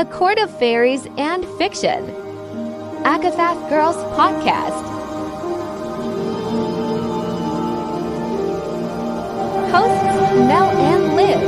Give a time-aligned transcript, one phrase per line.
[0.00, 2.02] a court of fairies and fiction.
[3.04, 4.80] ACOFAF Girls Podcast.
[9.70, 10.04] Hosts
[10.48, 11.40] Mel and Liv.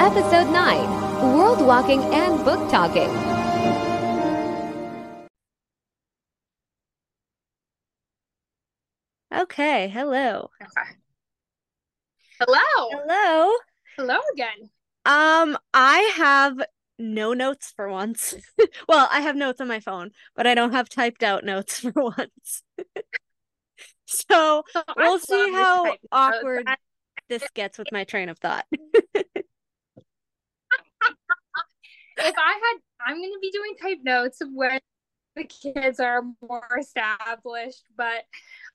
[0.00, 3.10] Episode 9 World Walking and Book Talking.
[9.38, 10.48] Okay, hello.
[10.62, 10.96] Okay.
[12.40, 12.88] Hello.
[13.04, 13.52] Hello.
[13.98, 14.70] Hello again.
[15.08, 16.60] Um, I have
[16.98, 18.34] no notes for once.
[18.88, 21.92] well, I have notes on my phone, but I don't have typed out notes for
[21.94, 22.62] once.
[24.04, 26.04] so I we'll see how notes.
[26.12, 26.68] awkward
[27.30, 28.66] this gets with my train of thought.
[32.20, 34.78] If I had, I'm going to be doing type notes when
[35.36, 38.24] the kids are more established, but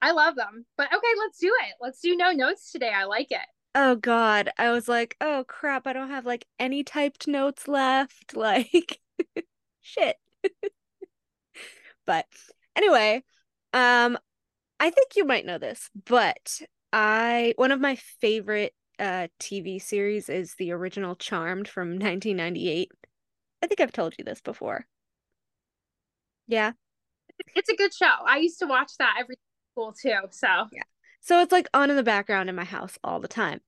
[0.01, 0.65] I love them.
[0.77, 1.75] But okay, let's do it.
[1.79, 2.91] Let's do no notes today.
[2.91, 3.45] I like it.
[3.75, 8.35] Oh God, I was like, oh crap, I don't have like any typed notes left.
[8.43, 8.99] Like,
[9.81, 10.17] shit.
[12.05, 12.25] but
[12.75, 13.23] anyway,
[13.73, 14.17] um,
[14.79, 20.29] I think you might know this, but I one of my favorite uh TV series
[20.29, 22.91] is the original Charmed from 1998.
[23.61, 24.85] I think I've told you this before.
[26.47, 26.73] Yeah.
[27.55, 28.11] It's a good show.
[28.25, 29.35] I used to watch that every
[29.71, 30.27] school too.
[30.31, 30.67] So
[31.23, 33.61] So it's like on in the background in my house all the time.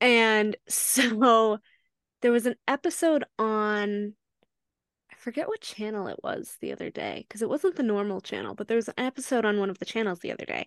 [0.00, 1.58] And so
[2.22, 4.14] there was an episode on
[5.10, 8.54] I forget what channel it was the other day because it wasn't the normal channel,
[8.54, 10.66] but there was an episode on one of the channels the other day.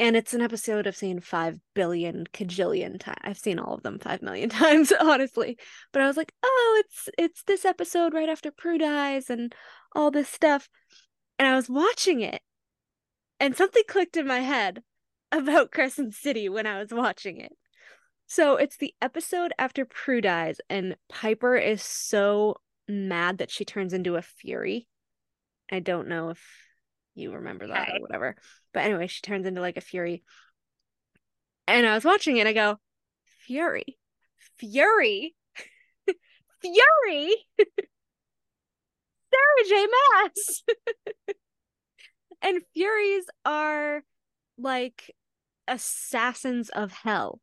[0.00, 3.18] And it's an episode I've seen five billion cajillion times.
[3.24, 5.58] I've seen all of them five million times, honestly.
[5.92, 9.52] But I was like, oh, it's it's this episode right after Prue dies and
[9.96, 10.68] all this stuff.
[11.36, 12.42] And I was watching it,
[13.40, 14.82] and something clicked in my head
[15.32, 17.52] about Crescent City when I was watching it.
[18.26, 23.92] So it's the episode after Prue dies, and Piper is so mad that she turns
[23.92, 24.86] into a fury.
[25.70, 26.42] I don't know if
[27.14, 28.36] you remember that or whatever.
[28.72, 30.22] But anyway, she turns into like a fury.
[31.66, 32.76] And I was watching it, and I go,
[33.46, 33.98] Fury,
[34.58, 35.34] Fury,
[36.60, 37.34] Fury,
[39.30, 39.86] Sarah J.
[39.86, 40.62] Maas.
[42.42, 44.02] and Furies are
[44.58, 45.14] like
[45.68, 47.40] assassins of hell.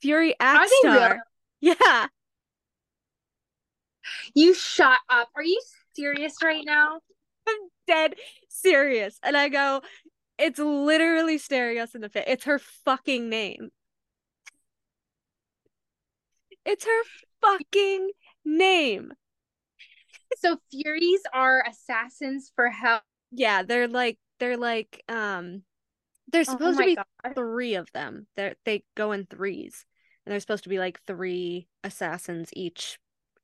[0.00, 1.18] Fury really?
[1.60, 2.06] Yeah.
[4.34, 5.28] you shut up.
[5.34, 5.60] Are you
[5.94, 7.00] serious right now?
[7.48, 8.14] I'm dead
[8.48, 9.18] serious.
[9.22, 9.80] And I go,
[10.38, 12.24] it's literally staring us in the face.
[12.26, 13.70] It's her fucking name.
[16.66, 17.02] It's her
[17.40, 18.10] fucking
[18.44, 19.12] name.
[20.38, 23.02] So Furies are assassins for hell.
[23.30, 25.62] Yeah, they're like they're like um
[26.32, 27.34] there's supposed to oh my be God.
[27.34, 28.26] three of them.
[28.36, 29.84] They they go in threes.
[30.26, 32.98] And they're supposed to be like three assassins each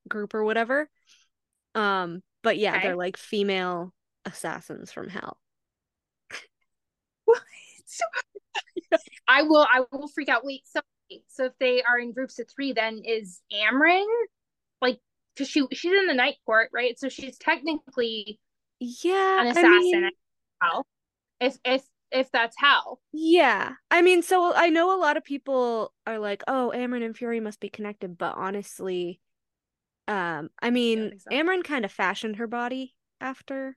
[0.08, 0.88] group or whatever.
[1.74, 2.86] Um but yeah, Okay.
[2.88, 3.92] they're like female
[4.24, 5.38] assassins from hell.
[9.28, 10.44] I will I will freak out.
[10.44, 10.80] Wait, so
[11.28, 14.06] so if they are in groups of three, then is Amren
[14.80, 14.98] like
[15.34, 16.98] because she she's in the night court, right?
[16.98, 18.38] So she's technically
[18.78, 19.70] Yeah, an I assassin.
[19.70, 20.10] mean-
[20.62, 20.86] hell.
[21.40, 22.98] If if if that's how.
[23.12, 23.74] Yeah.
[23.90, 27.40] I mean, so I know a lot of people are like, "Oh, Amren and Fury
[27.40, 29.20] must be connected," but honestly,
[30.08, 31.30] um, I mean, so.
[31.30, 33.76] Amren kind of fashioned her body after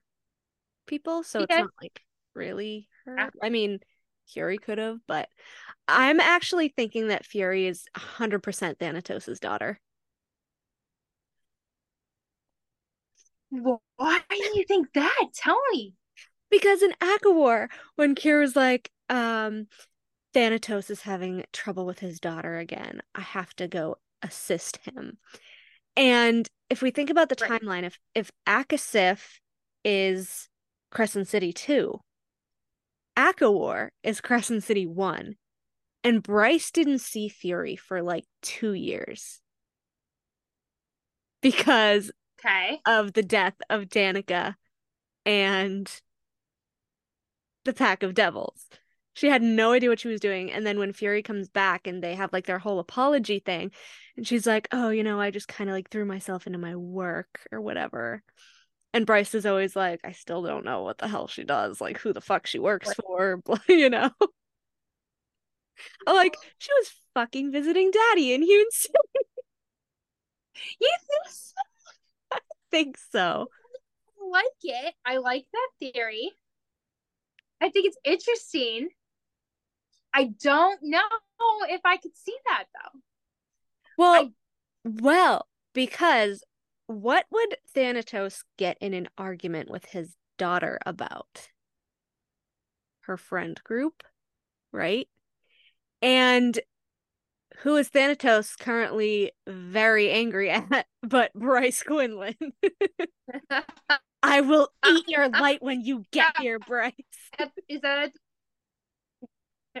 [0.86, 2.02] people, so it's not like
[2.34, 3.16] really her.
[3.16, 3.30] Yeah.
[3.42, 3.80] I mean,
[4.28, 5.28] Fury could have, but
[5.86, 9.80] I'm actually thinking that Fury is 100% Thanatos' daughter.
[13.50, 15.26] Why do you think that?
[15.34, 15.94] Tell me.
[16.50, 19.66] Because in ACOWAR, when Kira's like, um,
[20.34, 25.18] Thanatos is having trouble with his daughter again, I have to go assist him.
[25.96, 27.60] And if we think about the Right.
[27.62, 29.40] timeline, if if ACOSF
[29.84, 30.48] is
[30.90, 32.00] Crescent City 2,
[33.16, 35.36] ACOWAR is Crescent City 1,
[36.04, 39.40] and Bryce didn't see Fury for like two years
[41.40, 42.80] because Okay.
[42.86, 44.56] of the death of Danica
[45.24, 45.90] and
[47.64, 48.66] the pack of devils.
[49.14, 50.50] She had no idea what she was doing.
[50.50, 53.70] And then when Fury comes back and they have like their whole apology thing,
[54.16, 56.76] and she's like, Oh, you know, I just kind of like threw myself into my
[56.76, 58.22] work or whatever.
[58.92, 61.98] And Bryce is always like, I still don't know what the hell she does, like
[61.98, 64.10] who the fuck she works for, you know?
[66.06, 68.94] I'm like, she was fucking visiting daddy in City.
[70.80, 71.54] You think so?
[72.32, 72.38] I
[72.70, 73.48] think so.
[74.20, 74.94] I like it.
[75.04, 76.30] I like that theory.
[77.64, 78.90] I think it's interesting.
[80.12, 81.00] I don't know
[81.70, 83.00] if I could see that though.
[83.96, 84.32] Well,
[84.84, 86.44] well, because
[86.88, 91.48] what would Thanatos get in an argument with his daughter about?
[93.04, 94.02] Her friend group,
[94.70, 95.08] right?
[96.02, 96.60] And
[97.60, 102.36] who is Thanatos currently very angry at, but Bryce Quinlan.
[104.24, 106.94] I will uh, eat your uh, light when you get here, Bryce.
[107.68, 108.10] Is that
[109.74, 109.80] a...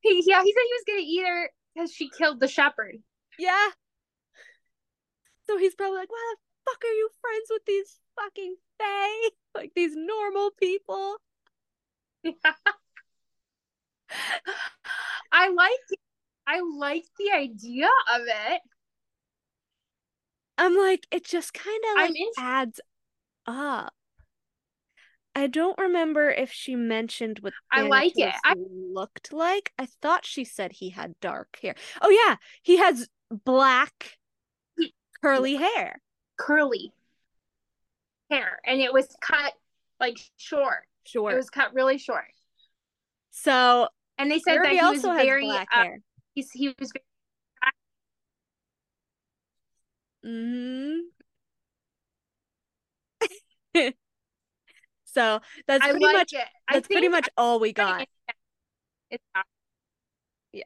[0.00, 2.96] he, yeah, he said he was gonna eat her because she killed the shepherd.
[3.38, 3.68] Yeah.
[5.46, 9.28] So he's probably like, why the fuck are you friends with these fucking fae?
[9.54, 11.16] Like these normal people.
[12.22, 12.32] Yeah.
[15.32, 15.98] I like
[16.46, 18.60] I like the idea of it.
[20.58, 22.80] I'm like, it just kind of like adds
[23.48, 23.92] up.
[25.34, 28.34] I don't remember if she mentioned what I like it.
[28.44, 29.72] I- looked like.
[29.78, 31.74] I thought she said he had dark hair.
[32.02, 34.18] Oh yeah, he has black
[35.22, 36.00] curly hair.
[36.36, 36.92] Curly
[38.30, 39.52] hair, and it was cut
[40.00, 40.84] like short.
[41.06, 41.30] Sure.
[41.30, 42.26] It was cut really short.
[43.30, 46.00] so And they said Fury that he was also has very black uh, hair.
[46.34, 46.92] he's, he was
[50.22, 50.98] hmm
[55.04, 56.46] so that's I pretty like much it.
[56.68, 58.06] I that's pretty much all we got.
[59.10, 59.24] it's
[60.52, 60.64] Yeah.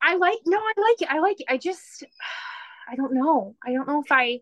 [0.00, 1.08] I like no, I like it.
[1.10, 1.46] I like it.
[1.48, 2.04] I just
[2.88, 3.54] I don't know.
[3.64, 4.40] I don't know if I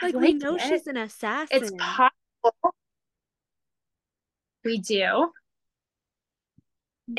[0.00, 0.62] I Like, we know it.
[0.62, 1.62] she's an assassin.
[1.62, 2.74] it's possible.
[4.64, 5.32] We do.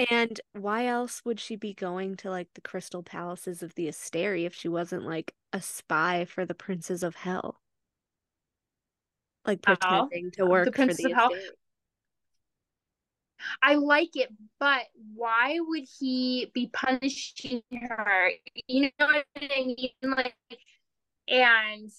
[0.09, 4.45] And why else would she be going to like the crystal palaces of the Asteri
[4.45, 7.60] if she wasn't like a spy for the princes of hell?
[9.45, 11.39] Like pretending to work for the
[13.63, 14.29] I like it,
[14.59, 14.83] but
[15.15, 18.31] why would he be punishing her?
[18.67, 19.89] You know what I mean?
[20.03, 20.35] Like,
[21.27, 21.89] and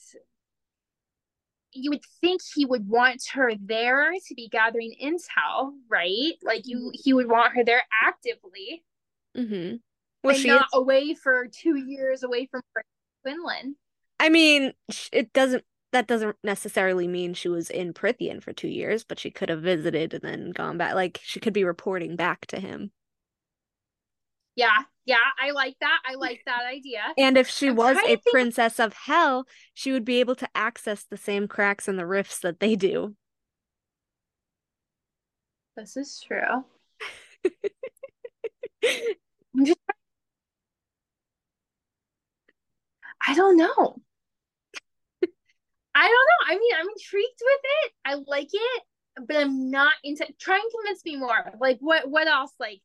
[1.72, 6.34] you would think he would want her there to be gathering intel, right?
[6.44, 8.84] Like you, he would want her there actively,
[9.36, 9.76] Mm-hmm.
[10.22, 12.62] Well, and not is- away for two years away from
[13.22, 13.76] Quinlan.
[14.20, 14.72] I mean,
[15.12, 15.64] it doesn't.
[15.92, 19.60] That doesn't necessarily mean she was in Prythian for two years, but she could have
[19.60, 20.94] visited and then gone back.
[20.94, 22.90] Like she could be reporting back to him.
[24.56, 25.98] Yeah, yeah, I like that.
[26.06, 27.02] I like that idea.
[27.18, 30.48] And if she I'm was a think- princess of hell, she would be able to
[30.54, 33.14] access the same cracks and the rifts that they do.
[35.76, 36.64] This is true.
[39.64, 39.78] Just
[43.26, 43.96] I don't know.
[45.94, 46.54] I don't know.
[46.54, 47.92] I mean, I'm intrigued with it.
[48.04, 48.82] I like it,
[49.26, 51.52] but I'm not into try and convince me more.
[51.60, 52.52] Like what what else?
[52.58, 52.80] Like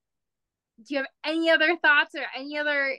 [0.85, 2.97] do you have any other thoughts or any other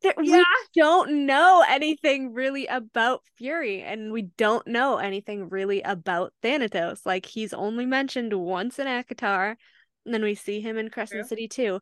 [0.00, 0.38] There- Yeah.
[0.38, 0.44] We
[0.80, 7.04] don't know anything really about Fury, and we don't know anything really about Thanatos.
[7.04, 9.56] Like he's only mentioned once in ACOTAR,
[10.04, 11.28] and then we see him in Crescent True.
[11.28, 11.80] City too.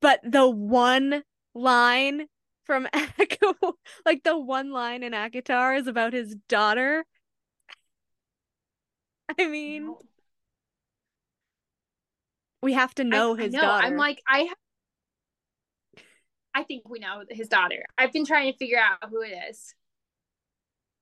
[0.00, 1.22] But the one
[1.54, 2.26] line
[2.64, 3.54] from Echo,
[4.04, 7.04] like the one line in ACOTAR is about his daughter.
[9.38, 10.00] I mean, No.
[12.62, 13.60] we have to know I his know.
[13.62, 13.86] daughter.
[13.86, 14.54] I'm like, I ha-
[16.54, 17.84] I think we know his daughter.
[17.96, 19.74] I've been trying to figure out who it is.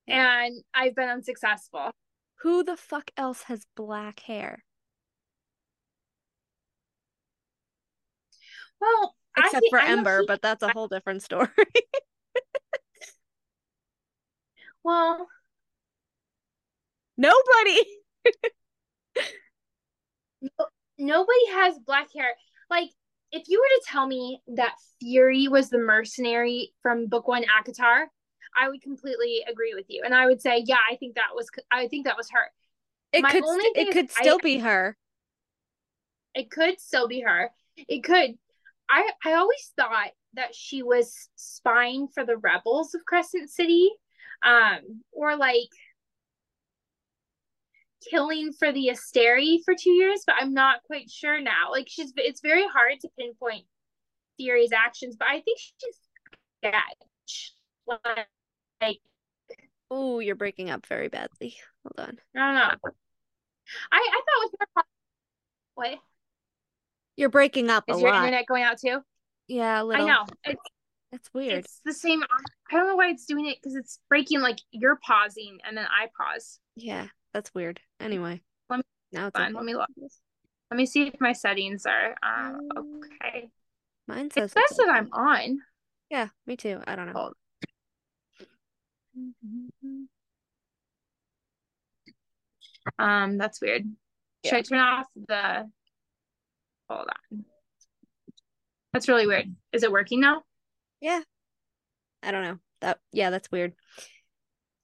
[0.06, 1.90] And I've been unsuccessful.
[2.42, 4.64] Who the fuck else has black hair?
[8.80, 11.48] Well, I Except for I Ember, but that's a whole different story.
[14.84, 15.26] well,
[17.16, 17.80] Nobody.
[20.98, 22.28] nobody has black hair.
[22.70, 22.90] Like,
[23.30, 28.06] if you were to tell me that Fury was the mercenary from Book One ACOTAR,
[28.58, 31.48] I would completely agree with you, and I would say, yeah, I think that was,
[31.70, 32.50] I think that was her.
[33.12, 34.96] It My could st- it could I- still be her.
[36.34, 37.50] It could still be her.
[37.76, 38.38] It could.
[38.90, 43.90] I I always thought that she was spying for the rebels of Crescent City,
[44.42, 45.70] um, or like
[48.10, 51.70] killing for the Asteri for two years, but I'm not quite sure now.
[51.70, 53.64] Like she's, it's very hard to pinpoint
[54.38, 55.96] Fury's actions, but I think she's
[56.58, 57.52] sketch.
[57.86, 59.00] Like
[59.90, 61.56] Oh, you're breaking up very badly.
[61.84, 62.18] Hold on.
[62.36, 62.90] I don't know.
[63.92, 64.84] I I thought it was more.
[65.74, 65.98] What
[67.20, 68.24] You're breaking up a is your lot.
[68.24, 69.00] internet going out too?
[69.46, 70.06] Yeah, a little.
[70.06, 70.24] I know.
[70.44, 70.62] It's
[71.12, 71.64] That's weird.
[71.64, 72.22] It's the same.
[72.22, 74.40] I don't know why it's doing it because it's breaking.
[74.40, 76.60] Like you're pausing and then I pause.
[76.76, 77.78] Yeah, that's weird.
[78.00, 78.40] Anyway.
[78.70, 79.52] Let me- now it's okay.
[79.52, 79.90] let me look.
[80.70, 83.50] Let me see if my settings are uh, okay.
[84.08, 84.88] Mine It says says that.
[84.88, 85.58] I'm on.
[86.08, 86.80] Yeah, me too.
[86.86, 87.32] I don't know.
[92.98, 93.84] Um, that's weird.
[94.46, 95.70] Should I turn off the?
[96.90, 97.44] Hold on.
[98.92, 99.54] That's really weird.
[99.72, 100.42] Is it working now?
[101.00, 101.20] Yeah.
[102.22, 102.58] I don't know.
[102.80, 103.74] That yeah, that's weird.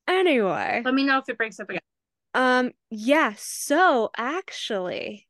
[0.06, 1.80] Anyway, Let me know if it breaks up again.
[2.34, 5.26] um yeah, so actually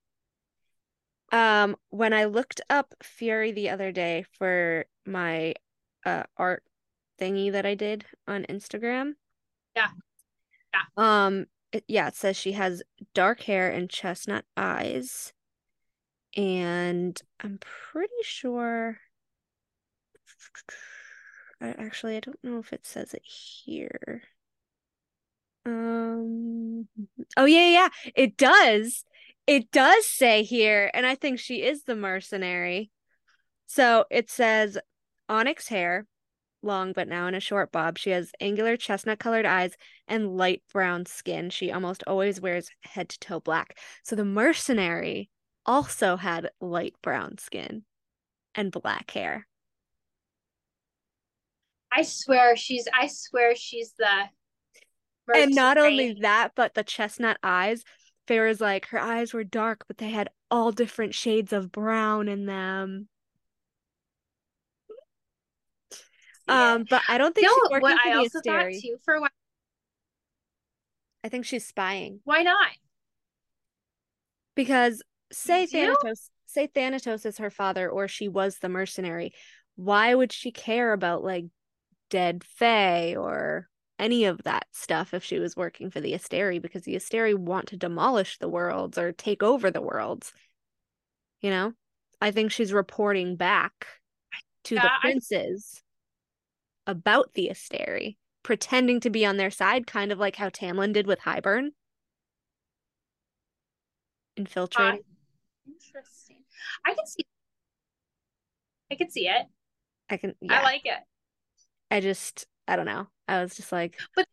[1.33, 5.55] um when I looked up Fury the other day for my
[6.05, 6.63] uh art
[7.19, 9.13] thingy that I did on Instagram.
[9.75, 9.89] Yeah.
[10.75, 10.83] Yeah.
[11.27, 12.83] Um it, yeah, it says she has
[13.15, 15.33] dark hair and chestnut eyes.
[16.37, 17.59] And I'm
[17.93, 18.99] pretty sure
[21.61, 24.23] I actually I don't know if it says it here.
[25.65, 26.89] Um
[27.37, 29.05] oh yeah, yeah, it does.
[29.47, 32.91] It does say here, and I think she is the mercenary.
[33.67, 34.79] So it says
[35.29, 36.07] onyx hair,
[36.63, 37.99] long but now in a short bob.
[37.99, 39.75] She has angular chestnut colored eyes
[40.09, 41.51] and light brown skin.
[41.51, 43.79] She almost always wears head to toe black.
[44.03, 45.31] So the mercenary
[45.67, 47.85] also had light brown skin
[48.55, 49.47] and black hair.
[51.93, 52.89] I swear she's.
[52.93, 54.29] I swear she's the.
[55.35, 57.85] And not only that, but the chestnut eyes.
[58.29, 62.47] Farrah's like her eyes were dark, but they had all different shades of brown in
[62.47, 63.09] them.
[66.49, 66.75] Yeah.
[66.75, 69.15] Um, but I don't think know she's what working I the also thought too for
[69.15, 69.31] a while.
[71.25, 72.69] I think she's spying Why not?
[74.55, 75.03] because
[75.33, 75.67] say?
[75.67, 79.33] Thanatos, say Thanatos is her father, or she was the mercenary.
[79.77, 81.47] Why would she care about like
[82.11, 83.69] dead Fae or
[83.99, 86.61] any of that stuff if she was working for the Asteri?
[86.61, 90.33] Because the Asteri want to demolish the worlds or take over the worlds.
[91.41, 91.73] You know,
[92.21, 93.87] I think she's reporting back
[94.65, 95.83] to the Yeah, I- princes
[96.87, 101.07] about the Asteri, pretending to be on their side, kind of like how Tamlin did
[101.07, 101.67] with Hybern.
[101.67, 101.71] Uh,
[104.37, 105.01] Infiltrating.
[105.97, 106.39] Interesting.
[106.85, 107.25] I can see.
[108.91, 109.47] I can see it.
[110.11, 110.61] I can, yeah.
[110.61, 110.99] I like it.
[111.91, 113.09] I just, I don't know.
[113.29, 114.27] I was just like, But.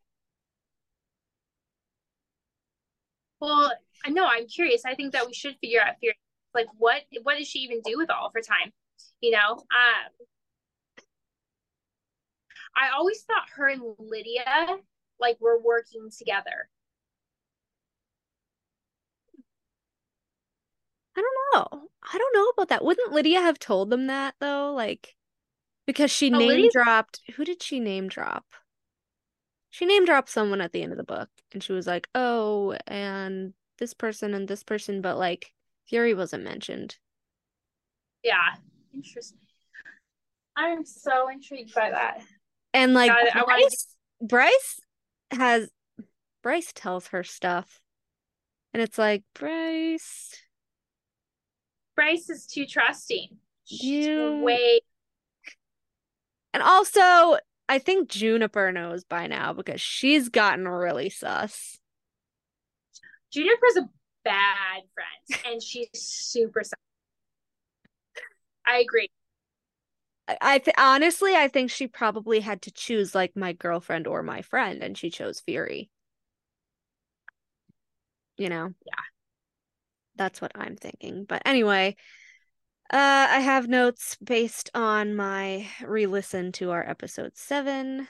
[3.40, 3.74] Well,
[4.06, 4.84] I know I'm curious.
[4.86, 6.14] I think that we should figure out fear.
[6.54, 8.72] Like, what what does she even do with all of her time?
[9.22, 10.12] You know, um,
[12.76, 14.78] I always thought her and Lidia
[15.20, 16.70] like were working together.
[21.16, 21.90] I don't know.
[22.12, 22.84] I don't know about that.
[22.84, 24.74] Wouldn't Lidia have told them that though?
[24.74, 25.16] Like,
[25.86, 27.22] because she Oh, name Lidia's- dropped.
[27.36, 28.46] Who did she name drop?
[29.70, 32.78] She name dropped someone at the end of the book, and she was like, "Oh,
[32.86, 35.54] and this person and this person," but like
[35.88, 36.98] Fury wasn't mentioned.
[38.24, 38.56] Yeah,
[38.94, 39.40] interesting.
[40.56, 42.24] I'm so intrigued by that.
[42.74, 43.36] And like it.
[43.36, 44.80] I wanna Bryce, Bryce
[45.32, 45.70] has
[46.44, 47.82] Bryce tells her stuff,
[48.74, 50.36] and it's like Bryce.
[51.96, 53.38] Bryce is too trusting.
[53.66, 54.82] She's You- way
[56.54, 61.80] And also, I think Juniper knows by now because she's gotten really sus.
[63.32, 63.90] Juniper's a
[64.24, 66.64] bad friend, and she's super.
[66.64, 66.74] sus.
[68.66, 69.10] I agree.
[70.28, 74.22] I- I th- honestly, I think she probably had to choose like my girlfriend or
[74.22, 75.90] my friend, and she chose Fury.
[78.38, 78.74] You know?
[78.86, 78.94] Yeah.
[80.16, 81.26] That's what I'm thinking.
[81.26, 81.96] But anyway,
[82.92, 88.08] uh, I have notes based on my re-listen to our episode seven.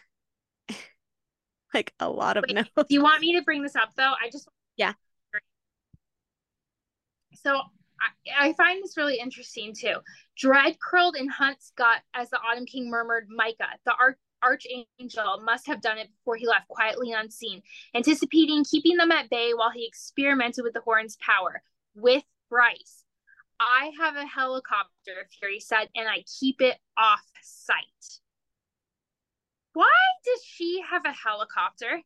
[1.73, 2.69] like a lot of Wait, notes.
[2.75, 4.13] Do you want me to bring this up though?
[4.21, 4.93] I just Yeah.
[7.35, 9.95] So I, I find this really interesting too.
[10.37, 15.67] Dread curled in Hunt's gut as the Autumn King murmured, Micah, the arch- archangel, must
[15.67, 17.61] have done it before he left quietly unseen,
[17.95, 21.61] anticipating keeping them at bay while he experimented with the horn's power.
[21.95, 23.03] With Bryce,
[23.59, 28.19] I have a helicopter, Fury said, and I keep it off site.
[29.73, 29.87] Why
[30.25, 32.01] does she have a helicopter?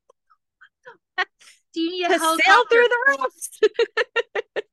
[1.73, 2.43] Do you need a To helicopter?
[2.45, 3.33] sail through the roof.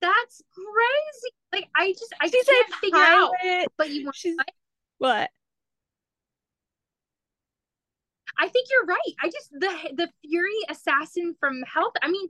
[0.00, 1.34] That's crazy.
[1.52, 3.32] Like I just I She's can't figure out.
[3.78, 4.36] But you want She's
[4.98, 5.30] what?
[8.38, 9.14] I think you're right.
[9.22, 11.94] I just the the Fury assassin from Health.
[12.02, 12.28] I mean,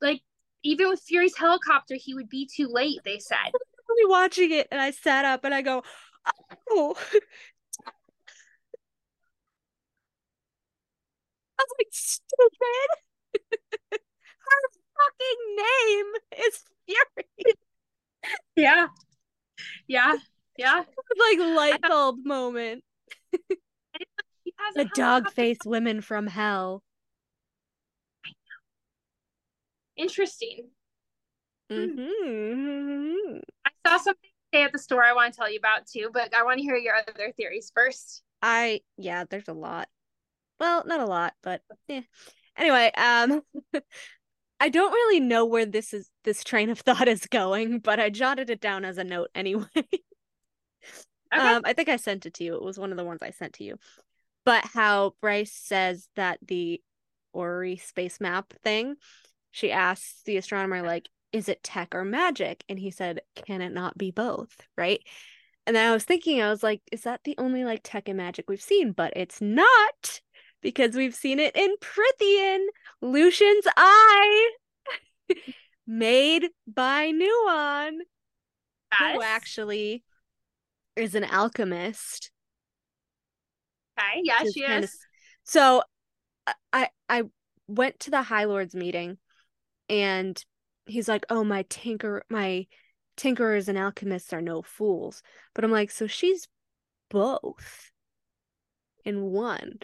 [0.00, 0.20] like
[0.62, 3.00] even with Fury's helicopter, he would be too late.
[3.04, 3.36] They said.
[3.36, 5.82] I was literally watching it and I sat up and I go,
[6.70, 6.96] oh.
[11.58, 12.88] I was like, stupid.
[14.44, 14.60] Her
[14.96, 16.06] fucking name
[16.46, 17.54] is Fury.
[18.56, 18.88] Yeah.
[19.86, 20.16] Yeah.
[20.56, 20.84] Yeah.
[21.18, 22.84] like light bulb moment.
[24.58, 26.82] Has The dog faced women from hell.
[29.96, 30.68] Interesting.
[31.70, 31.90] hmm
[33.64, 36.34] I saw something today at the store I want to tell you about too, but
[36.34, 38.22] I want to hear your other theories first.
[38.42, 39.88] I yeah, there's a lot.
[40.60, 42.02] Well, not a lot, but yeah.
[42.56, 43.42] Anyway, um
[44.60, 48.10] I don't really know where this is this train of thought is going, but I
[48.10, 49.66] jotted it down as a note anyway.
[51.34, 51.42] Okay.
[51.42, 52.54] Um I think I sent it to you.
[52.54, 53.76] It was one of the ones I sent to you.
[54.44, 56.80] But how Bryce says that the
[57.32, 58.96] Ori space map thing,
[59.50, 62.62] she asks the astronomer like, is it tech or magic?
[62.68, 65.00] And he said, can it not be both, right?
[65.66, 68.18] And then I was thinking, I was like, is that the only like tech and
[68.18, 68.92] magic we've seen?
[68.92, 70.20] But it's not
[70.60, 72.66] because we've seen it in Prythian,
[73.00, 74.50] Lucien's eye,
[75.86, 77.98] made by Nuon,
[79.00, 79.16] Yes.
[79.16, 80.04] who actually
[80.96, 82.30] is an alchemist.
[83.98, 84.20] Okay.
[84.24, 85.06] Yeah, which is she kinda is.
[85.44, 85.82] So
[86.46, 87.22] I- I I
[87.68, 89.18] went to the High Lords meeting
[89.90, 90.42] and
[90.86, 92.66] he's like, "Oh, my tinker my
[93.16, 95.22] tinkerers and alchemists are no fools."
[95.54, 96.48] But I'm like, "So she's
[97.10, 97.92] both
[99.04, 99.78] in one."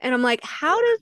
[0.00, 0.98] And I'm like, "How does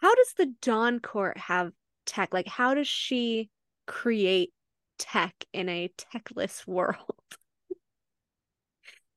[0.00, 1.72] how does the Dawn Court have
[2.06, 2.32] tech?
[2.34, 3.50] Like how does she
[3.86, 4.52] create
[4.98, 7.38] tech in a techless world?"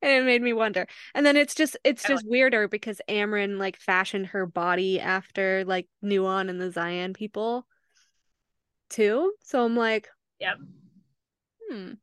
[0.06, 0.86] And it made me wonder.
[1.16, 5.88] And then it's just it's just weirder because Amren like fashioned her body after like
[6.04, 7.66] Nuon and the Zion people
[8.92, 9.34] too.
[9.42, 10.08] So I'm like,
[10.40, 10.58] Yep.
[11.72, 11.94] hmm.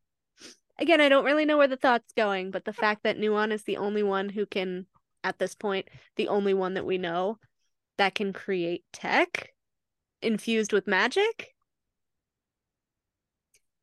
[0.81, 3.63] Again, I don't really know where the thought's going, but the fact that Nuon is
[3.63, 4.87] the only one who can,
[5.23, 7.39] at this point, the only one that we know
[7.99, 9.51] that can create tech
[10.21, 11.55] infused with magic.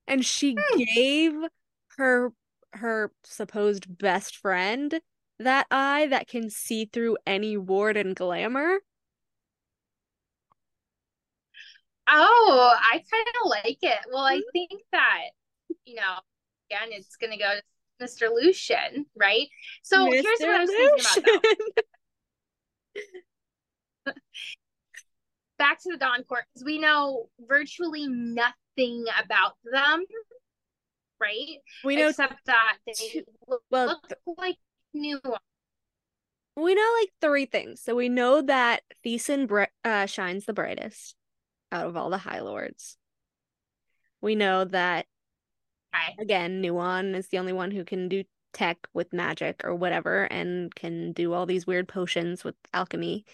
[0.08, 0.58] And she
[0.94, 1.36] gave
[1.96, 2.34] her
[2.74, 5.02] her supposed best friend
[5.40, 8.80] that eye that can see through any ward and glamour.
[12.08, 14.00] Oh, I kind of like it.
[14.12, 14.50] Well, I Mm-hmm.
[14.52, 15.20] think that,
[15.86, 16.20] you know,
[16.72, 17.62] again, it's going to go to
[18.00, 18.30] Mr.
[18.30, 19.48] Lucien, right?
[19.84, 21.44] So here's what I was thinking about.
[25.58, 30.06] Back to the Dawn Court, because we know virtually nothing about them,
[31.22, 31.58] right?
[31.84, 34.56] We know Except that they two- look, well, look like
[34.94, 35.20] new.
[36.56, 37.82] we know like three things.
[37.82, 41.16] So we know that Thesan bri- uh, shines the brightest
[41.72, 42.98] out of all the High Lords.
[44.22, 45.06] We know that
[45.96, 46.16] Okay.
[46.20, 50.74] again, Nuon is the only one who can do tech with magic or whatever and
[50.74, 53.26] can do all these weird potions with alchemy.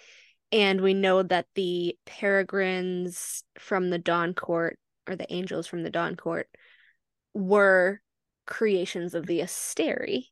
[0.52, 5.90] And we know that the peregrines from the Dawn Court or the angels from the
[5.90, 6.48] Dawn Court
[7.36, 8.02] were
[8.48, 10.30] creations of the Asteri.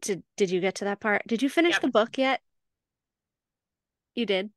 [0.00, 1.22] Did did you get to that part?
[1.26, 1.82] Did you finish Yep.
[1.82, 2.42] the book yet?
[4.14, 4.50] You did.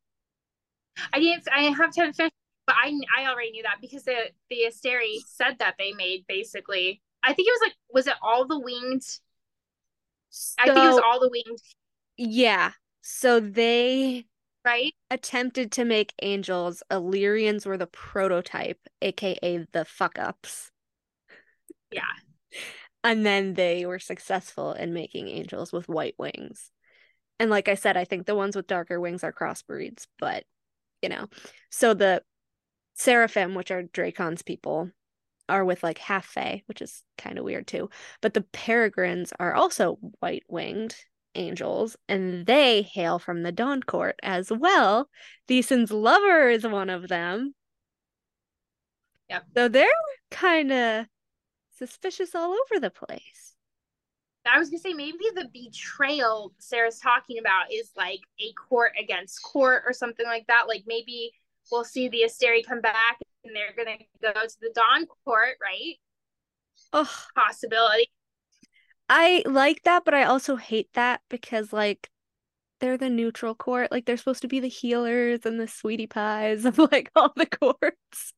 [1.13, 1.47] I didn't.
[1.51, 2.31] I have to finish,
[2.65, 7.01] but I I already knew that because the the Asteri said that they made basically.
[7.23, 9.03] I think it was like was it all the winged?
[10.59, 11.61] I think it was all the winged,
[12.17, 12.73] yeah.
[13.01, 14.25] So they
[14.65, 14.93] right?
[15.09, 16.83] attempted to make angels.
[16.91, 20.71] Illyrians were the prototype, aka the fuck ups.
[21.91, 22.01] Yeah.
[23.03, 26.71] And then they were successful in making angels with white wings.
[27.39, 30.43] And like I said, I think the ones with darker wings are crossbreeds, but
[31.01, 31.27] you know.
[31.69, 32.23] So the
[32.95, 34.89] seraphim, which are Drakon's people,
[35.47, 37.89] are with like half fae, which is kind of weird too.
[38.21, 40.95] But the peregrines are also white winged
[41.35, 45.07] angels, and they hail from the Dawn Court as well.
[45.47, 47.53] Thesan's lover is one of them.
[49.29, 49.43] Yep.
[49.55, 49.87] So they're
[50.31, 51.05] kind of
[51.77, 53.55] suspicious all over the place.
[54.45, 59.43] I was gonna say maybe the betrayal Sarah's talking about is like a court against
[59.43, 60.67] court or something like that.
[60.67, 61.31] Like maybe
[61.71, 65.95] we'll see the Asteri come back and they're gonna go to the Dawn Court, right?
[66.93, 67.07] Ugh.
[67.35, 68.09] Possibility.
[69.09, 72.09] I like that, but I also hate that because like
[72.79, 73.91] they're the neutral court.
[73.91, 77.45] Like they're supposed to be the healers and the sweetie pies of like all the
[77.45, 78.33] courts.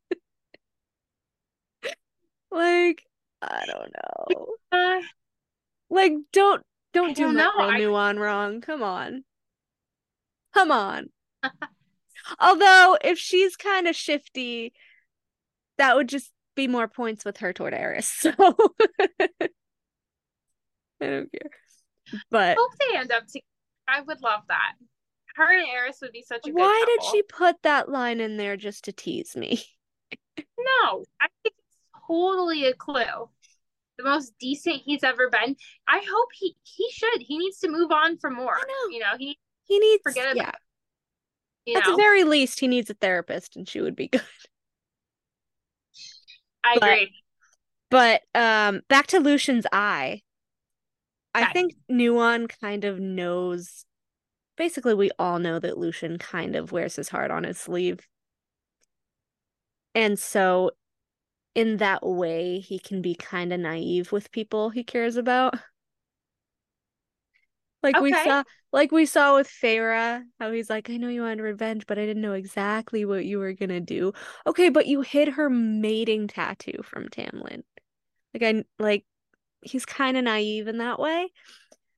[2.52, 3.06] like
[3.41, 4.45] I don't know.
[4.71, 5.02] Uh,
[5.89, 7.52] Like don't don't I do don't my know.
[7.58, 8.62] girl I- Nuon wrong.
[8.62, 9.23] Come on.
[10.54, 11.10] Come on.
[12.39, 14.73] Although if she's kind of shifty,
[15.78, 18.08] that would just be more points with her toward Eris.
[18.08, 19.49] So I
[21.02, 21.49] don't care.
[22.30, 23.45] But hope they end up together.
[23.88, 24.73] I would love that.
[25.36, 28.38] Her and Eris would be such a good Why did she put that line in
[28.38, 29.63] there just to tease me?
[30.38, 31.49] No, I think it's
[32.10, 33.30] totally a clue.
[33.98, 35.56] The most decent he's ever been.
[35.88, 37.22] I hope he he should.
[37.22, 38.56] He needs to move on for more.
[38.56, 38.89] Know.
[38.91, 40.43] You know, he He needs Forget yeah.
[40.43, 40.56] about-
[41.78, 41.91] At know.
[41.91, 44.22] the very least, he needs a therapist, and she would be good.
[46.63, 47.13] I but- agree.
[47.91, 50.22] But um, back to Lucien's eye.
[51.34, 53.86] I think Nuon kind of knows.
[54.58, 58.00] Basically, we all know that Lucien kind of wears his heart on his sleeve.
[59.95, 60.72] And so,
[61.56, 65.56] in that way, he can be kind of naive with people he cares about.
[67.82, 71.42] Like we saw, like we saw with Feyre, how he's like, I know you wanted
[71.42, 74.12] revenge, but I didn't know exactly what you were gonna do.
[74.46, 77.64] Okay, but you hid her mating tattoo from Tamlin.
[78.34, 79.06] Like I like
[79.62, 81.32] he's kind of naive in that way.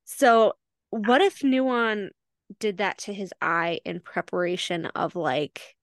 [0.04, 0.54] So
[0.90, 2.10] what if Nuon
[2.58, 5.76] did that to his eye in preparation of like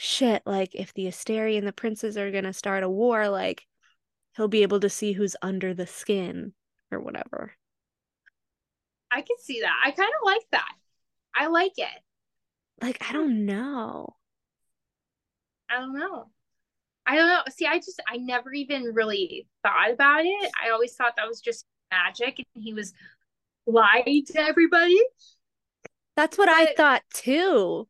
[0.00, 3.66] shit, like if the Asteri and the princes are gonna start a war, like
[4.36, 6.52] he'll be able to see who's under the skin
[6.92, 7.52] or whatever.
[9.10, 9.74] I can see that.
[9.84, 10.72] I kind of like that.
[11.34, 12.02] I like it.
[12.80, 14.14] Like I don't know.
[15.68, 16.30] I don't know.
[17.04, 17.42] I don't know.
[17.50, 20.50] See, I just I never even really thought about it.
[20.64, 22.92] I always thought that was just magic and he was
[23.66, 25.00] lying to everybody.
[26.14, 27.88] That's what I thought too.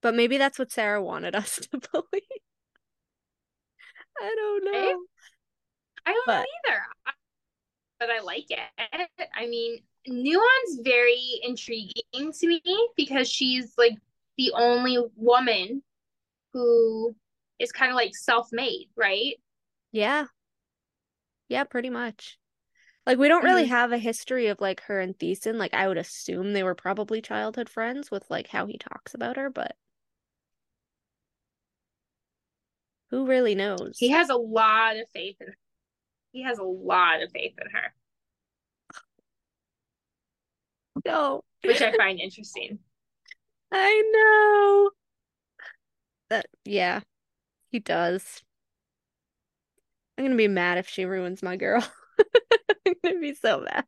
[0.00, 2.22] But maybe that's what Sarah wanted us to believe.
[4.20, 4.72] I don't know.
[4.72, 4.94] Maybe.
[6.06, 6.80] I don't know either.
[7.06, 7.12] I-
[8.00, 8.58] But I like it.
[9.34, 12.62] I mean, Nuon's very intriguing to me
[12.96, 13.94] because she's like
[14.36, 15.82] the only woman
[16.52, 17.14] who
[17.58, 19.34] is kind of like self-made, right?
[19.92, 20.26] Yeah.
[21.48, 22.38] Yeah, pretty much.
[23.06, 23.68] Like we don't really Mhm.
[23.68, 25.56] have a history of like her and Thesan.
[25.56, 29.36] Like I would assume they were probably childhood friends with like how he talks about
[29.36, 29.76] her, but
[33.10, 33.96] who really knows?
[33.98, 35.56] He has a lot of faith in her.
[36.32, 37.92] He has a lot of faith in her,
[41.06, 41.42] no.
[41.64, 42.78] which I find interesting.
[43.72, 44.90] I know.
[46.30, 47.00] That yeah,
[47.70, 48.42] he does.
[50.16, 51.86] I'm gonna be mad if she ruins my girl.
[52.86, 53.86] I'm gonna be so mad.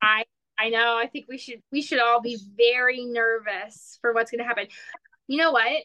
[0.00, 0.24] I
[0.58, 0.98] I know.
[0.98, 4.66] I think we should we should all be very nervous for what's going to happen.
[5.28, 5.84] You know what?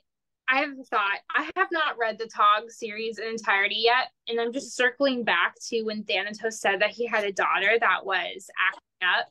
[0.50, 1.20] I have a thought.
[1.34, 5.56] I have not read the Tog series in entirety yet, and I'm just circling back
[5.70, 9.30] to when Thanatos said that he had a daughter that was acting up.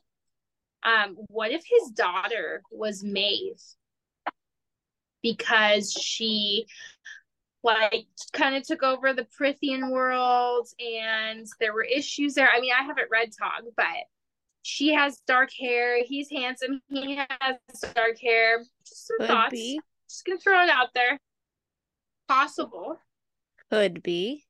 [0.85, 3.61] Um, what if his daughter was Maeve
[5.21, 6.65] because she
[7.63, 12.49] like kind of took over the Prythian world and there were issues there.
[12.53, 13.85] I mean, I haven't read Tog, but
[14.63, 16.03] she has dark hair.
[16.03, 16.81] He's handsome.
[16.89, 17.57] He has
[17.95, 18.59] dark hair.
[18.85, 19.51] Just some Could thoughts.
[19.51, 19.79] be.
[20.13, 21.19] Just gonna throw it out there.
[22.27, 22.99] Possible.
[23.71, 24.45] Could be.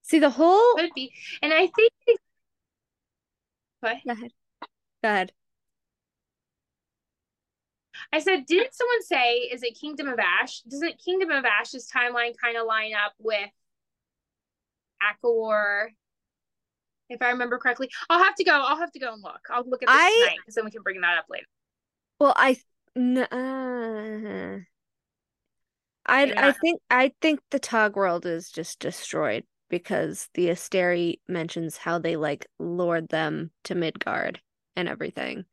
[0.00, 1.12] See the whole Could be.
[1.42, 1.92] And I think
[3.80, 3.98] what?
[4.06, 4.32] Go ahead.
[5.02, 5.32] Go ahead.
[8.10, 10.62] I said, didn't someone say, is it Kingdom of Ash?
[10.62, 13.50] Doesn't Kingdom of Ash's timeline kind of line up with
[15.02, 15.88] ACOWAR?
[17.10, 18.52] If I remember correctly, I'll have to go.
[18.52, 19.40] I'll have to go and look.
[19.50, 21.46] I'll look at this I- tonight because then we can bring that up later.
[22.18, 22.56] Well, I
[22.96, 24.58] n- uh,
[26.06, 31.20] I Maybe I think I think the Tog world is just destroyed because the Asteri
[31.28, 34.40] mentions how they like lured them to Midgard
[34.74, 35.44] and everything.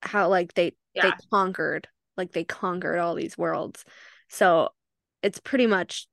[0.00, 3.84] How like they they conquered, like they conquered all these worlds.
[4.28, 4.70] So
[5.22, 6.06] it's pretty much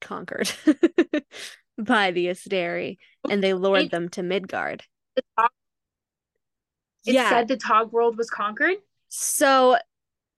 [0.00, 0.50] conquered
[1.78, 4.84] by the Asteri and they lured It- them to Midgard.
[5.16, 7.28] It Yeah.
[7.30, 8.76] said the Tog world was conquered.
[9.10, 9.76] So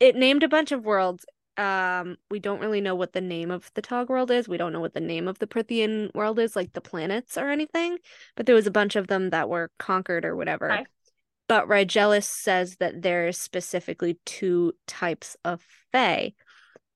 [0.01, 1.25] it named a bunch of worlds.
[1.57, 4.49] Um, we don't really know what the name of the Tog world is.
[4.49, 7.51] We don't know what the name of the Prythian world is, like the planets or
[7.51, 7.99] anything.
[8.35, 10.73] But there was a bunch of them that were conquered or whatever.
[10.73, 10.85] Okay.
[11.49, 16.33] But Rigelus says that there's specifically two types of Fae.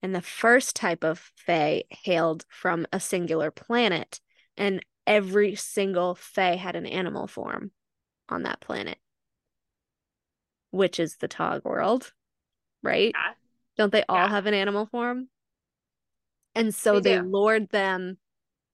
[0.02, 4.20] And the first type of Fae hailed from a singular planet,
[4.56, 7.72] and every single Fae had an animal form
[8.28, 8.98] on that planet,
[10.70, 12.12] which is the Tog world,
[12.82, 13.14] right?
[13.14, 13.32] Yeah.
[13.76, 14.28] Don't they all Yeah.
[14.28, 15.28] have an animal form?
[16.54, 18.18] And so They they lured them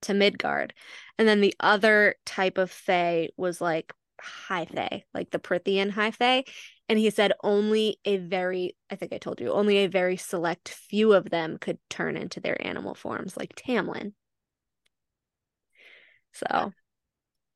[0.03, 0.73] to Midgard.
[1.17, 6.11] And then the other type of Fae was like High Fae, like the Prythian High
[6.11, 6.43] Fae.
[6.89, 10.69] And he said only a very, I think I told you, only a very select
[10.69, 14.13] few of them could turn into their animal forms, like Tamlin.
[16.33, 16.73] So,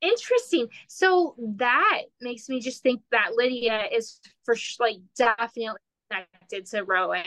[0.02, 0.68] Interesting.
[0.88, 5.80] So that makes me just think that Lidia is for like definitely
[6.12, 7.24] connected to Rowan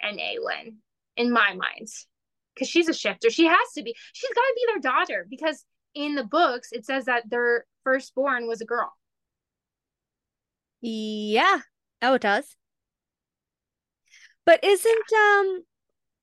[0.00, 0.76] and Aelin
[1.16, 1.88] in my mind.
[2.54, 3.30] because she's a shifter.
[3.30, 3.94] She has to be.
[4.12, 8.48] She's got to be their daughter because in the books it says that their firstborn
[8.48, 8.92] was a girl.
[10.82, 11.60] Yeah.
[12.02, 12.56] Oh, it does.
[14.44, 15.64] But isn't um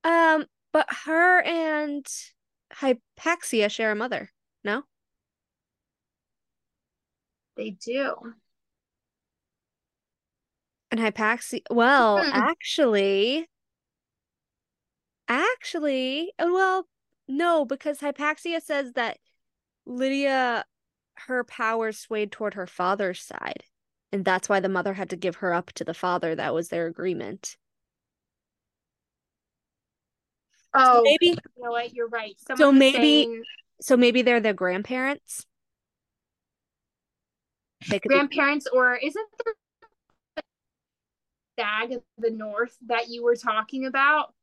[0.04, 2.06] um but her and
[2.74, 4.32] Hypaxia share a mother,
[4.64, 4.84] no?
[7.60, 8.16] They do.
[10.92, 12.30] And Hypaxia well, Hmm.
[12.34, 13.50] actually
[15.28, 16.88] actually uh, well,
[17.28, 19.18] no, because Hypaxia says that
[19.86, 20.64] Lidia
[21.28, 23.66] her power swayed toward her father's side.
[24.14, 26.34] And that's why the mother had to give her up to the father.
[26.36, 27.58] That was their agreement.
[30.74, 31.94] Oh, maybe- you know what?
[31.94, 32.40] You're right.
[32.40, 33.44] Someone So maybe- saying
[33.82, 35.46] So maybe they're the grandparents.
[37.88, 39.54] They could be grandparents, or isn't there
[40.38, 40.42] a
[41.58, 44.34] stag of the north that you were talking about?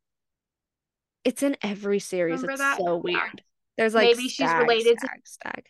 [1.25, 2.42] It's in every series.
[2.42, 2.79] Remember it's that?
[2.79, 3.01] so Yeah.
[3.03, 3.42] weird.
[3.77, 5.68] There's like Maybe she's stag, related to- stag, stag.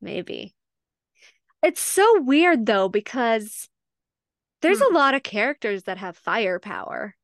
[0.00, 0.54] Maybe.
[1.62, 3.68] It's so weird though because
[4.62, 4.94] there's Hmm.
[4.94, 7.14] a lot of characters that have firepower.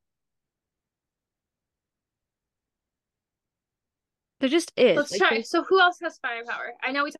[4.39, 4.97] There just is.
[4.97, 5.41] Let's Like, try.
[5.41, 6.73] So who else has firepower?
[6.81, 7.11] I know we.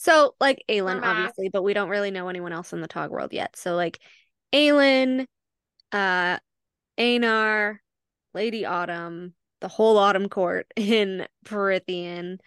[0.00, 3.34] So like Aelin, obviously, but we don't really know anyone else in the Tog world
[3.34, 3.54] yet.
[3.54, 4.00] So like
[4.50, 5.26] Aelin,
[5.92, 6.38] uh
[6.96, 7.82] Einar,
[8.32, 12.38] Lady Autumn, the whole Autumn Court in Prythian.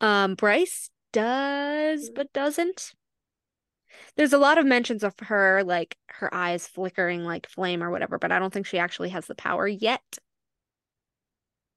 [0.00, 2.92] Um Bryce does but doesn't.
[4.16, 8.16] There's a lot of mentions of her like her eyes flickering like flame or whatever,
[8.16, 10.18] but I don't think she actually has the power yet.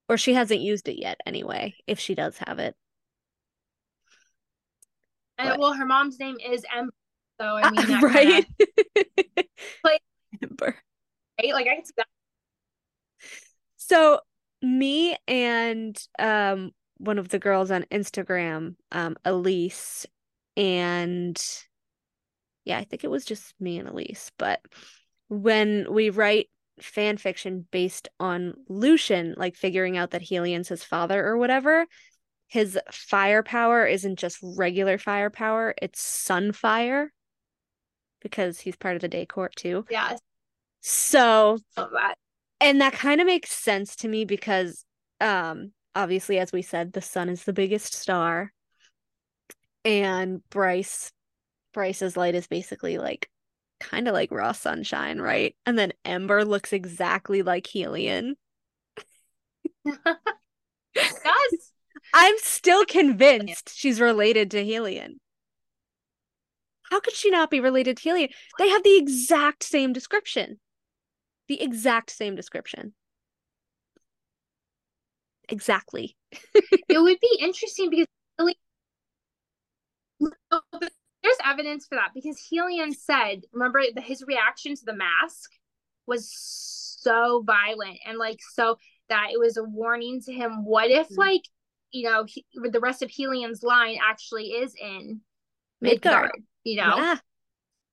[0.07, 2.75] Or she hasn't used it yet anyway, if she does have it.
[5.37, 5.59] And, What?
[5.59, 6.93] well, her mom's name is Ember.
[7.39, 8.45] So I Uh, mean, that right?
[9.83, 10.01] Like-
[10.41, 10.75] Amber.
[11.41, 11.53] right?
[11.53, 12.07] Like I can see that.
[13.77, 14.19] So
[14.61, 20.05] me and um one of the girls on Instagram, um Elise
[20.57, 21.37] and
[22.63, 24.59] yeah, I think it was just me and Elise, but
[25.27, 26.49] when we write
[26.81, 31.85] fan fiction based on Lucien, like figuring out that Helion's his father or whatever,
[32.55, 37.09] his firepower isn't just regular firepower, it's sunfire
[38.21, 39.85] because he's part of the day court too.
[39.89, 40.15] Yeah,
[40.81, 42.15] So love that.
[42.61, 44.85] and that kind of makes sense to me because
[45.21, 48.51] um obviously as we said the sun is the biggest star
[49.83, 51.11] and Bryce
[51.73, 53.29] Bryce's light is basically like
[53.79, 58.35] kind of like raw sunshine right and then Ember looks exactly like Helion
[61.23, 61.71] Yes.
[62.17, 65.17] I'm still convinced she's related to Helion.
[66.89, 68.29] How could she not be related to Helion?
[68.57, 70.59] They have the exact same description.
[71.49, 72.93] The exact same description.
[75.49, 76.15] Exactly.
[76.87, 78.07] It would be interesting because
[80.19, 80.63] but
[81.23, 85.51] there's evidence for that because Helion said, remember the, his reaction to the mask
[86.07, 88.77] was so violent and like so
[89.09, 90.63] that it was a warning to him.
[90.63, 91.17] What if Mhm.
[91.17, 91.41] like
[91.91, 95.21] you know he, the rest of Helion's line actually is in
[95.81, 96.23] Midgard.
[96.23, 96.43] Midgard?
[96.63, 97.15] You know, Yeah.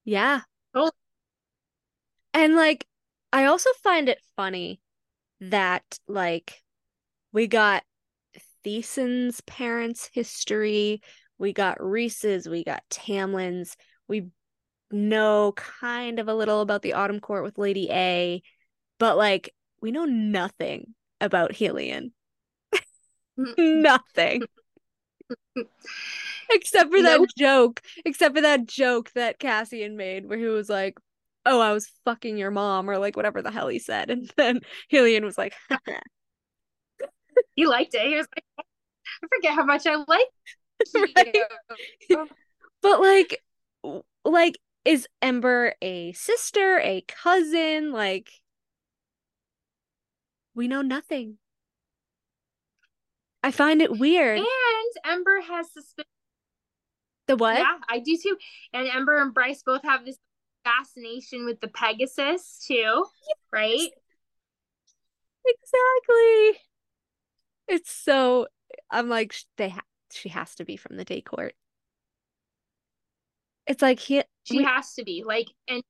[0.05, 0.41] Yeah.
[0.75, 0.93] Totally.
[2.35, 2.87] And like
[3.33, 4.81] I also find it funny
[5.41, 6.63] that like
[7.33, 7.83] we got
[8.65, 11.03] Thiesen's parents' history,
[11.39, 13.77] we got Rhys's, we got Tamlin's,
[14.09, 14.29] we
[14.91, 18.43] know kind of a little about the Autumn Court with Lady A,
[18.99, 22.13] but like we know nothing about Helion.
[23.59, 24.45] Nothing.
[26.51, 27.29] Except for that Nope.
[27.37, 27.83] joke.
[28.05, 30.99] Except for that joke that Cassian made where he was like,
[31.45, 34.11] Oh, I was fucking your mom, or like whatever the hell he said.
[34.11, 34.61] And then
[34.93, 35.55] Helion was like,
[37.57, 38.07] he liked it.
[38.07, 38.45] He was like,
[39.23, 40.27] I forget how much I like.
[42.11, 42.29] Right?
[42.81, 43.43] But like
[44.25, 47.93] like is Ember a sister, a cousin?
[47.93, 48.31] Like
[50.55, 51.39] we know nothing.
[53.43, 54.39] I find it weird.
[54.39, 54.47] And
[55.05, 56.09] Ember has suspicion.
[57.27, 57.59] the what?
[57.59, 58.37] Yeah, I do too.
[58.73, 60.17] And Ember and Bryce both have this
[60.65, 63.05] fascination with the Pegasus too,
[63.53, 63.89] right?
[65.45, 66.61] Exactly.
[67.69, 68.47] It's so
[68.91, 69.81] I'm like they ha-
[70.13, 71.55] she has to be from the day court.
[73.67, 75.83] It's like he She we, has to be like, and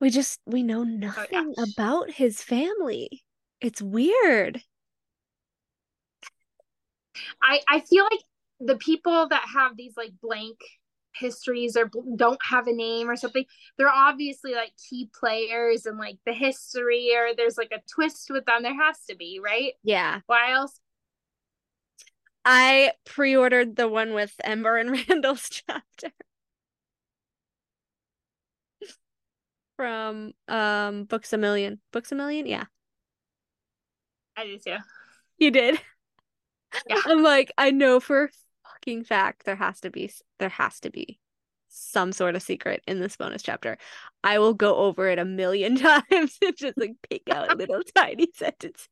[0.00, 1.68] we just we know Oh, nothing gosh.
[1.74, 3.24] about his family.
[3.60, 4.62] It's weird.
[7.42, 8.20] I I feel like
[8.60, 10.58] the people that have these like blank
[11.14, 13.44] histories or don't have a name or something
[13.76, 18.44] they're obviously like key players and like the history or there's like a twist with
[18.44, 20.20] them there has to be right Yeah.
[20.26, 20.78] why else
[22.44, 26.10] I pre-ordered the one with Ember and Randall's chapter.
[29.76, 31.80] From um Books a Million.
[31.92, 32.46] Books a Million?
[32.46, 32.64] Yeah.
[34.36, 34.76] i did too
[35.38, 35.80] You did.
[36.88, 37.00] Yeah.
[37.06, 38.28] I'm like, I know for a
[38.64, 41.18] fucking fact there has to be there has to be
[41.68, 43.78] some sort of secret in this bonus chapter.
[44.24, 48.28] I will go over it a million times and just like pick out little tiny
[48.34, 48.88] sentences.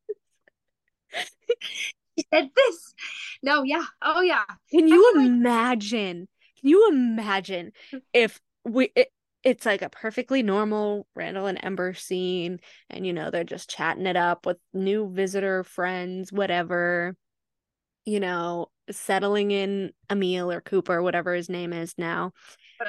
[2.14, 2.94] he said this
[3.42, 6.28] no yeah oh yeah Can you like- imagine?
[6.60, 7.72] Can you imagine
[8.12, 9.08] if we it,
[9.44, 12.58] it's like a perfectly normal Randall and Ember scene
[12.90, 17.14] and you know they're just chatting it up with new visitor friends whatever
[18.08, 22.32] you know settling in Emil or Cooper whatever his name is now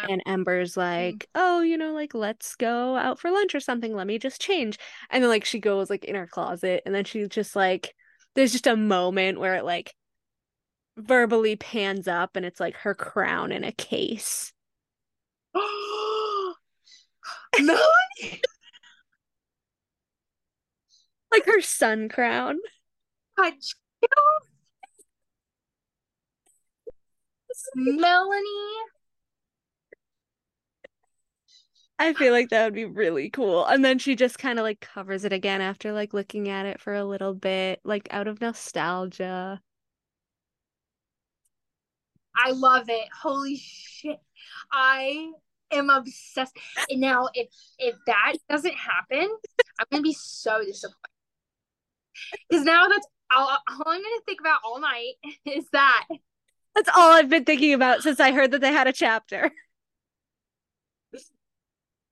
[0.07, 4.07] and Ember's like oh you know like let's go out for lunch or something let
[4.07, 4.77] me just change
[5.09, 7.93] and then like she goes like in her closet and then she's just like
[8.35, 9.93] there's just a moment where it like
[10.97, 14.53] verbally pans up and it's like her crown in a case.
[17.59, 18.41] Melanie
[21.31, 22.57] Like her sun crown.
[24.01, 24.48] got
[27.75, 28.79] Melanie
[32.01, 33.65] I feel like that would be really cool.
[33.65, 36.79] And then she just kind of like covers it again after like looking at it
[36.79, 39.59] for a little bit, like out of nostalgia.
[42.37, 43.09] I love it.
[43.21, 44.17] Holy shit.
[44.71, 45.29] I
[45.71, 46.57] am obsessed.
[46.89, 49.27] And now if if that doesn't happen,
[49.77, 50.95] I'm gonna be so disappointed.
[52.49, 56.05] Because now that's all, all I'm gonna think about all night is that
[56.75, 59.51] That's all I've been thinking about since I heard that they had a chapter.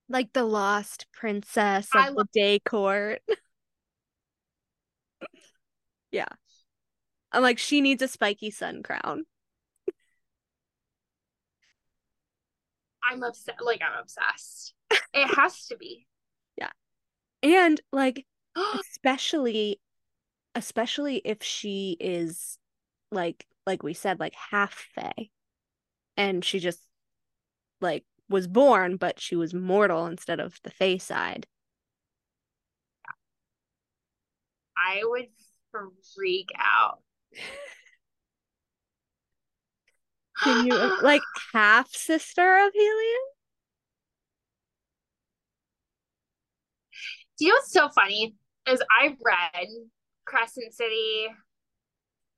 [0.10, 3.22] like the lost princess of I the love- day court.
[6.12, 6.28] yeah.
[7.32, 9.24] I'm like, she needs a spiky sun crown.
[13.10, 14.74] I'm upset like I'm obsessed.
[15.14, 16.06] It has to be.
[16.58, 16.72] Yeah.
[17.44, 18.26] And like
[18.82, 19.80] especially
[20.56, 22.58] especially if she is
[23.12, 25.30] like like we said like half fae
[26.16, 26.80] and she just
[27.82, 31.46] like was born but she was mortal instead of the fae side
[34.78, 35.28] I would
[36.16, 37.00] freak out.
[40.44, 41.22] can you like
[41.54, 43.28] half sister of Helion
[47.38, 48.36] Do you know what's so funny?
[48.68, 49.68] Is I read
[50.26, 51.28] Crescent City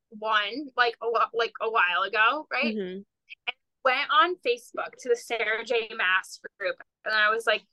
[0.09, 2.75] one like a lot like a while ago, right?
[2.75, 3.05] Mhm.
[3.85, 5.89] Went on Facebook to the Sarah J.
[5.95, 7.63] Maas group, and I was like,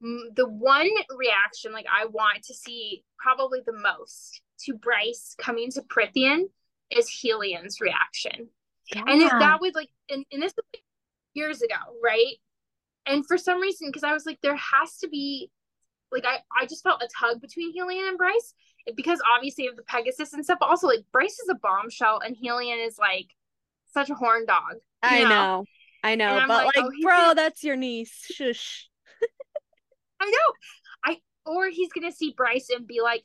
[0.00, 5.82] the one reaction like I want to see probably the most to Bryce coming to
[5.82, 6.44] Prythian
[6.90, 8.48] is Helion's reaction.
[8.94, 10.82] And if that was like, and, and this was like
[11.34, 12.34] years ago, right?
[13.06, 15.50] And for some reason, because I was like, there has to be,
[16.10, 18.54] like, I, I just felt a tug between Helion and Bryce
[18.96, 22.36] because obviously of the Pegasus and stuff, but also like Bryce is a bombshell and
[22.36, 23.34] Helion is like
[23.92, 24.76] such a horn dog.
[25.02, 25.64] I know
[26.04, 28.88] I know but like, like, oh, bro gonna- that's your niece shush
[30.20, 30.52] I know.
[31.04, 33.24] I or he's gonna see Bryce and be like,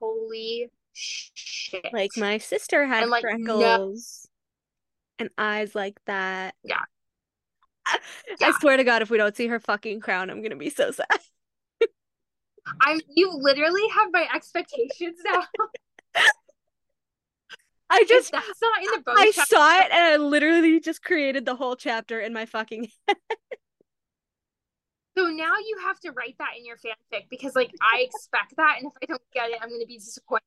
[0.00, 1.86] holy shit.
[1.92, 4.28] like my sister had And, like, no- freckles
[5.18, 6.82] and eyes like that Yeah.
[8.40, 10.90] I swear to god if we don't see her fucking crown i'm gonna be so
[10.92, 11.06] sad
[12.80, 15.42] I'm you literally have my expectations now.
[17.90, 21.02] I just that's not in the bonus I chapter, saw it and I literally just
[21.02, 23.16] created the whole chapter in my fucking head.
[25.16, 28.76] So now you have to write that in your fanfic because like I expect that
[28.78, 30.42] and if I don't get it, I'm gonna be disappointed.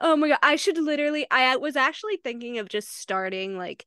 [0.00, 3.86] Oh my god, I should literally I was actually thinking of just starting like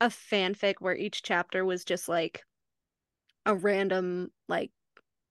[0.00, 2.42] a fanfic where each chapter was just like
[3.46, 4.70] a random like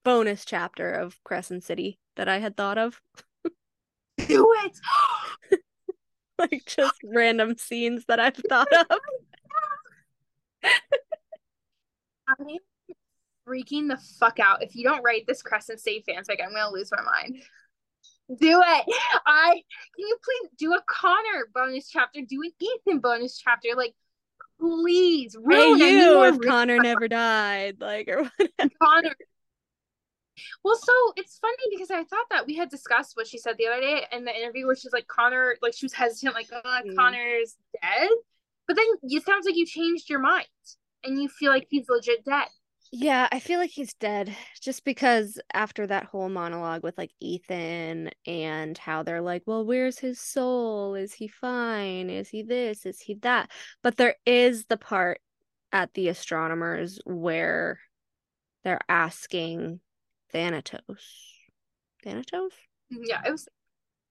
[0.04, 3.00] bonus chapter of Crescent City that I had thought of.
[4.28, 4.78] Do it.
[6.36, 8.98] Like just random scenes that I've thought of.
[12.26, 12.58] I'm
[13.48, 14.62] freaking the fuck out.
[14.62, 17.36] If you don't write this Crescent City fanfic, I'm gonna lose my mind.
[18.36, 18.96] Do it.
[19.26, 23.94] I can you please do a Connor bonus chapter, do an Ethan bonus chapter, like
[24.60, 25.36] please.
[25.48, 27.76] Hey I need you if Connor never died.
[27.80, 28.70] Like or whatever.
[28.82, 29.14] Connor.
[30.64, 33.66] Well, so it's funny because I thought that we had discussed what she said the
[33.68, 36.80] other day in the interview where she's like Connor, like she was hesitant, like oh,
[36.86, 36.96] Mm.
[36.96, 38.08] Connor's dead.
[38.66, 40.46] But then it sounds like you changed your mind.
[41.04, 42.48] and you feel like he's legit dead.
[42.92, 48.10] Yeah, I feel like he's dead just because after that whole monologue with like Ethan
[48.26, 50.94] and how they're like, well, where's his soul?
[50.94, 52.08] Is he fine?
[52.08, 52.86] Is he this?
[52.86, 53.50] Is he that?
[53.82, 55.20] But there is the part
[55.72, 57.80] at the astronomers where
[58.62, 59.80] they're asking
[60.34, 61.06] Thanatos.
[62.02, 62.52] Thanatos?
[62.90, 63.48] Yeah, it was.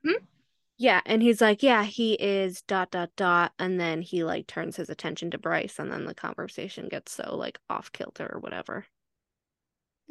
[0.05, 0.23] Hmm?
[0.77, 4.77] Yeah, and he's like, yeah, he is dot dot dot, and then he like turns
[4.77, 8.85] his attention to Bryce, and then the conversation gets so like off kilter or whatever.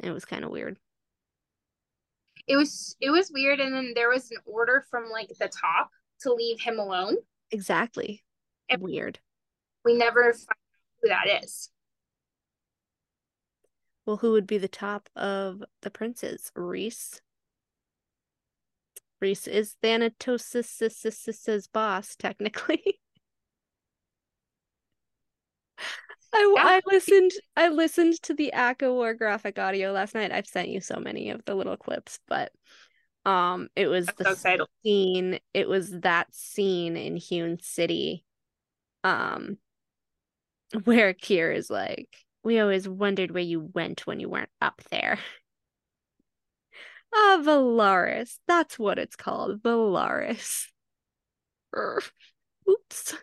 [0.01, 0.77] It was kind of weird.
[2.47, 5.89] It was it was weird, and then there was an order from like the top
[6.21, 7.17] to leave him alone.
[7.49, 8.23] Exactly.
[8.69, 8.81] Yep.
[8.81, 9.19] Weird.
[9.83, 11.69] We never find out who that is.
[14.05, 16.51] Well, who would be the top of the princes?
[16.55, 17.21] Rhys.
[19.21, 22.99] Rhys is Thanatos' boss, technically.
[26.35, 30.31] I, I listened I listened to the ACOWAR graphic audio last night.
[30.31, 32.51] I've sent you so many of the little clips, but
[33.25, 38.25] um it was I'm the so scene it was that scene in Hewn City
[39.03, 39.57] um
[40.83, 45.19] where Keir is like, we always wondered where you went when you weren't up there.
[47.13, 48.39] Ah, Velaris.
[48.47, 49.61] That's what it's called.
[49.61, 50.67] Velaris.
[51.75, 53.15] Oops.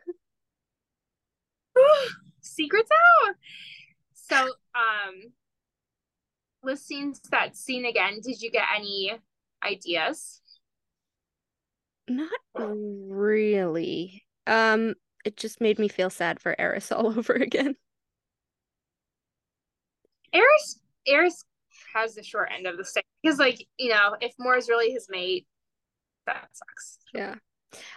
[2.41, 2.91] Secrets
[3.27, 3.35] out.
[4.15, 4.37] So,
[4.75, 5.33] um,
[6.63, 9.13] listening to that scene again, did you get any
[9.65, 10.41] ideas?
[12.09, 14.25] Not really.
[14.47, 14.95] Um,
[15.25, 17.77] it just made me feel sad for Eris all over again.
[20.33, 21.45] Eris, Eris
[21.95, 24.91] has the short end of the stick because, like, you know, if Mor is really
[24.93, 25.47] his mate,
[26.27, 26.99] that sucks.
[27.15, 27.35] Yeah.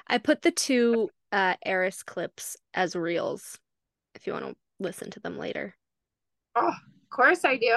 [0.07, 3.57] I put the two uh Eris clips as reels
[4.15, 5.75] if you want to listen to them later.
[6.55, 7.75] Oh, of course I do.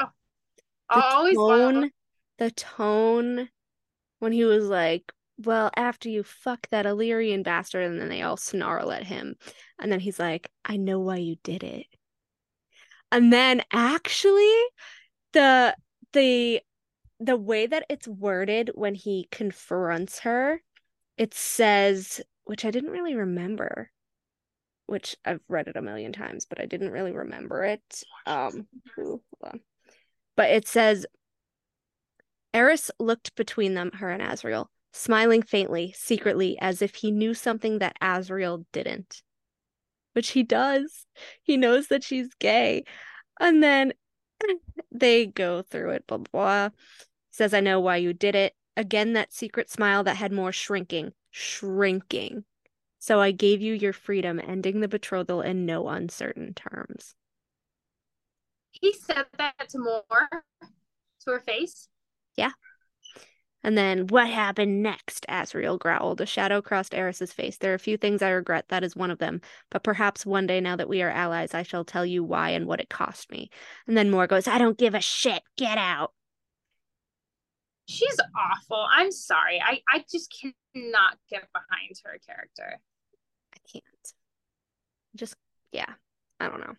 [0.90, 1.90] The I'll tone,
[2.38, 3.48] the tone
[4.18, 8.36] when he was like, well, after you fuck that Illyrian bastard, and then they all
[8.36, 9.36] snarl at him.
[9.78, 11.86] And then he's like, I know why you did it.
[13.12, 14.54] And then actually
[15.32, 15.76] the
[16.12, 16.60] the
[17.20, 20.60] the way that it's worded when he confronts her,
[21.16, 23.90] it says, which I didn't really remember,
[24.86, 28.02] which I've read it a million times, but I didn't really remember it.
[28.26, 28.66] Um,
[28.98, 29.22] ooh.
[30.36, 31.06] But it says,
[32.52, 37.78] Eris looked between them, her and Azriel, smiling faintly, secretly, as if he knew something
[37.78, 39.22] that Azriel didn't.
[40.16, 41.04] Which he does.
[41.42, 42.84] He knows that she's gay.
[43.38, 43.92] And then
[44.90, 46.68] they go through it, blah, blah, blah.
[47.32, 48.54] Says, I know why you did it.
[48.78, 51.12] Again, that secret smile that had more shrinking.
[51.30, 52.44] Shrinking.
[52.98, 57.14] So I gave you your freedom, ending the betrothal in no uncertain terms.
[58.70, 61.88] He said that to Mor, to her face.
[63.66, 65.26] And then, what happened next?
[65.28, 66.20] Azriel growled.
[66.20, 67.56] A shadow crossed Eris's face.
[67.58, 68.66] There are a few things I regret.
[68.68, 69.40] That is one of them.
[69.70, 72.66] But perhaps one day, now that we are allies, I shall tell you why and
[72.66, 73.50] what it cost me.
[73.88, 75.42] And then Mor goes, I don't give a shit.
[75.56, 76.12] Get out.
[77.88, 78.86] She's awful.
[78.88, 79.60] I'm sorry.
[79.60, 80.32] I, I just
[80.72, 82.78] cannot get behind her character.
[83.52, 83.84] I can't.
[85.16, 85.34] Just,
[85.72, 85.92] yeah.
[86.38, 86.74] I don't know.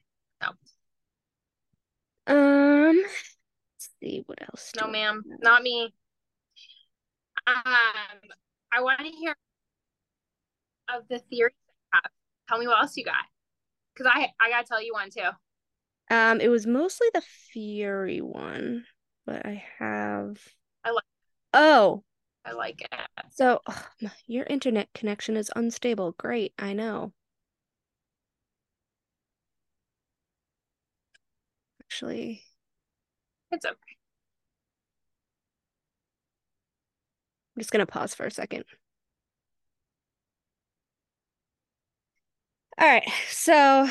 [2.27, 2.33] No.
[2.33, 4.71] Um, let's see what else.
[4.79, 5.21] No, ma'am.
[5.41, 5.93] Not me.
[7.47, 7.63] Um,
[8.71, 9.35] I want to hear
[10.93, 11.53] of the theories
[11.93, 12.03] have.
[12.49, 13.15] Tell me what else you got.
[13.93, 15.29] Because I, I got to tell you one too.
[16.13, 17.21] Um, it was mostly the
[17.51, 18.85] Fury one,
[19.25, 20.37] but I have.
[20.83, 21.03] I like-
[21.53, 22.03] Oh,
[22.45, 22.89] I like it.
[23.31, 23.83] so ugh,
[24.25, 26.13] your internet connection is unstable.
[26.13, 27.13] Great, I know.
[31.81, 32.43] Actually,
[33.51, 33.97] It's okay.
[37.57, 38.65] I'm just gonna pause for a second.
[42.77, 43.89] All right, so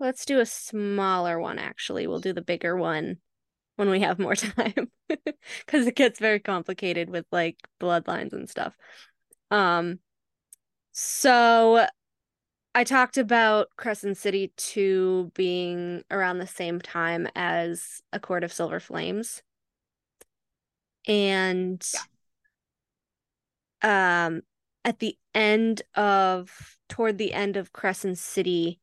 [0.00, 2.08] let's do a smaller one, actually.
[2.08, 3.18] We'll do the bigger one
[3.76, 8.74] when we have more time because it gets very complicated with like bloodlines and stuff.
[9.52, 10.00] Um,
[10.90, 11.86] so
[12.74, 18.52] I talked about Crescent City 2 being around the same time as A Court of
[18.52, 19.42] Silver Flames.
[21.06, 21.84] And
[23.82, 24.42] um
[24.84, 28.80] at the end of toward the end of Crescent City,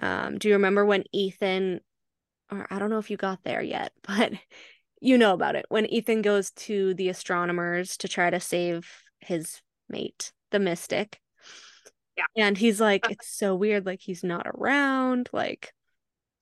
[0.00, 1.80] um, do you remember when Ethan
[2.50, 4.32] or I don't know if you got there yet, but
[5.00, 5.66] you know about it.
[5.68, 8.88] When Ethan goes to the astronomers to try to save
[9.20, 11.20] his mate, the mystic.
[12.16, 12.26] Yeah.
[12.36, 15.72] And he's like, it's so weird, like he's not around, like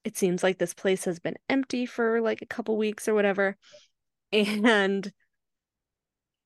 [0.04, 3.56] it seems like this place has been empty for like a couple weeks or whatever.
[4.32, 5.12] And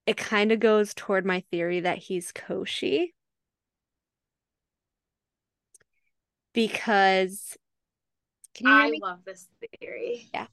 [0.07, 3.13] it kind of goes toward my theory that he's Koschei.
[6.53, 7.57] Because
[8.65, 9.01] I me?
[9.03, 9.49] love this
[9.81, 10.29] theory.
[10.33, 10.47] Yeah.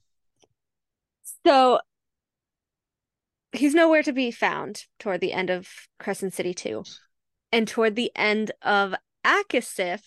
[1.44, 1.80] So
[3.52, 6.84] he's nowhere to be found toward the end of Crescent City 2.
[7.52, 8.94] And toward the end of
[9.24, 10.00] ACOSF,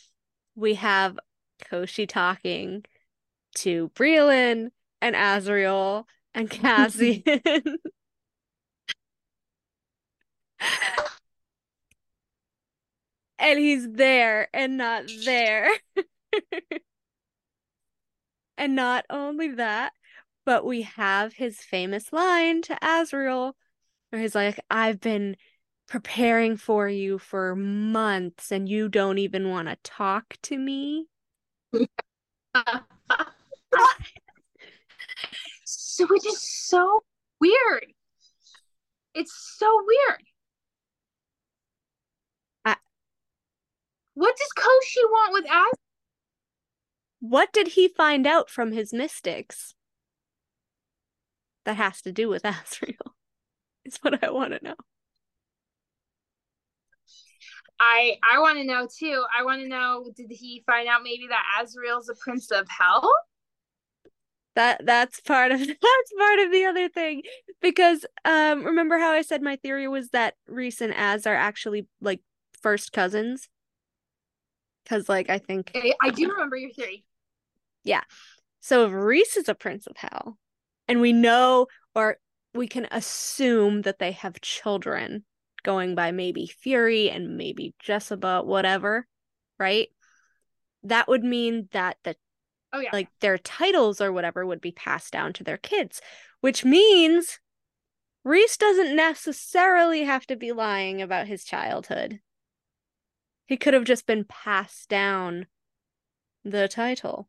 [0.56, 1.20] we have
[1.64, 2.84] Koschei talking
[3.56, 4.70] to Briallyn
[5.02, 7.24] and Azriel and Cassian.
[13.40, 15.70] and he's there and not there.
[18.58, 19.94] and not only that,
[20.46, 23.54] but we have his famous line to Azriel
[24.10, 25.36] where he's like, I've been
[25.88, 31.08] preparing for you for months and you don't even want to talk to me.
[35.66, 37.04] so which is so
[37.40, 37.88] weird.
[39.14, 40.24] It's so weird.
[44.16, 45.74] What does Koschei want with Az?
[47.20, 49.76] What did he find out from his mystics
[51.66, 53.14] that has to do with Azriel?
[53.84, 54.76] Is what I want to know.
[57.80, 59.24] I I want to know too.
[59.38, 63.12] I want to know did he find out maybe that Azriel's a prince of hell?
[64.56, 67.24] That that's part of that's part of the other thing
[67.62, 71.88] because um remember how I said my theory was that Rhys and Az are actually
[72.00, 72.22] like
[72.62, 73.50] first cousins?
[74.88, 75.72] Cuz like I think
[76.02, 77.06] I do remember your theory.
[77.84, 78.02] Yeah.
[78.60, 80.38] So if Rhys is a prince of hell
[80.88, 82.18] and we know or
[82.54, 85.24] we can assume that they have children
[85.64, 89.08] going by maybe Fury and maybe Jesiba, whatever,
[89.60, 89.90] right?
[90.84, 92.16] That would mean that the
[92.72, 96.02] oh yeah like their titles or whatever would be passed down to their kids,
[96.42, 97.40] which means
[98.24, 102.20] Rhys doesn't necessarily have to be lying about his childhood.
[103.48, 105.48] He could have just been passed down
[106.44, 107.28] the title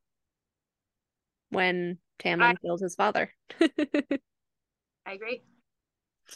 [1.50, 3.32] when Tamlin I, killed his father.
[3.60, 5.42] I agree.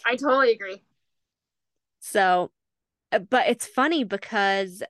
[0.04, 0.82] I totally agree.
[2.00, 2.50] So,
[3.12, 4.82] uh, but it's funny because,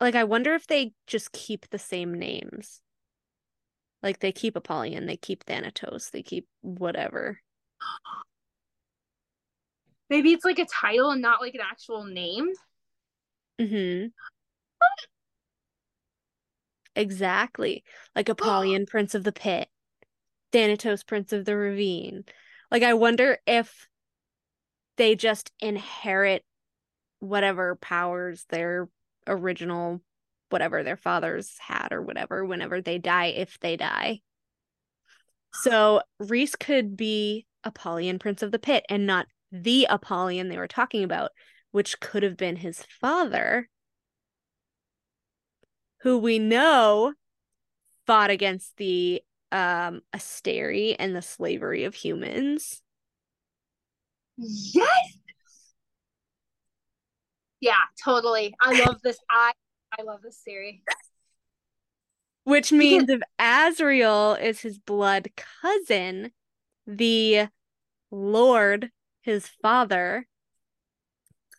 [0.00, 2.80] like, I wonder if they just keep the same names.
[4.02, 7.40] Like, they keep Apollyon, they keep Thanatos, they keep whatever.
[10.10, 12.52] Maybe it's like a title and not like an actual name.
[13.68, 14.06] Hmm.
[16.94, 17.84] exactly.
[18.14, 19.68] Like Apollyon, Prince of the Pit,
[20.52, 22.24] Thanatos, Prince of the Ravine.
[22.70, 23.88] Like, I wonder if
[24.96, 26.44] they just inherit
[27.18, 28.88] whatever powers their
[29.26, 30.00] original
[30.50, 34.20] whatever their fathers had or whatever whenever they die if they die.
[35.54, 40.68] So Rhys could be Apollyon Prince of the Pit and not the Apollyon they were
[40.68, 41.30] talking about,
[41.72, 43.68] which could have been his father,
[46.02, 47.14] who we know
[48.06, 52.82] fought against the um Asteri and the slavery of humans.
[54.36, 55.18] Yes.
[57.60, 58.54] Yeah, totally.
[58.60, 59.18] I love this.
[59.30, 59.52] I
[59.98, 60.80] I love this series.
[62.44, 66.32] Which means if Azriel is his blood cousin,
[66.86, 67.48] the
[68.10, 70.26] Lord, his father,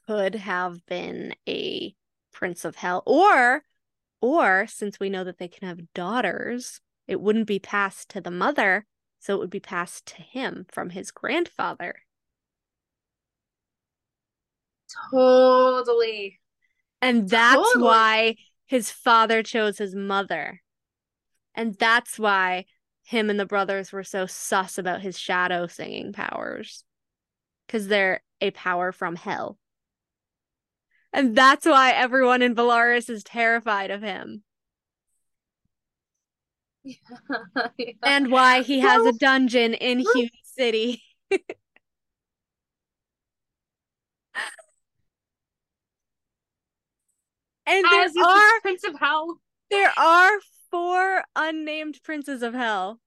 [0.07, 1.95] could have been a
[2.31, 3.03] prince of hell.
[3.05, 3.63] Or
[4.21, 8.31] or since we know that they can have daughters, it wouldn't be passed to the
[8.31, 8.85] mother,
[9.19, 11.95] so it would be passed to him from his grandfather.
[15.11, 16.39] Totally.
[17.01, 17.83] And that's totally.
[17.83, 18.35] why
[18.65, 20.61] his father chose his mother.
[21.53, 22.65] And that's why
[23.03, 26.85] him and the brothers were so sus about his shadow singing powers.
[27.67, 29.57] Because they're a power from hell.
[31.13, 34.43] And that's why everyone in Velaris is terrified of him.
[36.83, 36.95] Yeah,
[37.77, 37.91] yeah.
[38.03, 41.03] And why he has a dungeon in Hewn City.
[47.65, 49.39] And there are Prince of Hell.
[49.69, 50.31] There are
[50.69, 52.99] four unnamed princes of hell.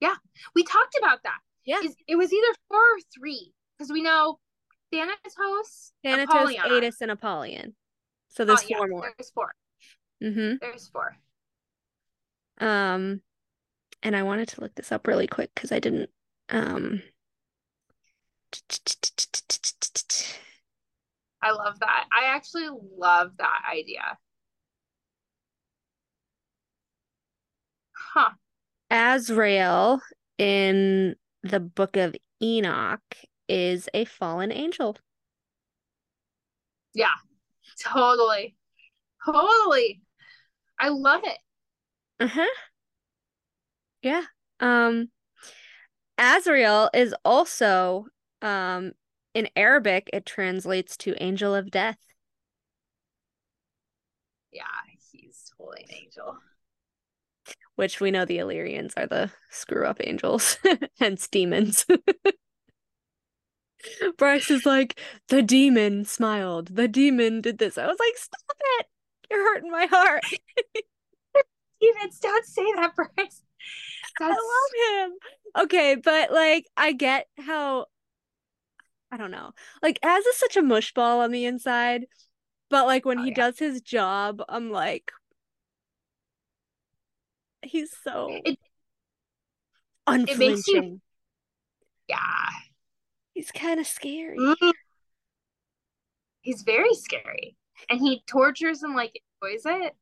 [0.00, 0.14] Yeah,
[0.54, 1.38] we talked about that.
[1.64, 4.38] Yeah, it was either four or three because we know
[4.94, 6.64] Thanatos, Thanatos, Apollyon.
[6.70, 7.74] Aidas, and Apollyon.
[8.28, 9.12] So there's oh, four yeah, more.
[9.16, 9.54] There's four.
[10.22, 10.54] Mm-hmm.
[10.60, 11.16] There's four.
[12.60, 13.20] Um,
[14.02, 16.10] and I wanted to look this up really quick because I didn't.
[16.48, 17.02] Um.
[21.42, 22.04] I love that.
[22.12, 24.18] I actually love that idea.
[27.92, 28.30] Huh.
[28.90, 30.00] Azrael
[30.38, 33.00] in the book of Enoch
[33.48, 34.96] is a fallen angel.
[36.94, 37.08] Yeah.
[37.80, 38.56] Totally.
[39.24, 40.00] Totally.
[40.78, 41.38] I love it.
[42.20, 42.46] Uh-huh.
[44.02, 44.22] Yeah.
[44.60, 45.10] Um
[46.18, 48.06] Azrael is also
[48.42, 48.92] um
[49.34, 51.98] in Arabic it translates to angel of death.
[54.52, 54.62] Yeah,
[55.10, 56.38] he's totally an angel.
[57.74, 60.58] Which we know the Illyrians are the screw up angels,
[61.00, 61.84] hence demons.
[64.18, 66.74] Bryce is like, the demon smiled.
[66.74, 67.76] The demon did this.
[67.78, 68.86] I was like, stop it.
[69.30, 70.24] You're hurting my heart.
[71.80, 73.42] Demons, don't say that, Bryce.
[74.20, 75.12] I love him.
[75.64, 77.86] Okay, but like I get how
[79.10, 79.52] I don't know.
[79.82, 82.06] Like Az is such a mushball on the inside,
[82.70, 83.34] but like when Oh, he yeah.
[83.34, 85.10] does his job, I'm like
[87.62, 88.58] he's so It-
[90.06, 90.38] unflinching.
[90.54, 91.00] makes you-
[92.08, 92.48] Yeah.
[93.34, 94.38] He's kind of scary.
[94.38, 94.72] Mm.
[96.40, 97.56] He's very scary.
[97.90, 99.94] And he tortures and like enjoys it.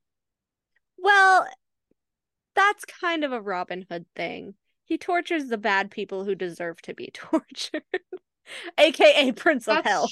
[0.99, 1.49] Well,
[2.55, 4.55] that's kind of a Robin Hood thing.
[4.85, 7.83] He tortures the bad people who deserve to be tortured.
[8.77, 10.09] AKA Prince of Hell.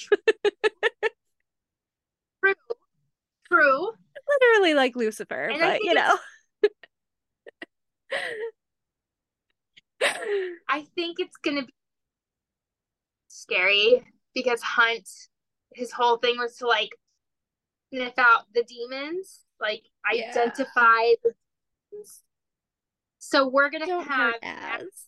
[2.43, 2.55] True.
[3.53, 3.91] True.
[4.41, 6.17] Literally like Lucifer, And but you know.
[10.69, 11.75] I think it's gonna be
[13.31, 14.05] scary
[14.35, 15.09] because Hunt,
[15.75, 16.91] his whole thing was to like
[17.93, 20.31] sniff out the demons, like Yeah.
[20.31, 21.33] identify the
[21.91, 22.23] demons.
[23.19, 25.07] So we're gonna Don't have Az.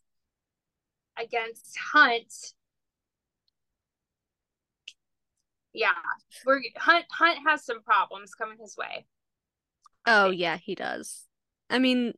[1.16, 2.32] against Hunt.
[5.72, 5.88] Yeah,
[6.46, 7.06] we're Hunt.
[7.10, 9.06] Hunt has some problems coming his way.
[10.06, 11.26] Oh yeah, he does.
[11.70, 12.12] I mean,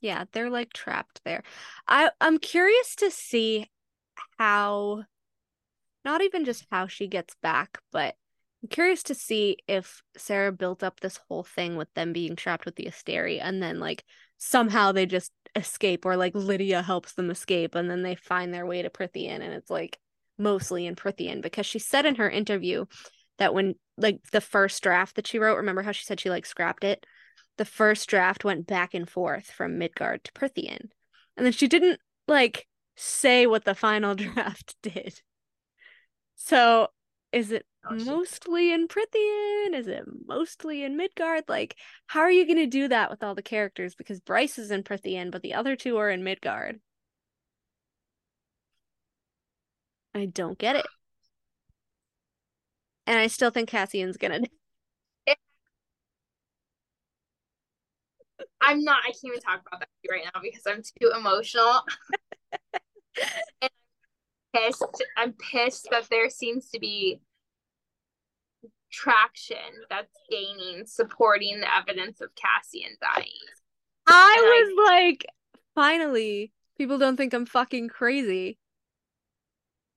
[0.00, 1.44] yeah, they're like trapped there.
[1.86, 3.70] I I'm curious to see
[4.38, 5.04] how
[6.06, 8.14] not even just how she gets back, but
[8.62, 12.64] I'm curious to see if Sarah built up this whole thing with them being trapped
[12.64, 14.04] with the Asteri and then like
[14.38, 18.64] somehow they just escape or like Lidia helps them escape and then they find their
[18.64, 19.98] way to Prythian and it's like
[20.38, 22.84] mostly in Prythian because she said in her interview
[23.38, 26.46] that when like the first draft that she wrote, remember how she said she like
[26.46, 27.04] scrapped it?
[27.58, 30.90] The first draft went back and forth from Midgard to Prythian.
[31.36, 35.20] And then she didn't like say what the final draft did.
[36.36, 36.88] So
[37.32, 39.74] is it Oh, mostly in Prythian?
[39.74, 41.44] Is it mostly in Midgard?
[41.48, 41.76] Like,
[42.06, 43.94] how are you going to do that with all the characters?
[43.94, 46.80] Because Bryce is in Prythian, but the other two are in Midgard.
[50.14, 50.86] I don't get it.
[53.06, 54.40] And I still think Cassian's gonna.
[58.60, 59.02] I'm not.
[59.04, 61.82] I can't even talk about that right now because I'm too emotional.
[63.62, 63.70] and
[64.56, 65.04] pissed.
[65.16, 67.20] I'm pissed that there seems to be
[68.90, 69.56] traction
[69.90, 73.26] that's gaining supporting the evidence of Cassian dying.
[74.06, 75.26] I And I- was like,
[75.74, 78.58] finally, people don't think I'm fucking crazy.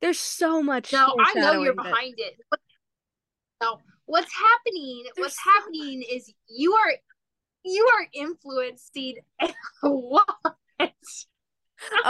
[0.01, 0.93] There's so much.
[0.93, 2.35] No, I know you're behind it.
[2.47, 2.59] What,
[3.61, 5.03] no, what's happening?
[5.03, 6.93] There's what's so happening is you are
[7.65, 9.15] you are influencing
[9.81, 10.25] what?
[10.79, 10.87] Oh,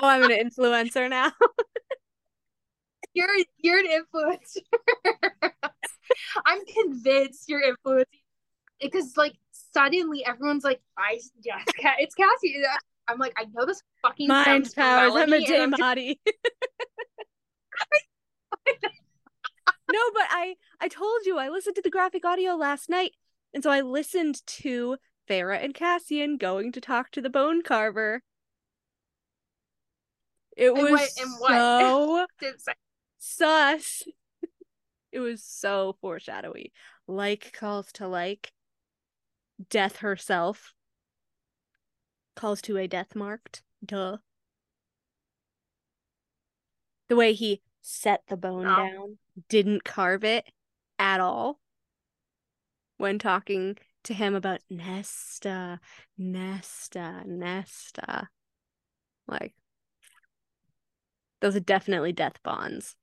[0.03, 1.31] I'm an influencer now.
[3.19, 4.63] You're you're an influencer.
[6.45, 8.05] I'm convinced you're influencing
[8.81, 9.33] because like
[9.73, 11.59] suddenly everyone's like, I yeah,
[11.99, 12.63] it's, Cassie.
[13.07, 15.13] I'm like, I know this fucking Mind powers.
[15.15, 16.17] I'm a and just- Daemati.
[19.91, 23.11] no, but I I told you I listened to the graphic audio last night,
[23.53, 24.97] and so I listened to
[25.29, 28.21] Feyre and Cassian going to talk to the bone carver.
[30.55, 31.51] It And was what- and what?
[31.51, 32.25] so
[33.19, 34.03] sus.
[35.11, 36.71] It was so foreshadowy.
[37.07, 38.51] Like calls to like.
[39.71, 40.75] Death herself
[42.35, 43.63] calls to a death marked.
[43.83, 44.17] Duh.
[47.07, 48.75] The way he set the bone Oh.
[48.75, 49.17] down,
[49.49, 50.45] didn't carve it
[50.99, 51.59] at all.
[52.97, 55.79] When talking to him about Nesta,
[56.19, 58.29] Nesta, Nesta.
[59.27, 59.55] Like,
[61.41, 62.95] those are definitely death bonds.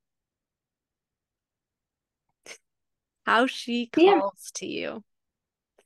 [3.27, 4.21] How she Yeah.
[4.21, 5.03] calls to you.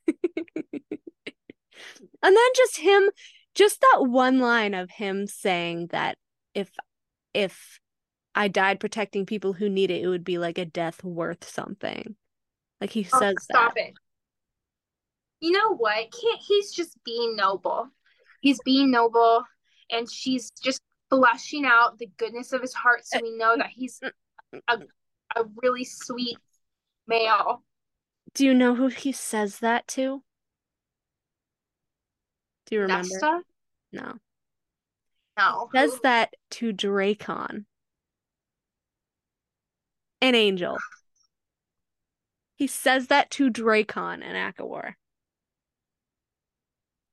[0.08, 0.86] and
[2.22, 3.10] then just him,
[3.54, 6.16] just that one line of him saying that
[6.54, 6.70] if
[7.34, 7.80] if
[8.34, 12.14] I died protecting people who need it, it would be like a death worth something.
[12.80, 13.88] Like he oh, says stop that.
[13.88, 13.94] it.
[15.40, 15.96] You know what?
[15.96, 17.88] Can't he's just being noble.
[18.40, 19.44] he's being noble
[19.90, 20.80] and she's just
[21.10, 24.10] fleshing out the goodness of his heart so we know that he's uh,
[24.68, 24.86] a, mm, mm.
[25.36, 26.38] a really sweet
[27.06, 27.62] male.
[28.34, 30.22] Do you know who he says that to?
[32.66, 33.08] Do you remember?
[33.10, 33.42] Nesta?
[33.92, 34.14] No.
[35.38, 35.68] No.
[35.74, 37.64] Says that to Drakon.
[40.20, 40.78] An angel.
[42.56, 44.94] He says that to Drakon and ACOWAR.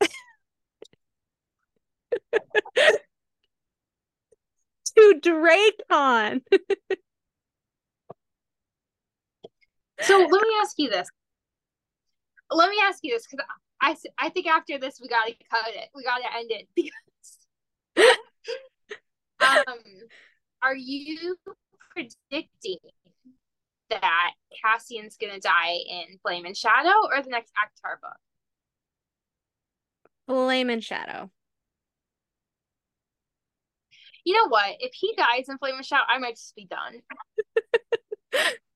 [4.95, 6.41] to Drakon.
[10.01, 11.09] So let me ask you this.
[12.51, 13.45] Let me ask you this because
[13.81, 15.89] I, I think after this we gotta cut it.
[15.93, 16.91] We gotta end it because
[19.67, 19.77] um
[20.61, 21.35] are you
[21.91, 22.77] predicting
[23.89, 24.31] that
[24.63, 28.17] Cassian's gonna die in Flame and Shadow or the next ACOTAR book?
[30.27, 31.31] Flame and Shadow.
[34.25, 34.75] You know what?
[34.79, 37.01] If he dies in Flame and Shadow, I might just be done.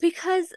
[0.00, 0.52] because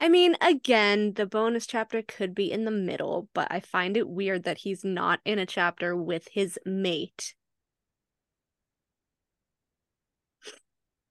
[0.00, 4.08] I mean, again, the bonus chapter could be in the middle, but I find it
[4.08, 7.34] weird that he's not in a chapter with his mate.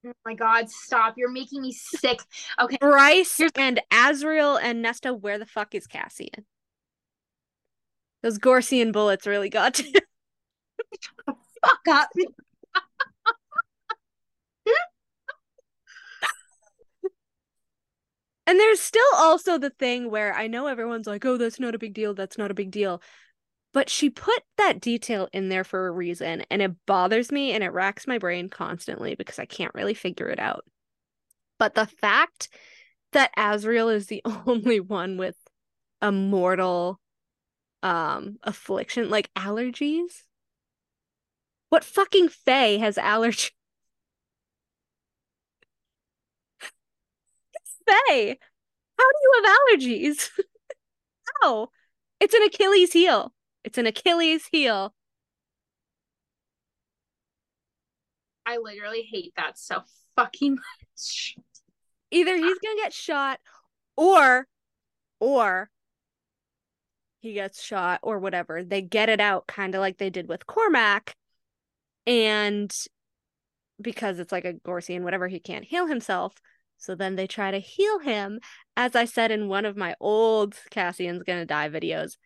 [0.05, 1.13] Oh my god, stop.
[1.17, 2.19] You're making me sick.
[2.59, 2.77] Okay.
[2.79, 6.45] Bryce Here's- and Azriel and Nesta, where the fuck is Cassian?
[8.21, 9.83] Those Gorsian bullets really got to
[11.25, 12.09] Fuck up.
[18.45, 21.79] And there's still also the thing where I know everyone's like, oh, that's not a
[21.79, 22.13] big deal.
[22.13, 23.01] That's not a big deal.
[23.73, 26.43] But she put that detail in there for a reason.
[26.51, 30.27] And it bothers me and it racks my brain constantly because I can't really figure
[30.27, 30.65] it out.
[31.57, 32.49] But the fact
[33.13, 35.37] that Azriel is the only one with
[36.01, 36.99] a mortal
[37.81, 40.23] um affliction like allergies
[41.67, 43.51] what fucking fae has allergies
[47.87, 48.37] fae
[48.97, 50.29] how do you have allergies?
[51.41, 51.69] How?
[52.19, 53.33] It's an achilles heel.
[53.63, 54.93] It's an achilles heel.
[58.45, 59.81] I literally hate that so
[60.15, 61.35] fucking much.
[62.11, 63.39] either he's gonna get shot
[63.95, 64.47] or
[65.19, 65.69] or
[67.21, 68.63] he gets shot or whatever.
[68.63, 71.15] They get it out kind of like they did with cormac.
[72.05, 72.73] And
[73.81, 76.35] because it's like a gorsian whatever he can't heal himself
[76.83, 78.39] so then they try to heal him
[78.75, 82.17] as i said in one of my old cassian's gonna die videos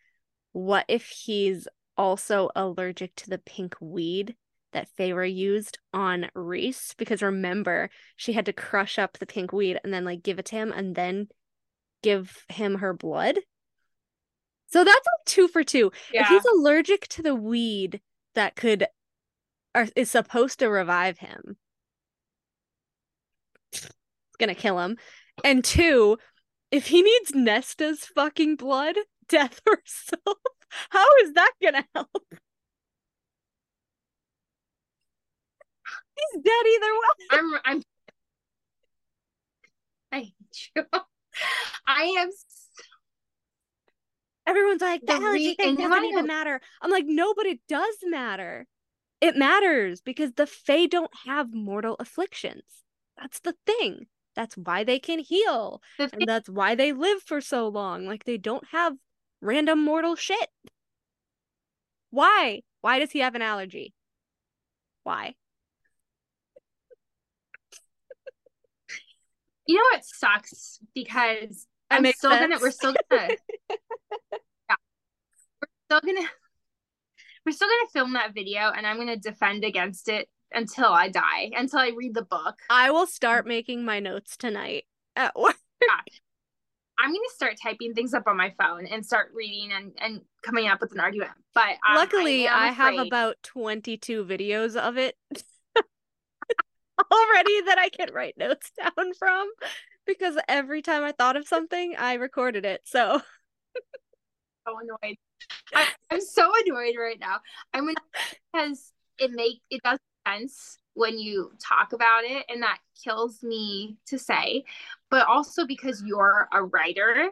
[0.51, 4.36] what if he's also allergic to the pink weed
[4.74, 9.80] that Feyre used on Rhys because remember she had to crush up the pink weed
[9.84, 11.28] and then like give it to him and then
[12.03, 13.39] give him her blood.
[14.68, 15.91] So that's like two for two.
[16.12, 18.01] If he's allergic to the weed
[18.36, 18.86] that could
[19.74, 21.58] or is supposed to revive him,
[24.39, 24.97] gonna kill him.
[25.43, 26.17] And two,
[26.71, 28.95] if he needs Nesta's fucking blood,
[29.29, 30.38] death herself,
[30.89, 32.25] how is that gonna help?
[36.15, 37.27] He's dead either way.
[37.31, 37.83] I'm I'm
[40.11, 40.83] I hate you.
[41.85, 42.45] I am s-
[44.47, 46.61] Everyone's like, the, allergy thing doesn't I even matter.
[46.81, 48.65] I'm like, no, but it does matter.
[49.19, 52.63] It matters because the Fae don't have mortal afflictions.
[53.17, 54.07] That's the thing.
[54.38, 55.81] That's why they can heal.
[55.97, 58.05] the thing, And that's why they live for so long.
[58.05, 58.93] Like, they don't have
[59.41, 60.49] random mortal shit.
[62.11, 62.61] Why?
[62.81, 63.95] Why does he have an allergy?
[65.03, 65.33] Why?
[69.67, 73.35] you know what sucks because That I'm still gonna we're still gonna
[73.69, 74.75] yeah.
[75.61, 76.27] We're still gonna
[77.45, 81.52] we're still gonna film that video and I'm gonna defend against it until I die,
[81.56, 82.56] until I read the book.
[82.70, 84.86] I will start making my notes tonight
[85.16, 85.56] at work.
[87.00, 90.68] I'm gonna start typing things up on my phone and start reading and, and coming
[90.68, 91.32] up with an argument.
[91.54, 95.16] But um, Luckily, I, I, have about 22 videos of it
[97.12, 99.48] already that I can write notes down from
[100.08, 102.82] because every time I thought of something, I recorded it.
[102.86, 103.22] So,
[104.68, 105.18] so annoyed.
[105.76, 107.38] I, I'm so annoyed right now.
[107.74, 107.88] I'm
[108.52, 113.97] because it make it does sense when you talk about it, and that kills me
[114.07, 114.63] to say.
[115.09, 117.30] But also because you're a writer,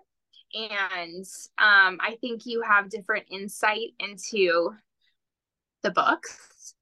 [0.54, 1.26] and
[1.58, 4.72] um, I think you have different insight into
[5.82, 6.76] the books,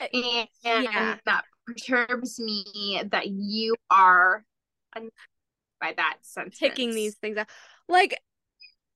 [0.00, 1.16] and, and Yeah.
[1.24, 4.44] that perturbs me that you are
[5.80, 6.58] by that sentence.
[6.58, 7.48] picking these things out.
[7.88, 8.20] Like,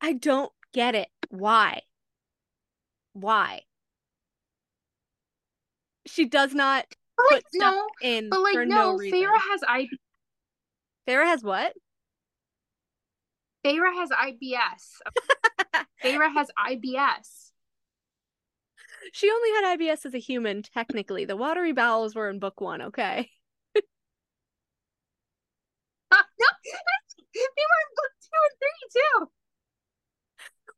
[0.01, 1.09] I don't get it.
[1.29, 1.83] Why?
[3.13, 3.63] Why?
[6.07, 6.87] She does not
[7.17, 8.99] But like no, in but like no, no.
[8.99, 9.89] Feyre has I
[11.09, 11.73] Feyre has what?
[13.65, 15.85] Feyre has IBS.
[16.05, 17.51] Feyre has IBS.
[19.13, 21.25] She only had IBS as a human, technically.
[21.25, 23.31] The watery bowels were in book one, okay?
[23.75, 23.81] no,
[27.35, 29.31] they were in book two and three too.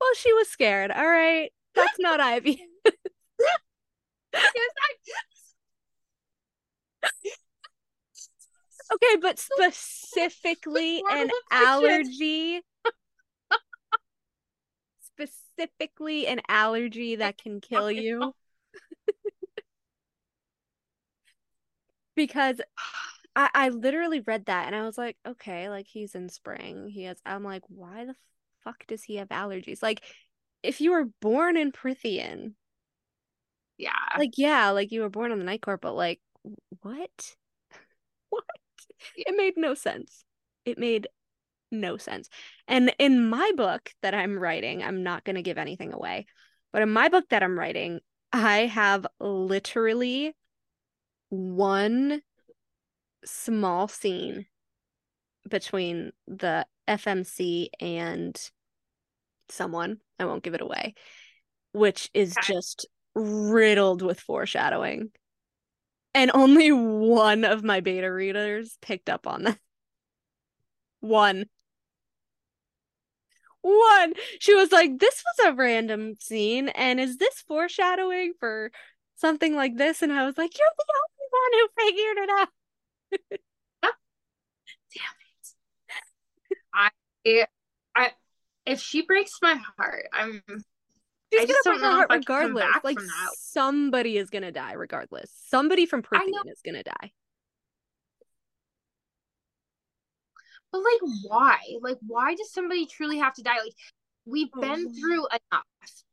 [0.01, 1.53] Well, she was scared, all right?
[1.75, 2.59] That's not IBS.
[8.93, 12.61] Okay, but specifically an allergy.
[15.01, 18.35] specifically an allergy that can kill you.
[22.15, 22.61] because
[23.35, 26.89] I, I literally read that and I was like, okay, like he's in spring.
[26.89, 28.15] He has I'm like, why the
[28.65, 29.83] fuck does he have allergies?
[29.83, 30.03] Like,
[30.63, 32.55] if you were born in Prythian,
[33.79, 33.91] yeah.
[34.19, 36.21] like yeah, like you were born on the Night Court, but like
[36.83, 37.11] what?
[38.31, 38.45] What?
[39.15, 40.25] It made no sense.
[40.65, 41.07] It made
[41.71, 42.29] no sense.
[42.69, 46.27] And in my book that I'm writing, I'm not going to give anything away,
[46.73, 48.01] but in my book that I'm writing,
[48.33, 50.35] I have literally
[51.29, 52.23] one
[53.25, 54.47] small scene
[55.49, 58.39] between the FMC and
[59.49, 59.99] someone.
[60.19, 60.95] I won't give it away,
[61.73, 65.11] which is just riddled with foreshadowing.
[66.15, 69.59] And only one of my beta readers picked up on that.
[71.01, 71.47] One.
[73.63, 74.15] One.
[74.41, 78.71] She was like, this was a random scene, and is this foreshadowing for
[79.17, 80.03] something like this?
[80.03, 82.49] And I was like, you're the only one who figured it out.
[84.95, 85.49] Damn it.
[86.75, 87.47] I
[87.95, 88.11] I
[88.67, 90.43] if she breaks my heart, I'm
[91.33, 92.85] She's I gonna just break don't her know heart if I can come regardless.
[92.85, 92.99] Like
[93.37, 95.31] somebody is gonna die regardless.
[95.49, 96.03] Somebody from.
[96.03, 97.13] Prythian is gonna die.
[100.73, 101.59] But like, why?
[101.83, 103.59] Like, why does somebody truly have to die?
[103.63, 103.75] Like,
[104.25, 105.01] we've been Oh.
[105.01, 105.65] through enough.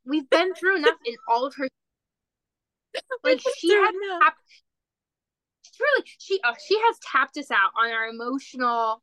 [0.04, 1.68] We've been through enough in all of her.
[3.24, 4.40] Like, she has tapped.
[5.76, 9.00] Truly, she uh, she has tapped us out on our emotional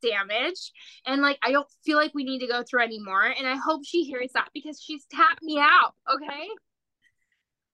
[0.00, 0.72] damage,
[1.06, 3.24] and like, I don't feel like we need to go through anymore.
[3.24, 5.94] And I hope she hears that because she's tapped me out.
[6.12, 6.48] Okay.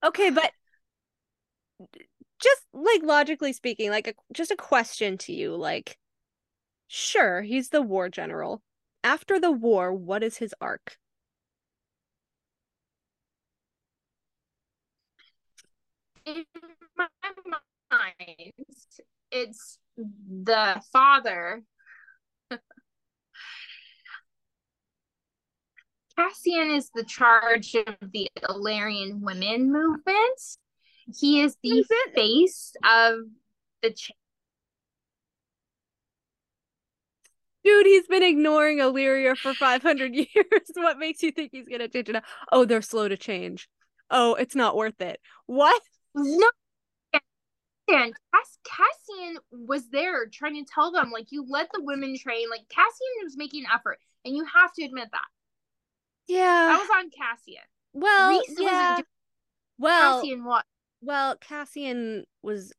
[0.03, 0.51] Okay, but
[2.41, 5.97] just like logically speaking, like a, just a question to you, like
[6.87, 8.61] sure, he's the war general.
[9.03, 10.97] After the war, what is his arc?
[16.25, 16.45] in
[16.95, 17.07] my
[17.91, 18.53] mind,
[19.31, 21.63] it's the father.
[26.17, 30.39] Cassian is the charge of the Illyrian women movement.
[31.19, 33.19] He is the Is face of
[33.81, 34.11] the ch-
[37.63, 40.27] Dude, he's been ignoring Illyria for 500 years.
[40.75, 42.15] What makes you think he's gonna change it?
[42.15, 42.23] up?
[42.51, 43.69] Oh, they're slow to change.
[44.09, 45.19] Oh, it's not worth it.
[45.45, 45.81] What?
[46.13, 46.49] no.
[47.89, 52.49] And Cass- Cassian was there trying to tell them, like, you let the women train.
[52.49, 55.25] Like, Cassian was making an effort, and you have to admit that.
[56.27, 56.69] Yeah.
[56.71, 57.63] I was on Cassian.
[57.93, 58.95] well, Rhys yeah.
[58.95, 59.05] doing
[59.77, 60.65] Well, Cassian what?
[61.01, 62.73] well, Cassian was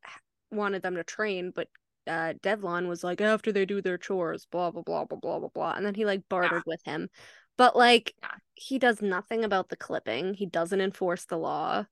[0.51, 1.67] wanted them to train, but
[2.07, 5.49] uh Devlon was like after they do their chores, blah blah blah blah blah blah
[5.53, 7.09] blah, and then he like bartered with him.
[7.57, 8.29] But like Yeah.
[8.55, 10.33] he does nothing about the clipping.
[10.33, 11.85] He doesn't enforce the law.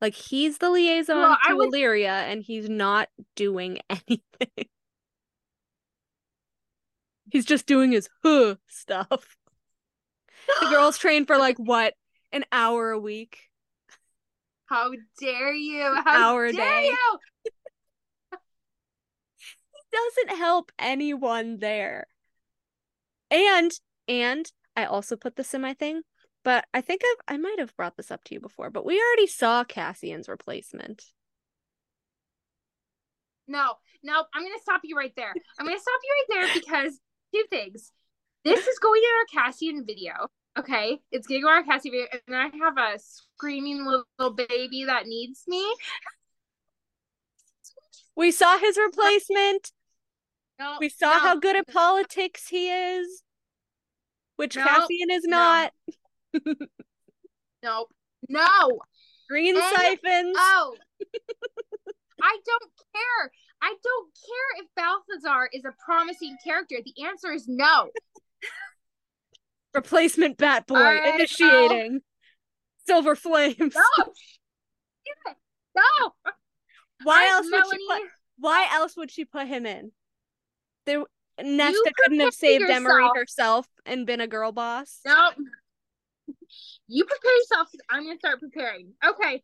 [0.00, 4.66] Like he's the liaison Well, to would- Illyria, and he's not doing anything.
[7.30, 9.36] he's just doing his huh stuff.
[10.60, 11.94] The girls train for like what
[12.32, 13.50] an hour a week.
[14.66, 15.94] How dare you?
[16.04, 16.86] How Hour a dare day.
[16.86, 17.18] you?
[19.92, 22.06] doesn't help anyone there.
[23.30, 23.70] And
[24.08, 26.02] and I also put this in my thing,
[26.44, 29.00] but I think I've I might have brought this up to you before, but we
[29.00, 31.02] already saw Cassian's replacement.
[33.48, 33.72] No,
[34.02, 35.34] no, I'm gonna stop you right there.
[35.58, 37.00] I'm gonna stop you right there because
[37.34, 37.92] two things.
[38.44, 40.12] This is going in our Cassian video.
[40.58, 44.84] Okay, it's gonna go in our Cassian video, and I have a screaming little baby
[44.86, 45.64] that needs me.
[48.16, 49.72] We saw his replacement.
[50.58, 53.22] No, We saw no, how good at politics he is,
[54.36, 55.36] which No, Cassian is no.
[55.36, 55.72] not.
[57.62, 57.86] No,
[58.28, 58.80] no.
[59.28, 60.34] Green And- siphons.
[60.38, 60.74] Oh,
[62.22, 63.32] I don't care.
[63.62, 66.76] I don't care if Balthazar is a promising character.
[66.82, 67.90] The answer is no.
[69.74, 72.00] Replacement Bat Boy right, initiating
[72.86, 73.74] Silver Flames.
[73.74, 74.04] No.
[75.72, 76.12] No.
[77.04, 78.02] Why Hi, else would she put?
[78.38, 79.92] Why else would she put him in?
[80.84, 81.04] There,
[81.38, 84.98] Nesta You couldn't have saved Emerie herself and been a girl boss.
[85.06, 85.30] No.
[86.88, 88.92] You prepare yourself I'm gonna start preparing.
[89.04, 89.42] Okay.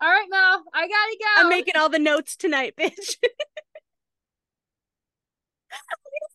[0.00, 0.62] All right, Mel.
[0.72, 1.26] I gotta go.
[1.38, 3.16] I'm making all the notes tonight, bitch.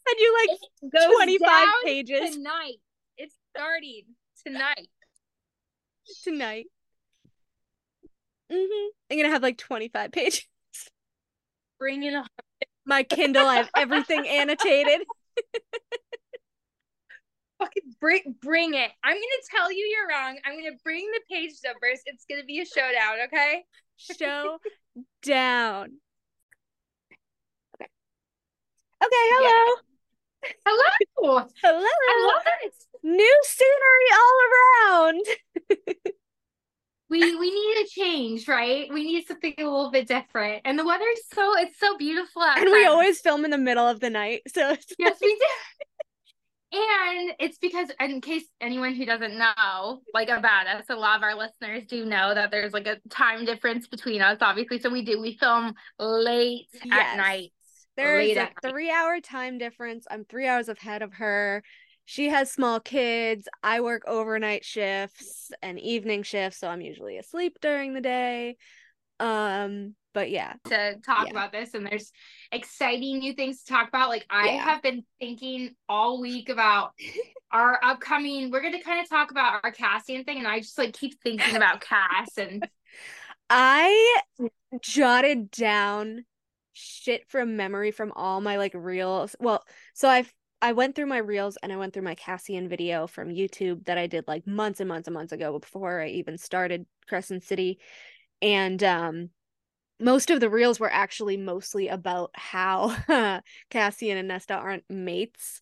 [0.07, 0.59] Said you like
[0.93, 2.77] It 25 pages tonight.
[3.21, 4.05] It's starting
[4.43, 4.89] tonight.
[6.23, 6.65] tonight.
[8.51, 10.47] hmm I'm gonna have like 25 pages.
[11.77, 12.25] Bring it on.
[12.83, 15.05] My Kindle, I have everything annotated.
[17.59, 18.89] Fucking bring bring it.
[19.03, 20.39] I'm gonna tell you you're wrong.
[20.43, 22.01] I'm gonna bring the page numbers.
[22.07, 23.65] It's gonna be a showdown, okay?
[23.97, 24.57] Show
[25.21, 25.89] down.
[27.75, 27.87] Okay.
[29.03, 29.75] Okay, hello.
[30.65, 31.45] Hello.
[31.61, 31.85] Hello.
[31.85, 32.73] I love it.
[33.03, 34.39] New scenery all
[34.91, 35.25] around.
[37.09, 38.87] We we need a change, right?
[38.89, 40.61] We need something a little bit different.
[40.63, 42.63] And the weather is so it's so beautiful outside.
[42.63, 44.43] And we always film in the middle of the night.
[44.47, 46.79] So Yes, we do.
[46.79, 51.23] And it's because, in case anyone who doesn't know, like about us, a lot of
[51.23, 54.79] our listeners do know that there's like a time difference between us, obviously.
[54.79, 56.93] So we do, we film late Yes.
[56.93, 57.51] at night.
[57.97, 60.07] there's late a three hour time difference.
[60.09, 61.61] I'm three hours ahead of her.
[62.11, 63.47] She has small kids.
[63.63, 68.57] I work overnight shifts and evening shifts, so I'm usually asleep during the day.
[69.21, 70.55] Um, but yeah.
[70.65, 71.31] to talk Yeah.
[71.31, 72.11] about this and there's
[72.51, 74.61] exciting new things to talk about like i Yeah.
[74.61, 76.91] have been thinking all week about
[77.49, 80.77] our upcoming we're going to kind of talk about our cassian thing and i just
[80.77, 82.67] like keep thinking about cass and
[83.49, 84.21] I
[84.81, 86.25] jotted down
[86.73, 89.35] shit from memory from all my like reels.
[89.39, 93.07] Well, so I've I went through my reels and I went through my Cassian video
[93.07, 96.37] from YouTube that I did like months and months and months ago before I even
[96.37, 97.79] started Crescent City.
[98.41, 99.29] And um
[99.99, 102.95] most of the reels were actually mostly about how
[103.69, 105.61] Cassian and Nesta aren't mates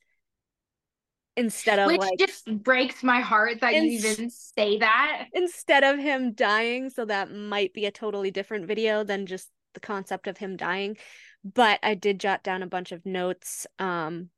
[1.36, 5.84] instead of which like just breaks my heart that you Ins- even say that instead
[5.84, 10.28] of him dying so that might be a totally different video than just the concept
[10.28, 10.98] of him dying
[11.46, 14.30] but i did jot down a bunch of notes um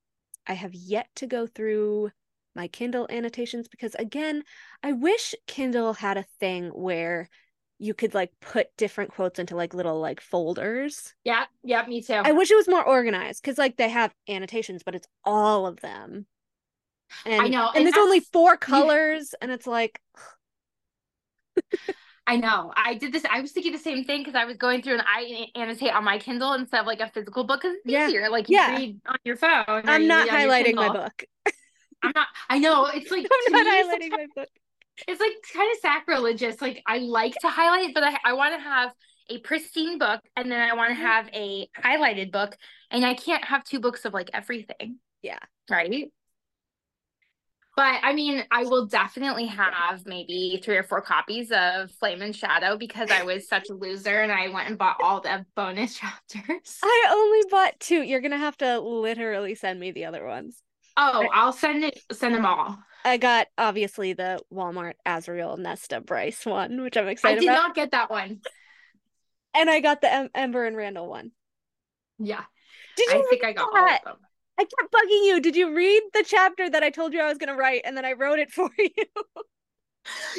[0.47, 2.11] i have yet to go through
[2.55, 4.43] my kindle annotations because again
[4.83, 7.29] i wish kindle had a thing where
[7.81, 11.15] you could like put different quotes into like little like folders.
[11.23, 12.13] Yeah yeah me too.
[12.13, 15.81] I wish it was more organized because like they have annotations but it's all of
[15.81, 16.27] them.
[17.25, 19.99] And, know, and, and there's only four colors and it's like
[22.32, 22.71] I know.
[22.77, 23.25] I did this.
[23.29, 26.05] I was thinking the same thing because I was going through and I annotate on
[26.05, 28.07] my Kindle instead of like a physical book because it's Yeah.
[28.07, 28.29] easier.
[28.29, 28.77] Like you Yeah.
[28.77, 29.65] read on your phone.
[29.67, 31.25] i'm you not read on your highlighting my book
[32.03, 32.27] I'm not.
[32.49, 32.86] I know.
[32.88, 34.49] It's like I'm not highlighting my book.
[35.07, 36.61] it's like kind of sacrilegious.
[36.61, 38.91] Like I like to highlight but I, I want to have
[39.29, 41.05] a pristine book and then I want to Mhm.
[41.05, 42.55] have a highlighted book,
[42.89, 44.99] and I can't have two books of like everything.
[45.21, 45.39] Yeah.
[45.69, 46.11] Right.
[47.76, 52.36] But I mean, I will definitely have maybe three or four copies of Flame and
[52.36, 55.95] Shadow because I was such a loser and I went and bought all the bonus
[55.99, 56.80] chapters.
[56.84, 58.01] I only bought two.
[58.01, 60.61] You're gonna have to literally send me the other ones.
[60.97, 62.78] Oh, I'll send it send them all.
[63.05, 67.55] I got obviously the Walmart Azriel Nesta Bryce one, which I'm excited I did about,
[67.55, 68.41] not get that one.
[69.55, 71.32] and I got the em- Ember and Randall one.
[72.19, 72.43] Yeah.
[72.97, 74.17] Did you I think I got all of them.
[74.59, 75.39] I kept bugging you.
[75.41, 78.05] Did you read the chapter that I told you I was gonna write, and then
[78.05, 79.05] I wrote it for you?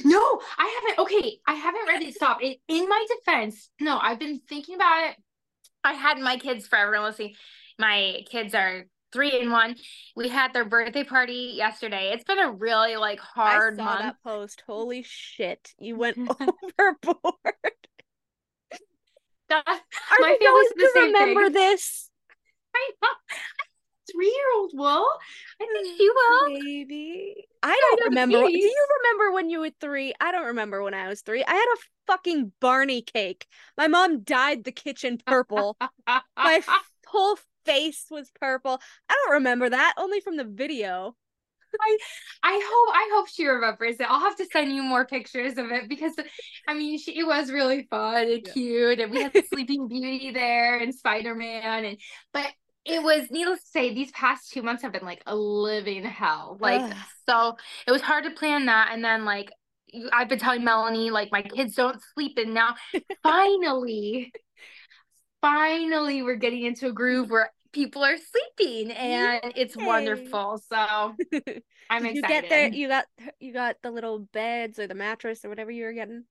[0.04, 1.02] No, I haven't.
[1.04, 2.14] Okay, I haven't read it.
[2.14, 2.42] Stop.
[2.42, 5.16] It, in my defense, no, I've been thinking about it.
[5.84, 6.98] I had my kids forever.
[7.00, 7.36] Let's see.
[7.78, 9.76] My kids are three and one.
[10.16, 12.10] We had their birthday party yesterday.
[12.12, 14.00] It's been a really like hard I saw month.
[14.00, 14.62] that post.
[14.66, 15.74] Holy shit!
[15.78, 16.16] You went
[16.78, 17.34] overboard.
[19.48, 21.28] That- Are My you family's going to same thing.
[21.28, 22.10] remember this?
[22.74, 23.08] I know.
[24.12, 25.06] Three year old will.
[25.60, 26.50] I think she mm, will.
[26.52, 27.48] Maybe.
[27.62, 28.46] I don't know, remember.
[28.46, 30.12] Do you remember when you were three?
[30.20, 31.44] I don't remember when I was three.
[31.44, 33.46] I had a fucking Barney cake.
[33.76, 35.76] My mom dyed the kitchen purple.
[36.36, 36.62] My
[37.06, 38.80] whole face was purple.
[39.08, 41.16] I don't remember that, only from the video.
[42.42, 44.06] I hope I hope she remembers it.
[44.08, 46.12] I'll have to send you more pictures of it because
[46.68, 48.52] I mean she it was really fun and Yeah.
[48.52, 51.98] cute and we had the Sleeping Beauty there and Spider Man and
[52.32, 52.46] but
[52.84, 56.58] it was needless to say these past two months have been like a living hell
[56.60, 56.96] like Ugh.
[57.28, 57.56] so
[57.86, 59.50] it was hard to plan that and then like
[60.12, 62.74] I've been telling Melanie like my kids don't sleep and now
[63.22, 64.32] finally
[65.40, 70.62] finally we're getting into a groove where people are sleeping and it's wonderful.
[70.68, 70.76] So
[71.90, 72.14] I'm excited.
[72.14, 72.68] you get there?
[72.68, 73.04] You got
[73.40, 76.24] you got the little beds or the mattress or whatever you were getting.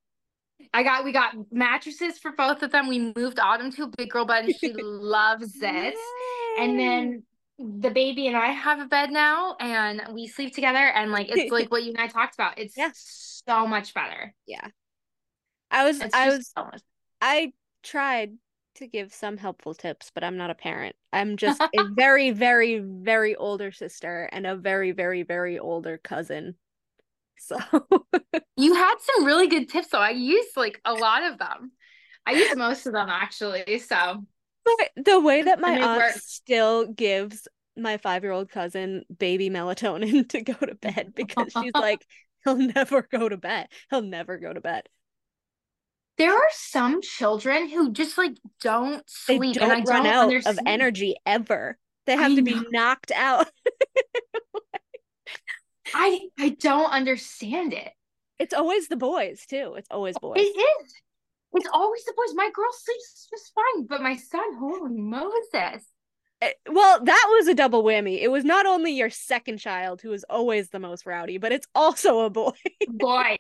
[0.74, 2.88] I got we got mattresses for both of them.
[2.88, 5.96] We moved Autumn to a big girl bed and she loves it.
[6.60, 7.24] And then
[7.58, 11.52] the baby and I have a bed now and we sleep together and like it's
[11.52, 12.58] like what you and I talked about.
[12.58, 12.92] It's Yeah.
[12.94, 14.34] so much better.
[14.48, 14.68] yeah,
[15.70, 16.82] I was I was so much
[17.22, 17.54] I
[17.84, 18.34] tried
[18.76, 20.96] to give some helpful tips, but I'm not a parent.
[21.14, 26.56] I'm just a very very very older sister and a very very very older cousin.
[27.38, 27.58] So
[28.58, 30.00] You had some really good tips though.
[30.00, 31.72] I used like a lot of them.
[32.26, 33.80] I used most of them actually.
[33.80, 34.26] So
[34.66, 36.16] But the way that my aunt work.
[36.16, 41.76] still gives my five year old cousin baby melatonin to go to bed because she's
[41.78, 42.06] like,
[42.44, 43.68] he'll never go to bed.
[43.90, 44.88] He'll never go to bed.
[46.18, 50.06] there are some children who just like don't They sleep don't and I run don't
[50.06, 50.60] out understand.
[50.60, 51.78] of energy ever.
[52.06, 52.64] They I have to be know.
[52.70, 53.48] knocked out.
[55.94, 57.92] I I don't understand it.
[58.40, 59.76] It's always the boys too.
[59.78, 60.38] It's always boys.
[60.40, 60.94] It is.
[61.54, 62.34] It's always the boys.
[62.34, 65.86] My girl sleeps just fine, but my son, holy Moses.
[66.42, 68.20] Eh, Well, that was a double whammy.
[68.22, 71.68] It was not only your second child who is always the most rowdy, but it's
[71.76, 72.54] also a boy.
[72.88, 73.36] Boy.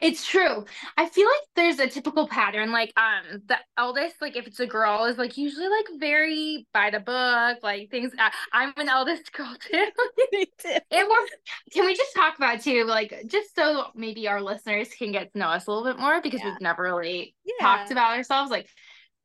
[0.00, 0.64] It's true.
[0.96, 2.72] I feel like there's a typical pattern.
[2.72, 6.90] Like, um, the eldest, like if it's a girl, is like usually like very by
[6.90, 8.12] the book, like things.
[8.18, 9.86] I, I'm an eldest girl too.
[10.32, 10.76] Me too.
[10.90, 11.26] And we're,
[11.72, 15.38] can we just talk about too, like just so maybe our listeners can get to
[15.38, 16.50] know us a little bit more because Yeah.
[16.50, 17.54] we've never really Yeah.
[17.66, 18.50] talked about ourselves.
[18.50, 18.68] Like,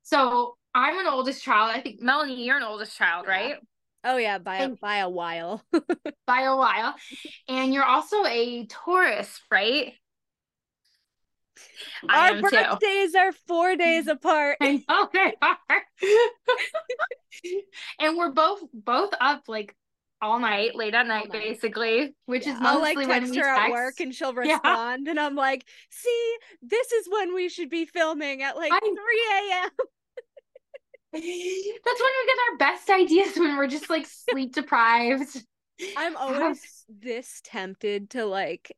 [0.03, 1.71] so I'm an oldest child.
[1.75, 3.31] I think Melanie, you're an oldest child, Yeah.
[3.31, 3.55] right?
[4.03, 5.63] Oh yeah, by a, by a while.
[6.25, 6.95] By a while,
[7.49, 9.93] and you're also a Taurus, right?
[12.09, 12.49] I Our am too.
[12.49, 14.57] birthdays are four days apart.
[14.61, 15.81] I know they are.
[17.99, 19.75] and we're both both up like
[20.21, 21.31] all night, late at night, night.
[21.31, 23.61] basically, which Yeah, is I'll mostly like when text we her text.
[23.65, 24.53] at work and she'll Yeah.
[24.53, 28.79] respond and I'm like, see, this is when we should be filming at like I-
[28.79, 28.91] 3
[29.51, 29.69] a.m.
[31.13, 35.43] That's when we get our best ideas when we're just like sleep deprived.
[35.97, 38.71] I'm always this tempted to like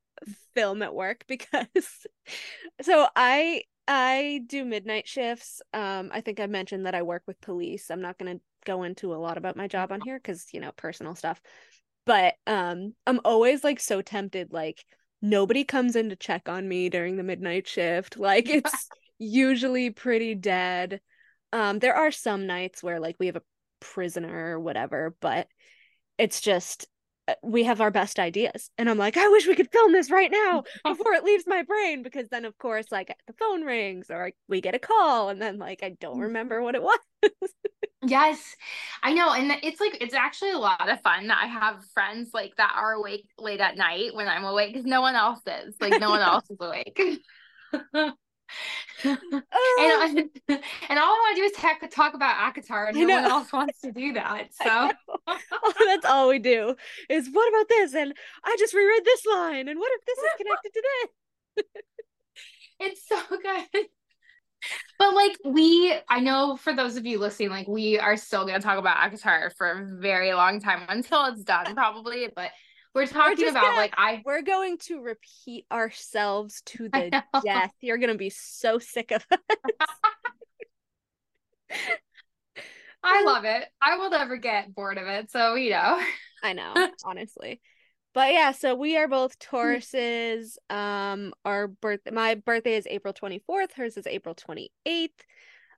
[0.53, 2.05] film at work because
[2.81, 5.61] so I I do midnight shifts.
[5.73, 7.89] Um I think I mentioned that I work with police.
[7.89, 10.59] I'm not going to go into a lot about my job on here cuz you
[10.59, 11.41] know, personal stuff.
[12.05, 14.83] But um I'm always like so tempted like
[15.21, 18.17] nobody comes in to check on me during the midnight shift.
[18.25, 18.89] Like it's
[19.19, 21.01] usually pretty dead.
[21.53, 23.43] Um there are some nights where like we have a
[23.79, 25.47] prisoner or whatever, but
[26.17, 26.87] it's just
[27.27, 30.11] uh, we have our best ideas and i'm like i wish we could film this
[30.11, 34.09] right now before it leaves my brain because then of course like the phone rings
[34.09, 36.99] or we get a call and then like i don't remember what it was
[38.07, 38.55] Yes,
[39.03, 39.33] I know.
[39.33, 42.73] And it's like, it's actually a lot of fun that I have friends like that
[42.75, 45.75] are awake late at night when I'm awake because no one else is.
[45.79, 46.99] Like, no one else is awake.
[49.03, 50.23] and, uh.
[50.89, 53.51] and all I want to do is ta- talk about ACOTAR, and no one else
[53.53, 54.49] wants to do that.
[54.63, 54.91] So,
[55.85, 56.75] that's all we do
[57.09, 60.31] is what about this and i just reread this line and what if this is
[60.37, 61.65] connected to this
[62.79, 63.85] it's so good.
[64.97, 68.59] But like we, I know for those of you listening, like we are still gonna
[68.59, 72.29] talk about ACOTAR for a very long time until it's done, probably.
[72.35, 72.51] But
[72.95, 77.73] we're talking just about gonna- like I we're going to repeat ourselves to the death
[77.81, 79.39] you're gonna be so sick of us.
[83.03, 83.63] I love it.
[83.81, 85.29] I will never get bored of it.
[85.29, 86.01] So you know.
[86.43, 86.73] I know,
[87.03, 87.61] honestly.
[88.13, 90.57] But yeah, so we are both Tauruses.
[90.69, 95.09] Um, our birth my birthday is April 24th, hers is April 28th.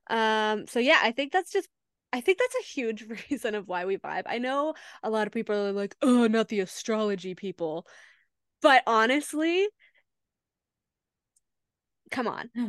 [0.08, 1.68] Um, so yeah, I think that's just
[2.12, 4.22] I think that's a huge reason of why we vibe.
[4.26, 7.86] I know a lot of people are like, oh, not the astrology people.
[8.62, 9.68] But honestly,
[12.10, 12.50] come on.
[12.54, 12.68] Hmm.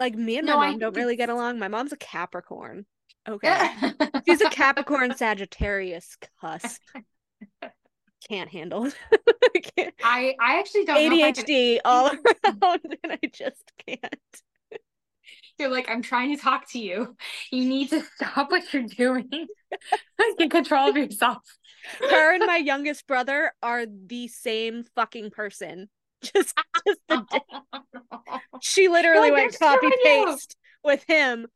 [0.00, 1.58] Like me and No, my I mom don't really get along.
[1.58, 2.86] My mom's a Capricorn.
[3.28, 3.70] Okay.
[4.26, 6.80] She's a Capricorn Sagittarius cusp.
[8.28, 8.96] Can't handle it.
[9.54, 9.94] I can't.
[10.02, 12.10] I I actually don't know if I could- ADHD all
[12.44, 14.42] around, and I just can't.
[15.58, 17.16] You're like, I'm trying to talk to you.
[17.50, 19.28] You need to stop what you're doing.
[20.38, 21.38] Get control of yourself.
[22.00, 25.88] Her and my youngest brother are the same fucking person.
[26.24, 26.54] Just,
[26.86, 27.22] just the.
[28.62, 31.46] She literally went copy paste with him,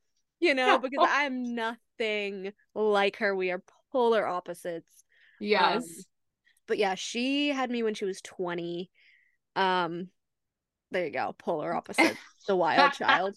[0.41, 0.77] you know, Yeah.
[0.79, 3.35] because I'm nothing like her.
[3.35, 3.63] We are
[3.93, 5.05] polar opposites.
[5.41, 5.77] yes.
[5.77, 5.83] Um,
[6.67, 8.91] but yeah, she had me when she was 20.
[9.57, 10.09] Um,
[10.91, 12.15] there you go, polar opposite,
[12.47, 13.37] the wild child.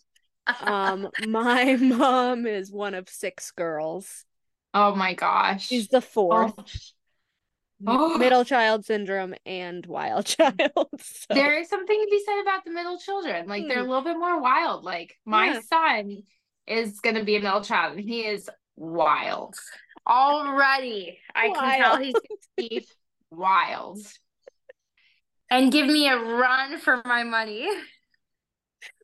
[0.62, 4.26] Um, my mom is one of six girls.
[4.74, 5.68] Oh my gosh.
[5.68, 6.54] She's the fourth.
[6.58, 8.14] Oh.
[8.14, 8.18] Oh.
[8.18, 10.88] Middle child syndrome and wild child.
[11.00, 13.48] so- There is something to be said about the middle children.
[13.48, 13.90] Like they're a Hmm.
[13.90, 14.84] little bit more wild.
[14.84, 15.60] Like my Yeah.
[15.62, 16.24] son
[16.68, 19.56] is gonna be a middle child and he is wild.
[20.08, 21.18] Already.
[21.34, 22.14] I can tell he's
[22.56, 22.88] be
[23.32, 24.00] wild.
[25.50, 27.68] And give me a run for my money.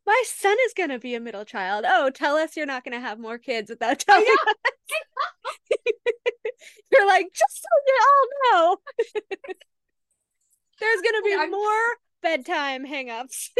[0.07, 1.83] My son is gonna be a middle child.
[1.85, 4.51] Oh, tell us you're not gonna have more kids without oh, telling know.
[4.53, 5.77] us.
[6.91, 8.77] you're like, just so you all know.
[10.79, 13.49] There's gonna be I'm- more bedtime hangups.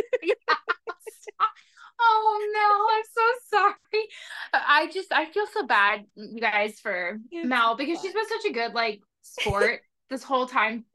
[1.99, 4.07] Oh no, I'm so sorry.
[4.53, 8.45] Uh, I just I feel so bad, you guys, for Mel because she's been such
[8.51, 10.85] a good like sport this whole time.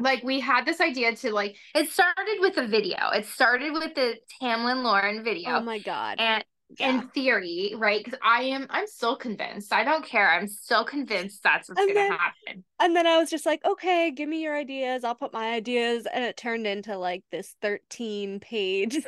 [0.00, 3.10] Like we had this idea to like it started with a video.
[3.14, 5.50] It started with the Tamlin Lauren video.
[5.56, 6.16] oh my god.
[6.18, 6.44] and
[6.78, 6.90] Yeah.
[6.90, 8.02] in theory, right?
[8.04, 9.72] Because I am I'm still convinced.
[9.72, 10.28] I don't care.
[10.30, 12.64] I'm still convinced that's what's And gonna then- happen.
[12.80, 15.04] And then I was just like, okay, give me your ideas.
[15.04, 16.06] I'll put my ideas.
[16.12, 18.98] And it turned into like this 13 page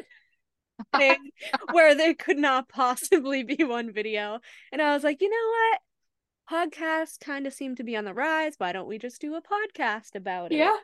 [0.96, 1.30] thing
[1.72, 4.38] where there could not possibly be one video.
[4.70, 5.80] And I was like, you know what?
[6.51, 8.55] Podcasts kind of seem to be on the rise.
[8.59, 10.59] Why don't we just do a podcast about it?
[10.59, 10.77] Yeah.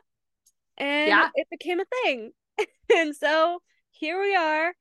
[0.77, 1.29] And Yeah.
[1.35, 2.31] it became a thing.
[2.95, 3.61] and so
[3.91, 4.73] here we are.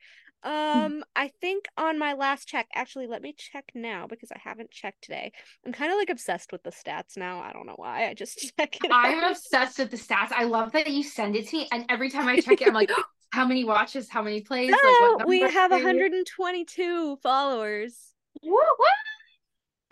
[0.45, 0.51] Hmm.
[0.51, 4.73] Um, I think on my last check, actually, let me check now because I haven't
[4.73, 5.33] checked today.
[5.65, 7.41] I'm kind of like obsessed with the stats now.
[7.41, 8.09] I don't know why.
[8.09, 8.91] I just check it.
[8.93, 9.33] I'm out.
[9.33, 10.33] obsessed with the stats.
[10.33, 12.75] I love that you send it to me, and every time I check it, I'm
[12.75, 12.91] like,
[13.33, 18.13] how many watches, how many plays, like what we have 122 followers.
[18.43, 18.87] Woo, woo.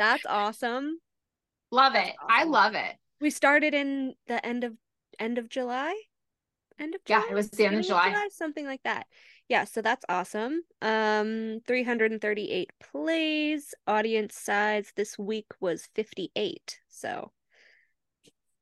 [0.01, 0.99] That's awesome.
[1.71, 2.15] Love it.
[2.27, 2.97] I love it.
[3.21, 4.73] We started in the end of
[5.19, 5.95] end of July.
[6.79, 7.33] End of Yeah, July?
[7.33, 8.29] it was the end of Beginning July.
[8.31, 9.07] something like that.
[9.47, 10.63] Yeah, so that's awesome.
[10.81, 13.75] Um 338 plays.
[13.87, 16.81] Audience size this week was 58.
[16.89, 17.33] So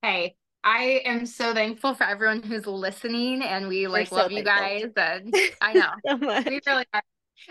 [0.03, 4.63] Hey, I am so thankful for everyone who's listening, and we like love you thankful.
[4.63, 4.91] guys.
[4.97, 6.17] And I know so
[6.47, 7.03] we really are.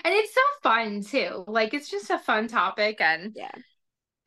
[0.03, 1.45] And it's so fun too.
[1.47, 3.51] Like it's just a fun topic, and Yeah.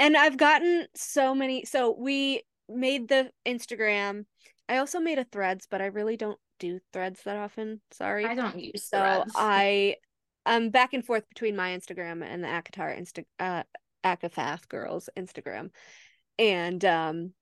[0.01, 1.67] And I've gotten so many.
[1.67, 4.25] So we made the Instagram.
[4.67, 7.83] I also made a threads, but I really don't do threads that often.
[7.93, 8.25] Sorry.
[8.25, 9.33] I don't use So threads.
[9.37, 9.97] I
[10.47, 13.63] I'm back and forth between my Instagram and the ACOTAR Insta uh
[14.03, 15.71] ACOFAF girls Instagram.
[16.39, 17.33] And um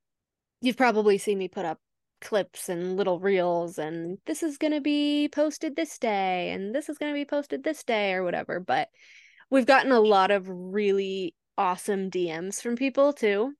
[0.61, 1.79] you've probably seen me put up
[2.21, 6.89] clips and little reels and this is going to be posted this day and this
[6.89, 8.89] is going to be posted this day or whatever, but
[9.51, 13.53] we've gotten a lot of really awesome DMs from people too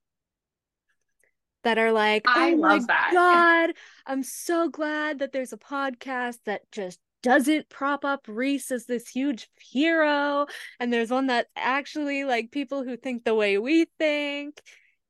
[1.63, 5.57] that are like, I "Oh my love that." god, I'm so glad that there's a
[5.57, 10.45] podcast that just doesn't prop up Rhys as this huge hero
[10.79, 14.61] and there's one that actually like people who think the way we think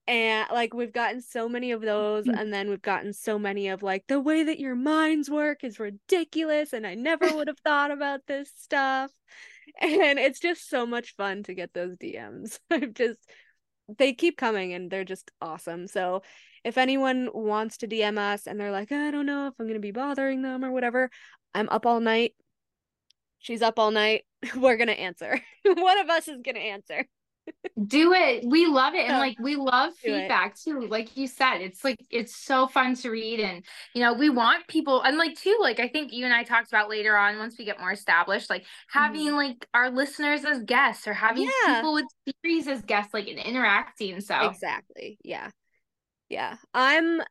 [0.08, 2.42] and like we've gotten so many of those Mm.
[2.42, 5.80] and then we've gotten so many of like the way that your minds work is
[5.80, 9.12] ridiculous and I never would have thought about this stuff
[9.82, 13.20] and it's just so much fun to get those DMs I'm just
[13.98, 15.88] they keep coming and they're just awesome.
[15.88, 16.22] So
[16.64, 19.82] if anyone wants to DM us and they're like I don't know if I'm to
[19.82, 21.10] be bothering them or whatever
[21.54, 22.36] I'm up all night.
[23.40, 24.26] She's up all night.
[24.56, 25.40] We're to answer.
[25.64, 27.06] One of us is to answer
[27.88, 28.44] Do it.
[28.46, 29.06] We love it.
[29.08, 30.20] And like we love Do it.
[30.22, 30.88] feedback too.
[30.88, 33.64] Like you said, it's like it's so fun to read and
[33.94, 36.68] you know, we want people and like too, like I think you and I talked
[36.70, 41.08] about later on once we get more established, like having like our listeners as guests
[41.08, 41.72] or having Mm-hmm.
[41.72, 41.76] Yeah.
[41.78, 42.06] people with
[42.44, 44.20] series as guests, like and interacting.
[44.22, 45.18] So Exactly.
[45.24, 45.50] Yeah.
[46.30, 46.58] Yeah.
[46.74, 47.22] I'm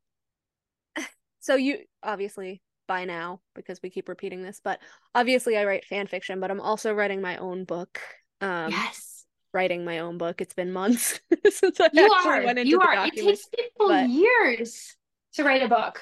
[1.40, 4.80] so you obviously by now because we keep repeating this, but
[5.14, 8.00] obviously I write fan fiction, but I'm also writing my own book.
[8.40, 9.07] Um yes.
[9.54, 10.40] Writing my own book.
[10.40, 11.20] It's been months
[11.50, 12.44] since I You actually are.
[12.44, 13.06] went into You the are.
[13.06, 14.94] It takes people but- years
[15.34, 16.00] to write a book.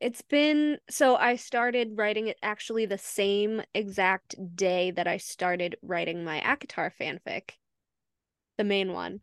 [0.00, 5.76] It's been so I started writing it actually the same exact day that I started
[5.82, 7.50] writing my ACOTAR fanfic,
[8.58, 9.20] the main one.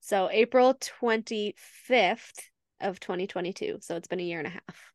[0.00, 2.38] So April 25th
[2.80, 3.78] of 2022.
[3.82, 4.92] So it's been a year and a half.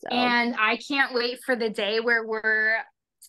[0.00, 2.76] So And I can't wait for the day where we're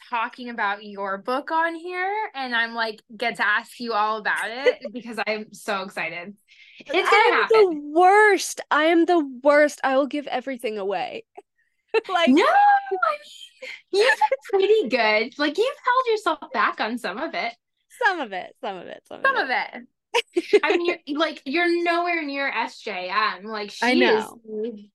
[0.10, 4.50] talking about your book on here and I'm like get to ask you all about
[4.50, 6.36] it because I'm so excited.
[6.80, 7.60] It's gonna I am happen.
[7.60, 8.62] the worst.
[8.72, 9.80] I am the worst.
[9.84, 11.26] I will give everything away.
[12.10, 15.40] like No, I mean you've been pretty good.
[15.40, 17.54] Like you've held yourself back on some of it.
[18.04, 19.42] some of it, some of it, some of it.
[19.44, 20.62] of it.
[20.64, 23.44] I mean you're like you're nowhere near SJM.
[23.46, 24.40] Like she I know.
[24.64, 24.86] is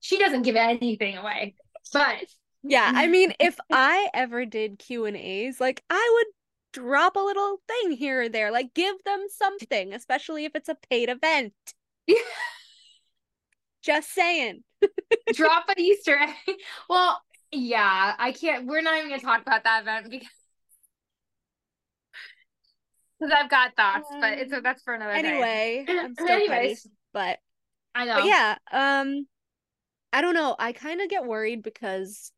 [0.00, 1.54] she doesn't give anything away.
[1.92, 2.24] But
[2.64, 6.26] Yeah, I mean, if I ever did Q and A's, like I would
[6.72, 8.50] drop a little thing here or there.
[8.50, 11.54] Like give them something, especially if it's a paid event.
[13.82, 14.62] Just saying.
[15.32, 16.30] Drop an Easter egg.
[16.88, 17.20] Well,
[17.50, 18.66] yeah, I can't.
[18.66, 20.28] We're not even gonna talk about that event because
[23.18, 25.28] because I've got thoughts, but it's that's for another day.
[25.28, 27.38] Anyway, I'm still petty, Anyways, but
[27.94, 28.14] I know.
[28.16, 29.26] but yeah, um
[30.12, 30.56] I don't know.
[30.58, 32.32] I kind of get worried because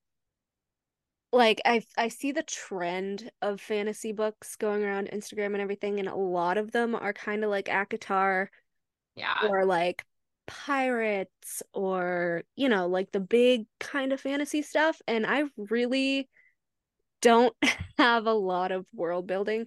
[1.35, 6.09] like I I see the trend of fantasy books going around Instagram and everything and
[6.09, 8.49] a lot of them are kind of like ACOTAR
[9.17, 9.35] yeah.
[9.49, 10.05] or like
[10.47, 16.29] pirates or you know like the big kind of fantasy stuff and I really
[17.21, 17.55] don't
[17.99, 19.67] have a lot of world building.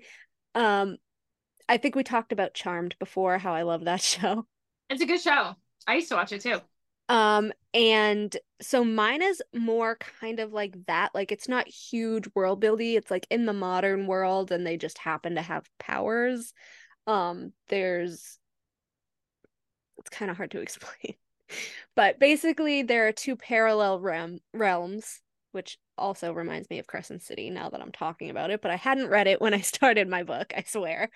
[0.55, 0.97] Um
[1.69, 4.45] I think we talked about Charmed before how I love that show.
[4.89, 5.55] It's a good show.
[5.85, 6.61] I used to watch it too.
[7.09, 11.13] Um, and so mine is more kind of like that.
[11.13, 12.93] Like it's not huge world building.
[12.93, 16.53] It's like in the modern world and they just happen to have powers.
[17.05, 18.39] Um, there's
[19.99, 21.15] it's kind of hard to explain.
[21.95, 25.21] But basically there are two parallel realm realms,
[25.53, 28.75] which also reminds me of Crescent City now that I'm talking about it, but I
[28.75, 31.09] hadn't read it when I started my book, I swear.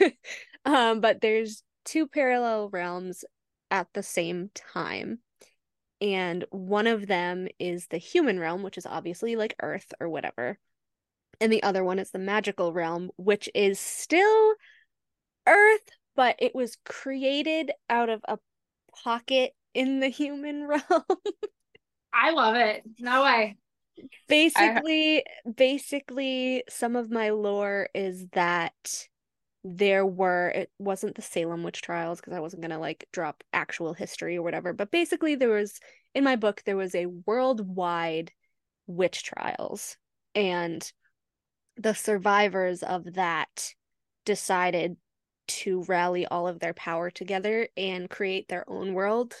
[0.64, 3.24] um, but there's two parallel realms
[3.70, 5.18] at the same time
[6.02, 10.58] and one of them is the human realm which is obviously like earth or whatever
[11.40, 14.54] and the other one is the magical realm which is still
[15.46, 18.38] earth but it was created out of a
[19.04, 20.82] pocket in the human realm
[22.12, 22.82] I love it.
[22.98, 23.56] No way.
[24.28, 25.24] basically
[25.56, 29.08] basically some of my lore is that
[29.64, 33.44] there were it wasn't the Salem witch trials because I wasn't going to like drop
[33.52, 35.78] actual history or whatever but basically there was
[36.14, 38.32] in my book there was a worldwide
[38.86, 39.96] witch trials
[40.34, 40.92] and
[41.76, 43.72] the survivors of that
[44.24, 44.96] decided
[45.48, 49.34] to rally all of their power together and create their own world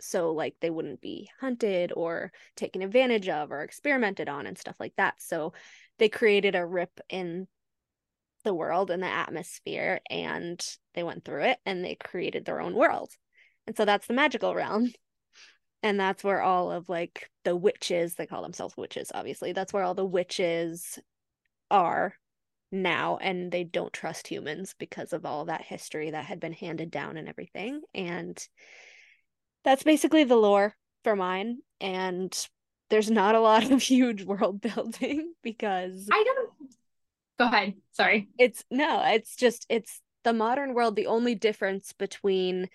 [0.00, 4.76] so like they wouldn't be hunted or taken advantage of or experimented on and stuff
[4.78, 5.52] like that so
[5.98, 7.46] they created a rip in
[8.48, 12.74] the world and the atmosphere and they went through it and they created their own
[12.74, 13.12] world
[13.66, 14.90] and so that's the magical realm
[15.82, 19.82] and that's where all of like the witches they call themselves witches obviously that's where
[19.82, 20.98] all the witches
[21.70, 22.14] are
[22.72, 26.90] now and they don't trust humans because of all that history that had been handed
[26.90, 28.48] down and everything and
[29.62, 32.48] that's basically the lore for mine and
[32.88, 36.50] there's not a lot of huge world building because I don't.
[37.38, 37.74] Go ahead.
[37.92, 38.28] Sorry.
[38.38, 42.68] it's no it's just it's the modern world the only difference between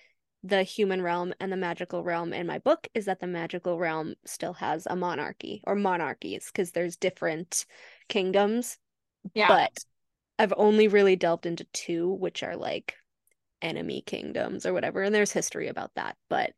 [0.43, 4.13] the human realm and the magical realm in my book is that the magical realm
[4.25, 7.65] still has a monarchy or monarchies because there's different
[8.09, 8.77] kingdoms
[9.33, 9.47] Yeah.
[9.47, 9.77] but
[10.39, 12.95] I've only really delved into two, which are like
[13.61, 16.17] enemy kingdoms or whatever, and there's history about that.
[16.27, 16.53] But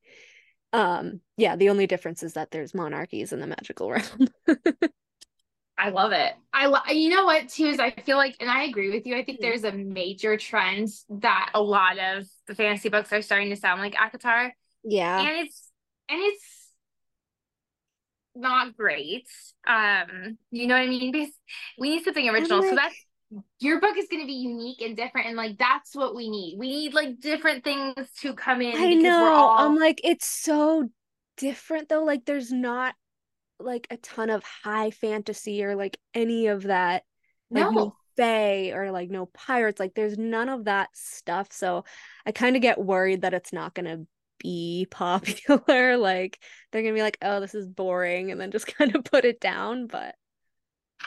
[0.73, 4.29] um, yeah, the only difference is that there's monarchies in the magical realm.
[5.77, 6.33] I love it.
[6.53, 9.15] I lo- you know what too is I feel like, and I agree with you.
[9.17, 9.41] I think Mhm.
[9.41, 13.81] there's a major trend that a lot of the fantasy books are starting to sound
[13.81, 14.51] like ACOTAR,
[14.83, 15.71] yeah, and it's
[16.09, 16.71] and it's
[18.35, 19.27] not great.
[19.67, 21.11] Um, you know what I mean?
[21.11, 21.33] Because
[21.77, 22.61] we need something original.
[22.61, 22.95] so like- that's
[23.59, 26.57] your book is going to be unique and different, and like that's what we need.
[26.59, 28.77] We need like different things to come in.
[28.77, 29.21] I know.
[29.23, 30.89] We're all, I'm like, it's so
[31.37, 32.03] different though.
[32.03, 32.95] Like, there's not
[33.59, 37.03] like a ton of high fantasy or like any of that.
[37.49, 37.95] Like, no no.
[38.17, 39.79] fae or like no pirates.
[39.79, 41.49] Like, there's none of that stuff.
[41.51, 41.85] So
[42.25, 44.05] I kind of get worried that it's not gonna
[44.39, 45.97] be popular.
[45.97, 46.39] Like,
[46.71, 49.39] they're gonna be like, oh, this is boring, and then just kind of put it
[49.39, 49.87] down.
[49.87, 50.15] But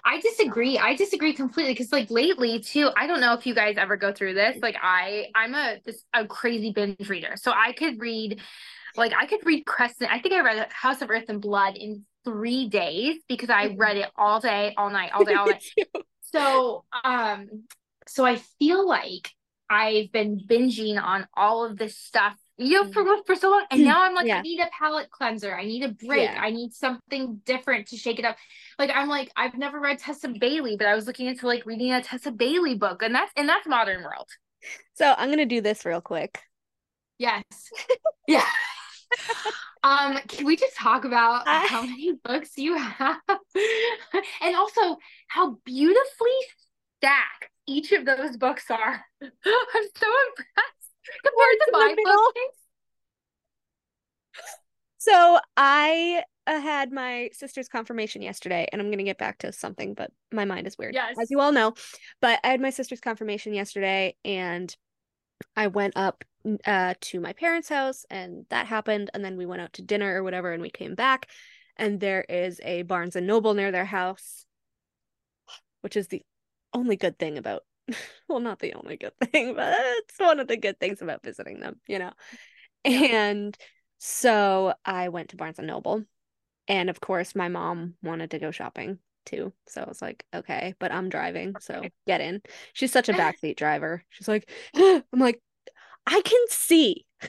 [0.04, 0.78] I disagree.
[0.78, 4.12] I disagree completely because like lately too, I don't know if you guys ever go
[4.12, 4.58] through this.
[4.62, 7.34] Like I I'm a this a crazy binge reader.
[7.36, 8.40] So I could read
[8.96, 10.10] like I could read Crescent.
[10.10, 13.96] I think I read House of Earth and Blood in 3 days because I read
[13.96, 15.64] it all day, all night, all day, all night.
[16.32, 17.64] So um
[18.06, 19.30] so I feel like
[19.70, 23.84] I've been binging on all of this stuff you know for for so long and
[23.84, 24.38] now I'm like Yeah.
[24.38, 26.40] I need a palate cleanser I need a break Yeah.
[26.40, 28.36] I need something different to shake it up
[28.78, 31.92] like I'm like I've never read Tessa Bailey but I was looking into like reading
[31.92, 34.28] a Tessa Bailey book and that's and that's modern world
[34.94, 36.40] so I'm gonna do this real quick.
[37.18, 37.44] yes
[38.26, 38.44] yeah
[39.82, 43.20] um can we just talk about how many books you have?
[44.42, 44.98] And also
[45.28, 46.30] how beautifully
[46.98, 49.04] stacked each of those books are.
[49.22, 50.88] I'm so impressed.
[51.22, 52.40] Compared to the my books
[54.98, 59.94] So I uh, had my sister's confirmation yesterday, and I'm gonna get back to something,
[59.94, 61.16] but my mind is weird, Yes.
[61.20, 61.74] as you all know.
[62.20, 64.74] But I had my sister's confirmation yesterday, and
[65.56, 66.24] I went up
[66.66, 70.14] uh to my parents' house, and that happened, and then we went out to dinner
[70.14, 71.28] or whatever, and we came back,
[71.76, 74.46] and there is a Barnes and Noble near their house,
[75.80, 76.22] which is the
[76.72, 77.64] only good thing about
[78.28, 81.60] well, not the only good thing, but it's one of the good things about visiting
[81.60, 82.12] them, you know.
[82.84, 83.56] And
[83.98, 86.04] so I went to Barnes and Noble.
[86.68, 89.52] And of course, my mom wanted to go shopping too.
[89.66, 92.42] So I was like, okay, but I'm driving, so get in.
[92.74, 94.04] She's such a backseat driver.
[94.10, 95.40] She's like, I'm like,
[96.08, 97.04] I can see.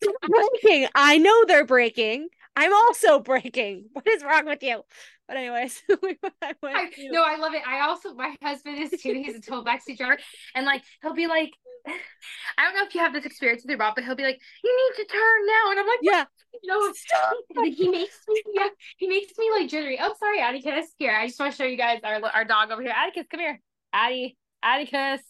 [0.00, 0.88] They're.
[0.94, 2.28] I know they're breaking.
[2.56, 3.86] I'm also breaking.
[3.92, 4.82] What is wrong with you?
[5.28, 7.62] But anyways, I I, no, I love it.
[7.66, 9.12] I also my husband is too.
[9.12, 10.18] He's a total backseat driver,
[10.54, 11.50] and like he'll be like,
[11.86, 14.40] I don't know if you have this experience with your Rob, but he'll be like,
[14.62, 16.24] "You need to turn now," and I'm like, yeah.
[16.64, 16.92] no,
[17.56, 18.68] like, he makes me, yeah,
[18.98, 19.98] he makes me like jittery.
[20.00, 20.86] Oh, sorry, Atticus.
[20.96, 22.94] Here, I just want to show you guys our our dog over here.
[22.96, 23.60] Atticus, come here.
[23.92, 25.22] Addie, Atticus.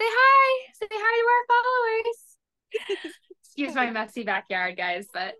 [0.00, 0.72] Say hi.
[0.74, 3.14] Say hi to our followers.
[3.42, 5.34] Excuse my messy backyard, guys, but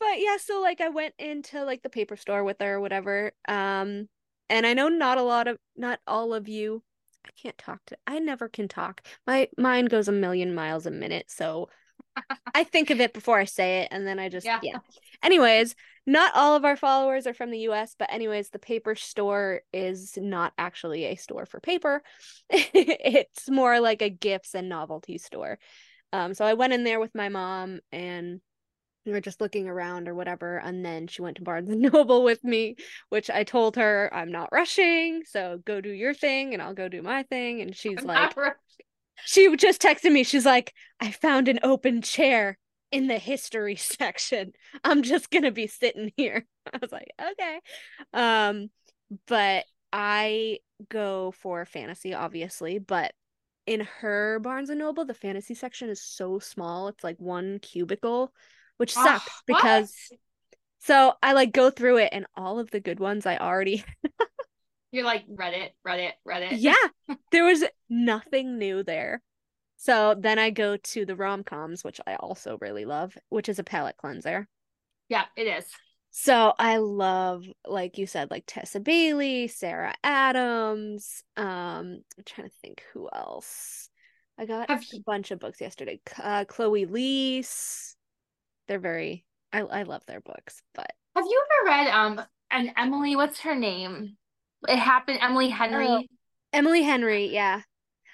[0.00, 3.32] but yeah so like i went into like the paper store with her or whatever
[3.48, 4.08] um
[4.48, 6.82] and i know not a lot of not all of you
[7.26, 10.90] i can't talk to i never can talk my mind goes a million miles a
[10.90, 11.68] minute so
[12.54, 14.60] i think of it before i say it and then i just Yeah.
[14.62, 14.78] yeah,
[15.22, 15.74] anyways
[16.06, 20.16] not all of our followers are from the us but anyways the paper store is
[20.16, 22.02] not actually a store for paper
[22.50, 25.58] it's more like a gifts and novelty store
[26.12, 28.40] um so i went in there with my mom and
[29.06, 32.22] we were just looking around or whatever and then she went to barnes and noble
[32.24, 32.76] with me
[33.08, 36.88] which i told her i'm not rushing so go do your thing and i'll go
[36.88, 38.36] do my thing and she's I'm like.
[39.24, 40.24] She just texted me.
[40.24, 42.58] She's like i found an open chair
[42.90, 44.52] in the history section.
[44.84, 46.46] I'm just gonna be sitting here.
[46.72, 47.60] I was like okay.
[48.12, 48.70] Um
[49.26, 50.58] but i
[50.90, 53.14] go for fantasy obviously but
[53.66, 56.88] in her barnes and noble the fantasy section is so small.
[56.88, 58.32] It's like one cubicle
[58.78, 59.58] which sucks what?
[59.58, 59.94] because
[60.78, 63.84] so i like go through it and all of the good ones i already
[64.90, 66.52] you're like Reddit, Reddit, Reddit.
[66.58, 66.74] yeah
[67.32, 69.22] there was nothing new there
[69.76, 73.64] so then i go to the rom-coms which i also really love which is a
[73.64, 74.46] palette cleanser
[75.08, 75.64] yeah, it is.
[76.10, 82.54] so i love like you said like tessa bailey sarah adams um i'm trying to
[82.62, 83.88] think who else
[84.38, 87.94] i got Have a you- bunch of books yesterday uh, chloe liese
[88.66, 92.20] they're very I, I love their books but Have you ever read um
[92.50, 93.14] an Emily?
[93.16, 94.16] What's her name?
[94.66, 95.18] It happened.
[95.20, 95.86] Emily Henry.
[95.86, 96.02] Oh,
[96.54, 97.60] emily henry yeah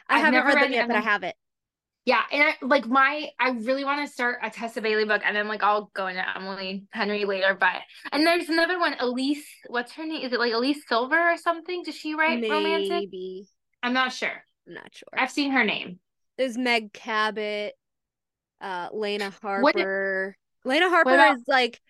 [0.08, 1.36] i I've haven't never read read yet but i have it
[2.04, 5.34] Yeah, and I like my I really want to start a Tessa Bailey book, and
[5.36, 7.56] then like I'll go into Emily Henry later.
[7.58, 7.76] But
[8.12, 9.46] and there's another one, Elise.
[9.68, 10.20] What's her name?
[10.26, 11.82] Is it like Elise Silver or something?
[11.84, 12.90] Does she write romantic?
[12.90, 13.46] maybe
[13.82, 14.44] I'm not sure.
[14.66, 15.98] i'm not sure I've seen her name.
[16.36, 17.72] There's Meg Cabot,
[18.60, 19.62] uh, Lana Harper.
[19.62, 19.76] What-.
[20.66, 21.80] Lana Harper about- is like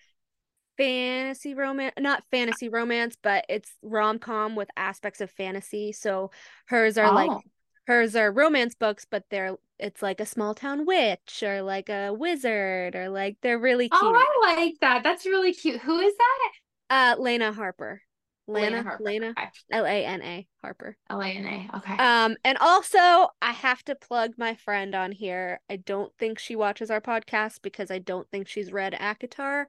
[0.77, 5.93] fantasy romance, not fantasy romance, but it's rom com with aspects of fantasy.
[5.93, 6.31] So
[6.67, 7.41] hers are like Oh.
[7.87, 12.13] hers are romance books, but they're it's like a small town witch or like a
[12.13, 14.01] wizard or like they're really cute.
[14.03, 15.03] Oh, I like that.
[15.03, 15.81] That's really cute.
[15.81, 16.51] Who is that?
[16.91, 18.03] uh, Lana Harper,
[18.47, 19.03] Lana, Harper.
[19.03, 19.35] Lana,
[19.73, 20.97] L A N A Harper.
[21.11, 21.77] L A N A.
[21.79, 21.95] Okay.
[21.97, 22.99] Um, and also
[23.43, 25.61] I have to plug my friend on here.
[25.69, 29.65] I don't think she watches our podcast because I don't think she's read ACOTAR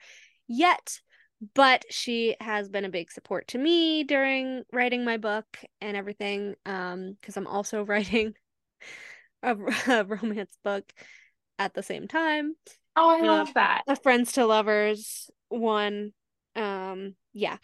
[0.48, 1.00] yet,
[1.54, 5.46] but she has been a big support to me during writing my book
[5.82, 6.56] and everything.
[6.66, 8.34] Um, because I'm also writing
[9.44, 9.56] a,
[9.88, 10.92] a romance book
[11.60, 12.56] at the same time.
[12.96, 13.84] oh, I uh, love that.
[13.88, 16.14] A Friends to Lovers one.
[16.56, 17.58] Um, yeah.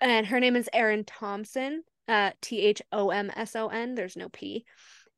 [0.00, 1.82] And her name is Erin Thomson.
[2.08, 3.94] Uh T H O M S O N.
[3.94, 4.64] There's no P.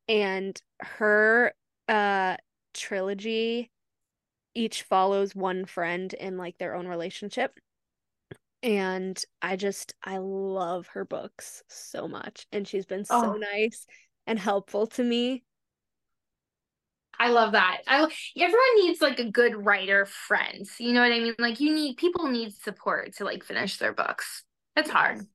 [0.06, 1.54] And her
[1.88, 2.36] uh
[2.74, 3.70] trilogy
[4.55, 7.59] each follows one friend in like their own relationship.
[8.62, 12.47] And I just I love her books so much.
[12.51, 13.36] And she's been so Oh.
[13.36, 13.86] nice
[14.26, 15.44] and helpful to me.
[17.18, 17.82] I love that.
[17.86, 18.01] I
[18.36, 20.66] everyone needs like a good writer friend.
[20.78, 21.35] You know what I mean?
[21.39, 24.43] Like you need people need support to like finish their books.
[24.76, 25.26] It's hard.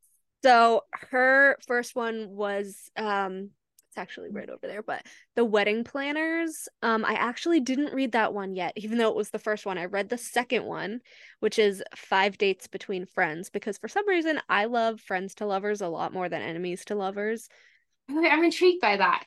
[0.44, 3.52] So her first one was um
[3.90, 5.04] it's actually right over there, but
[5.36, 6.68] The Wedding Planners.
[6.82, 9.78] Um I actually didn't read that one yet, even though it was the first one.
[9.78, 11.02] I read the second one,
[11.40, 15.82] which is Five Dates Between Friends, because for some reason I love friends to lovers
[15.82, 17.50] a lot more than enemies to lovers.
[18.10, 19.26] I'm intrigued by that.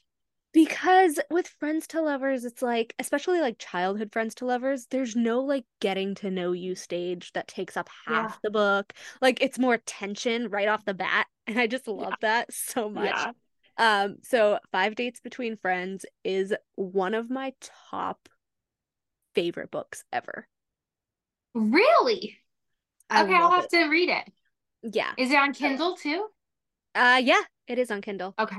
[0.53, 5.41] because with friends to lovers it's like especially like childhood friends to lovers there's no
[5.41, 8.37] like getting to know you stage that takes up half Yeah.
[8.43, 12.53] the book like it's more tension right off the bat and i just love that
[12.53, 13.33] so much Yeah.
[13.79, 17.53] Um so five dates between friends is one of my
[17.91, 18.29] top
[19.35, 20.47] favorite books ever
[21.55, 22.39] Really?
[23.11, 24.25] I okay, I'll have to read it.
[24.83, 24.95] it.
[24.95, 26.27] yeah Is it on Kindle too?
[26.95, 28.57] uh yeah it is on kindle Okay.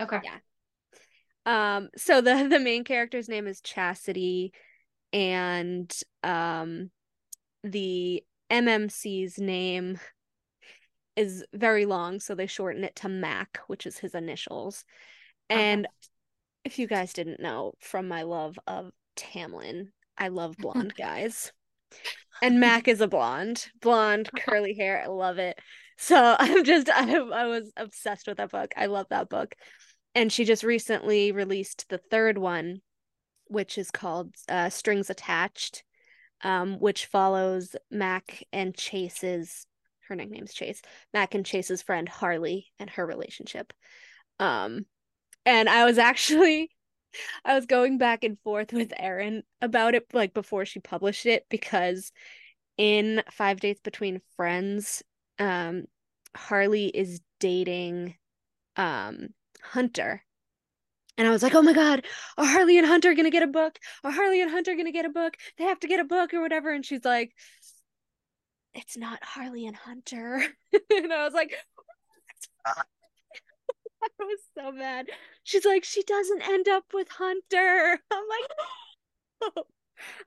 [0.00, 0.20] Okay.
[0.22, 0.38] Yeah.
[1.46, 4.52] Um, so the the main character's name is Chastity,
[5.12, 5.92] and
[6.22, 6.90] um,
[7.62, 9.98] the MMC's name
[11.16, 14.84] is very long, so they shorten it to Mac, which is his initials.
[15.48, 15.86] And
[16.64, 19.88] if you guys didn't know from my love of Tamlin,
[20.18, 21.52] I love blonde guys.
[22.42, 25.02] And Mac is a blonde, blonde, curly hair.
[25.02, 25.58] I love it.
[25.96, 28.72] So I'm just I I was obsessed with that book.
[28.76, 29.54] I love that book.
[30.14, 32.80] And she just recently released the third one,
[33.48, 35.84] which is called uh, Strings Attached,
[36.42, 39.66] um, which follows Mac and Chase's
[40.08, 43.72] her nickname's Chase, Mac and Chase's friend Harley and her relationship.
[44.38, 44.86] Um,
[45.44, 46.70] and I was actually
[47.44, 51.46] I was going back and forth with Erin about it like before she published it
[51.48, 52.12] because
[52.76, 55.02] in Five Dates Between Friends,
[55.38, 55.84] um,
[56.36, 58.16] Harley is dating
[58.76, 59.28] um
[59.62, 60.22] Hunter.
[61.18, 62.04] And I was like, oh my God,
[62.36, 63.78] are Harley and Hunter gonna get a book?
[64.04, 65.34] Are Harley and Hunter gonna get a book?
[65.56, 66.70] They have to get a book or whatever.
[66.70, 67.32] And she's like,
[68.76, 70.42] it's not Harley and Hunter.
[70.90, 71.54] and I was like,
[72.64, 72.72] uh.
[74.02, 75.06] I was so mad.
[75.42, 77.98] She's like, she doesn't end up with Hunter.
[78.10, 78.50] I'm like,
[79.42, 79.62] "Oh."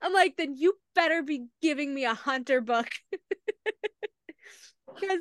[0.02, 2.88] I'm like, then you better be giving me a Hunter book.
[4.94, 5.20] because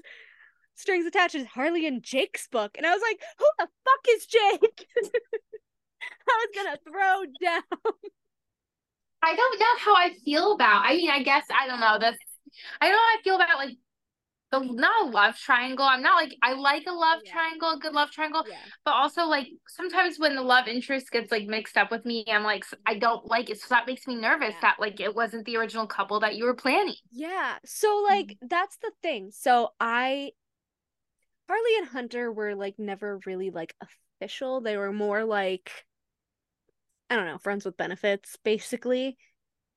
[0.73, 2.72] Strings Attached is Harley and Jake's book.
[2.76, 4.88] And I was like, who the fuck is Jake?
[6.27, 7.93] I was gonna throw down.
[9.22, 10.84] I don't know how I feel about.
[10.85, 12.18] I mean, I guess I don't know this.
[12.81, 13.77] I don't know how I feel about like
[14.51, 15.85] the not a love triangle.
[15.85, 17.31] I'm not like I like a love Yeah.
[17.34, 18.57] triangle, a good love triangle, Yeah.
[18.84, 22.43] but also like sometimes when the love interest gets like mixed up with me, I'm
[22.43, 23.59] like I don't like it.
[23.59, 24.61] So that makes me nervous Yeah.
[24.61, 26.95] that like it wasn't the original couple that you were planning.
[27.11, 27.57] Yeah.
[27.65, 28.47] So like mm-hmm.
[28.49, 29.31] that's the thing.
[29.31, 30.31] So I
[31.47, 33.76] Harley and Hunter were like never really like
[34.19, 34.61] official.
[34.61, 35.71] They were more like
[37.09, 39.17] I don't know, friends with benefits basically.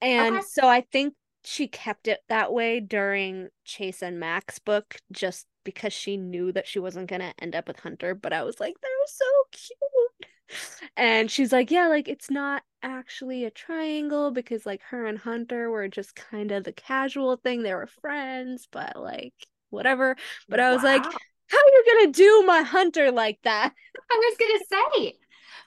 [0.01, 0.47] And Okay.
[0.51, 5.93] so I think she kept it that way during Chase and Mac's book just because
[5.93, 8.75] she knew that she wasn't going to end up with Hunter, but I was like
[8.83, 10.29] they're so cute.
[10.99, 15.71] And she's like, yeah, like it's not actually a triangle because like her and Hunter
[15.71, 17.63] were just kind of the casual thing.
[17.63, 19.33] They were friends, but like
[19.71, 20.17] whatever.
[20.51, 21.11] But I was like, Wow.
[21.47, 23.73] how are you gonna do my Hunter like that?
[24.11, 24.65] I was gonna
[25.01, 25.15] say,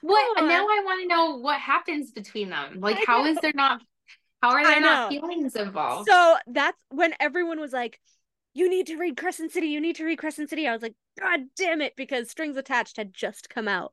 [0.02, 0.66] what now?
[0.66, 2.78] I want to know what happens between them.
[2.80, 3.80] Like, how is there not?
[4.46, 6.08] How are I there not feelings involved?
[6.08, 8.00] So that's when everyone was like,
[8.54, 9.66] you need to read Crescent City.
[9.68, 10.66] You need to read Crescent City.
[10.66, 13.92] I was like, God damn it, because Strings Attached had just come out.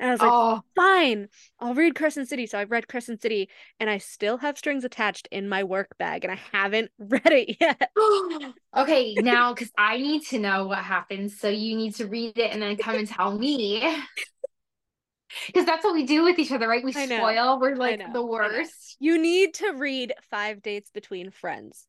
[0.00, 1.28] And I was like, oh, fine,
[1.60, 2.46] I'll read Crescent City.
[2.46, 3.48] So I've read Crescent City
[3.78, 7.56] and I still have Strings Attached in my work bag and I haven't read it
[7.60, 7.90] yet.
[8.76, 9.14] okay.
[9.14, 12.60] Now, because I need to know what happens, so you need to read it and
[12.60, 13.82] then come and tell me.
[15.46, 16.84] Because that's what we do with each other, right?
[16.84, 17.58] We spoil.
[17.60, 18.96] We're like the worst.
[19.00, 21.86] You need to read Five Dates Between Friends.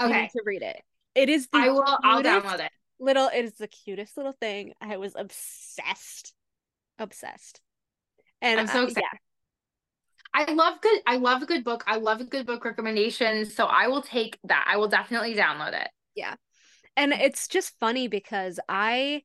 [0.00, 0.80] You Okay, need to read it.
[1.14, 1.84] It is the I will.
[1.86, 2.72] I'll download it.
[2.98, 4.72] little it is the cutest little thing.
[4.80, 6.32] I was obsessed.
[6.98, 7.60] Obsessed.
[8.40, 9.04] And I'm so excited.
[10.34, 11.00] yeah, I love good.
[11.06, 11.84] I love a good book.
[11.86, 13.44] I love a good book recommendation.
[13.46, 14.66] So I will take that.
[14.68, 15.88] I will definitely download it.
[16.14, 16.34] Yeah,
[16.96, 19.22] and it's just funny because I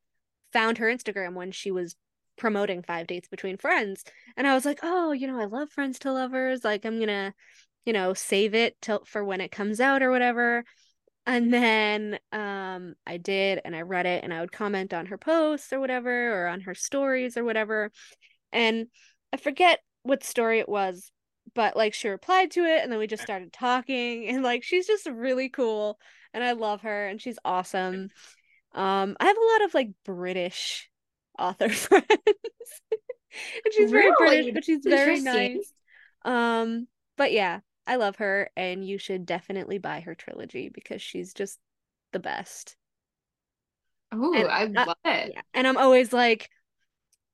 [0.54, 1.96] found her Instagram when she was
[2.38, 4.04] promoting Five Dates Between Friends.
[4.36, 6.64] And I was like, oh, you know, I love Friends to Lovers.
[6.64, 7.34] Like, I'm going to,
[7.86, 10.64] you know, save it till for when it comes out or whatever.
[11.28, 15.18] And then um I did and I read it and I would comment on her
[15.18, 17.92] posts or whatever or on her stories or whatever.
[18.54, 18.88] And
[19.34, 21.12] I forget what story it was,
[21.54, 24.88] but like she replied to it and then we just started talking and like she's
[24.88, 26.00] just really cool
[26.34, 28.08] and I love her and she's awesome.
[28.74, 30.90] Um I have a lot of like British
[31.38, 32.06] author friends.
[32.12, 35.74] and she's very British, but she's very nice.
[36.26, 36.88] Um
[37.18, 41.60] but yeah, I love her and you should definitely buy her trilogy because she's just
[42.12, 42.76] the best.
[44.12, 45.34] Oh, I love it.
[45.36, 45.42] Yeah.
[45.54, 46.50] And I'm always like,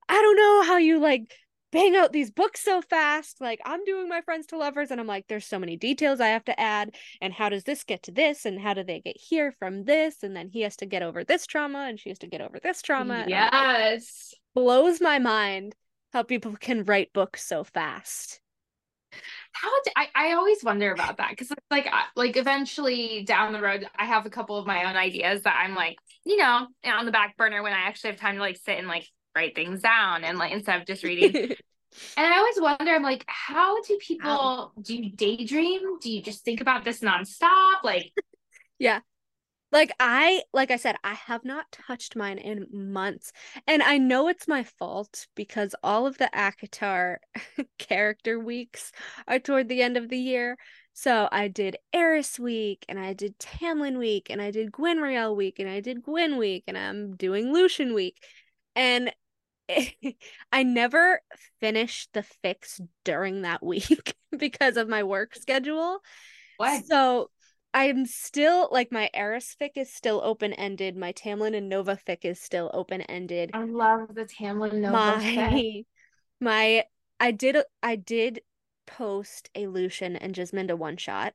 [0.10, 1.36] I don't know how you like
[1.74, 3.42] bang out these books so fast.
[3.42, 6.28] Like I'm doing my friends to lovers and I'm like, there's so many details I
[6.30, 6.96] have to add.
[7.20, 8.46] And how does this get to this?
[8.46, 10.24] And how do they get here from this?
[10.24, 12.60] And then he has to get over this trauma and she has to get over
[12.62, 13.16] this trauma.
[13.16, 14.34] I'm like, Yes.
[14.56, 15.76] blows my mind
[16.14, 18.40] how people can write books so fast.
[19.52, 23.88] How I I always wonder about that because it's like like eventually down the road
[23.96, 27.12] I have a couple of my own ideas that I'm like you know on the
[27.12, 30.24] back burner when I actually have time to like sit and like write things down
[30.24, 31.36] and like instead of just reading.
[31.36, 31.56] and
[32.18, 36.00] I always wonder, I'm like, how do people do you daydream?
[36.00, 37.84] Do you just think about this nonstop?
[37.84, 38.12] Like,
[38.80, 39.00] yeah.
[39.72, 43.32] Like I like I said, I have not touched mine in months.
[43.66, 47.18] And I know it's my fault because all of the ACOTAR
[47.80, 48.92] character weeks
[49.28, 50.58] are toward the end of the year.
[50.94, 55.58] So I did Eris week and I did Tamlin week and I did Gwynriel week
[55.58, 58.24] and I did Gwyn week and I'm doing Lucien week.
[58.76, 59.12] And
[60.52, 61.22] I never
[61.60, 66.00] finished the fics during that week because of my work schedule.
[66.58, 66.86] what?
[66.86, 67.30] So
[67.74, 70.96] I'm still like my Eris fic is still open ended.
[70.96, 73.52] My Tamlin and Nova fic is still open ended.
[73.54, 75.36] I love the Tamlin Nova fic.
[75.36, 75.84] My
[76.40, 76.84] my
[77.20, 78.42] I did I did
[78.86, 81.34] post a Lucien and Jesminda one shot.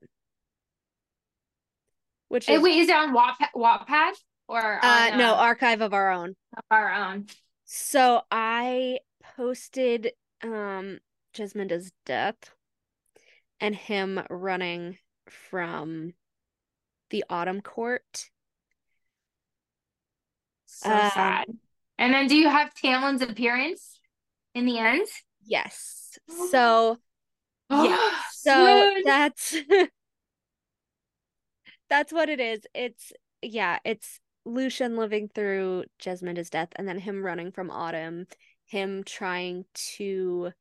[2.28, 4.12] Which is wait, is it on Wattpad, Wattpad
[4.48, 6.36] or uh on, no, archive of our own.
[6.56, 7.26] Of our own?
[7.70, 10.12] So I posted
[10.42, 11.00] um
[11.34, 12.54] Jesminda's death
[13.60, 14.96] and him running
[15.28, 16.14] from
[17.10, 18.30] the autumn court.
[20.64, 21.44] So Um, sad.
[21.98, 24.00] And then, do you have Tamlin's appearance
[24.54, 25.06] in the end?
[25.44, 26.18] Yes.
[26.48, 26.96] So
[27.68, 28.12] yeah.
[28.32, 29.56] So that's
[31.90, 32.66] that's what it is.
[32.72, 33.12] It's
[33.42, 38.26] yeah, it's Lucien living through Jesminda's death and then him running from Autumn,
[38.66, 39.64] him trying
[39.96, 40.52] to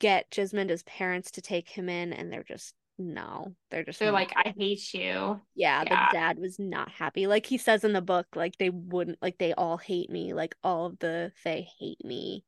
[0.00, 3.54] get Jesminda's parents to take him in and they're just no.
[3.70, 5.40] They're just They're like, I hate you.
[5.54, 5.82] yeah, yeah.
[5.84, 7.26] the dad was not happy.
[7.26, 10.34] Like he says in the book, like they wouldn't like they all hate me.
[10.34, 12.44] Like all of the Fae hate me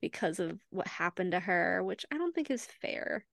[0.00, 3.24] because of what happened to her, which I don't think is fair.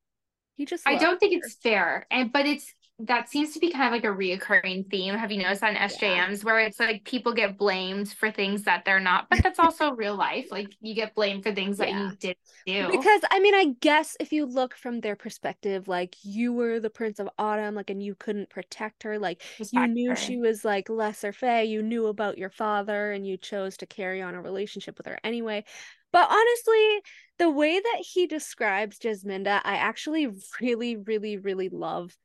[0.56, 1.40] He just I don't think her.
[1.44, 2.08] it's fair.
[2.12, 5.16] And but it's that seems to be kind of like a reoccurring theme.
[5.16, 9.00] Have you noticed on SJMs where it's like people get blamed for things that they're
[9.00, 10.52] not, but that's also real life.
[10.52, 12.38] Like you get blamed for things that you didn't
[12.68, 12.92] do.
[12.92, 16.92] Because I mean, I guess if you look from their perspective, like you were the
[16.92, 19.42] Prince of Autumn, like, and you couldn't protect her, like
[19.72, 20.16] you knew her.
[20.16, 24.22] she was like lesser Fae, you knew about your father, and you chose to carry
[24.22, 25.64] on a relationship with her anyway.
[26.12, 27.02] But honestly,
[27.40, 30.28] the way that he describes Jesminda, I actually
[30.62, 32.16] really, really, really love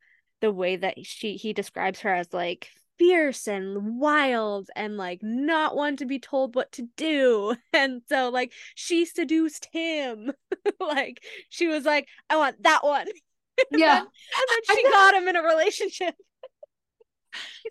[0.41, 5.77] the way that she he describes her as like fierce and wild and like not
[5.77, 7.55] one to be told what to do.
[7.73, 10.33] And so like she seduced him.
[10.81, 13.07] like she was like, I want that one.
[13.73, 13.87] And Yeah.
[13.87, 16.15] then, and then she got him in a relationship.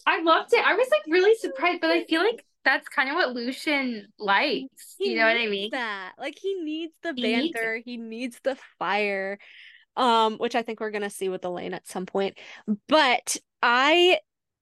[0.06, 0.66] I loved it.
[0.66, 4.96] I was like really surprised, but I feel like that's kind of what Lucien likes.
[4.98, 5.72] He you know what I mean?
[5.72, 9.38] That like he needs the He needs banter, he needs the fire.
[9.98, 12.38] Um, which I think we're gonna see with Elain at some point.
[12.88, 14.20] But I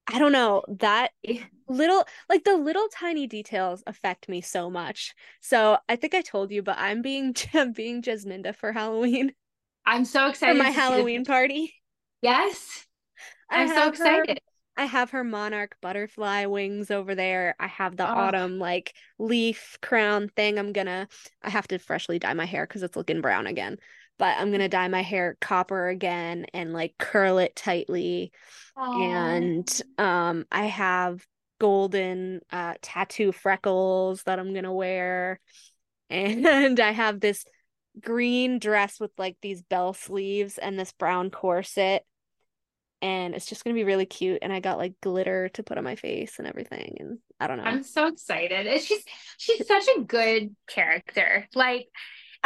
[0.08, 1.10] I don't know that
[1.68, 5.14] little like the little tiny details affect me so much.
[5.40, 9.32] So I think I told you, but I'm being I'm being Jesminda for Halloween
[9.84, 11.74] I'm so excited for my to see the- Halloween party.
[12.22, 12.86] Yes.
[13.50, 14.40] I'm so have her- excited.
[14.78, 17.54] I have her monarch butterfly wings over there.
[17.60, 18.12] I have the Oh.
[18.14, 20.58] autumn like leaf crown thing.
[20.58, 21.08] I'm gonna
[21.42, 23.78] I have to freshly dye my hair because it's looking brown again.
[24.18, 28.32] But I'm gonna dye my hair copper again and like curl it tightly.
[28.94, 29.68] And
[29.98, 31.24] um I have
[31.58, 35.40] golden uh tattoo freckles that I'm gonna wear.
[36.08, 37.44] And I have this
[38.00, 42.04] green dress with like these bell sleeves and this brown corset
[43.02, 44.38] and it's just gonna be really cute.
[44.42, 46.96] And I got like glitter to put on my face and everything.
[47.00, 47.64] And I don't know.
[47.64, 48.66] I'm so excited.
[48.66, 49.04] And She's
[49.36, 51.46] she's such a good character.
[51.54, 51.88] Like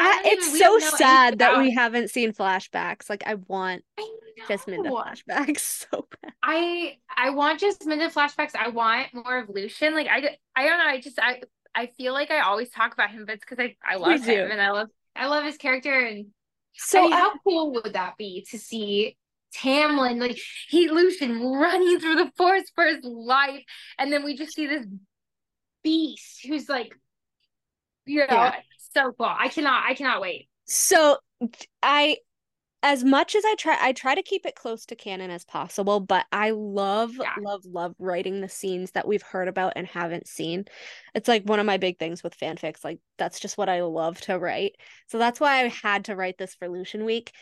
[0.01, 3.09] I I, don't even- it's so don't know anything sad that we haven't seen flashbacks.
[3.11, 4.09] Like I want I
[4.49, 5.59] Jesminda flashbacks
[5.91, 6.33] so bad.
[6.43, 8.55] I I want just minute flashbacks.
[8.55, 9.95] I want more of Lucien.
[9.95, 10.85] Like I, I don't know.
[10.87, 11.43] I just I
[11.75, 14.51] I feel like I always talk about him, but it's because I I love him
[14.51, 15.93] and I love I love his character.
[15.93, 16.27] And
[16.75, 19.17] So I mean, I- how cool would that be to see
[19.55, 23.63] Tamlin like he Lucien running through the forest for his life,
[23.99, 24.87] and then we just see this
[25.83, 26.93] beast who's like,
[28.07, 28.55] you know, Yeah.
[28.95, 29.27] So cool.
[29.29, 30.49] I cannot I cannot wait.
[30.65, 31.19] so
[31.83, 32.19] I
[32.83, 36.01] as much as I try I try to keep it close to canon as possible,
[36.01, 37.35] but I love Yeah.
[37.39, 40.67] love love writing the scenes that we've heard about and haven't seen.
[41.15, 42.85] It's like one of my big things with fanfics.
[42.85, 44.77] Like that's just what I love to write.
[45.09, 47.33] So that's why I had to write this for Lucien week.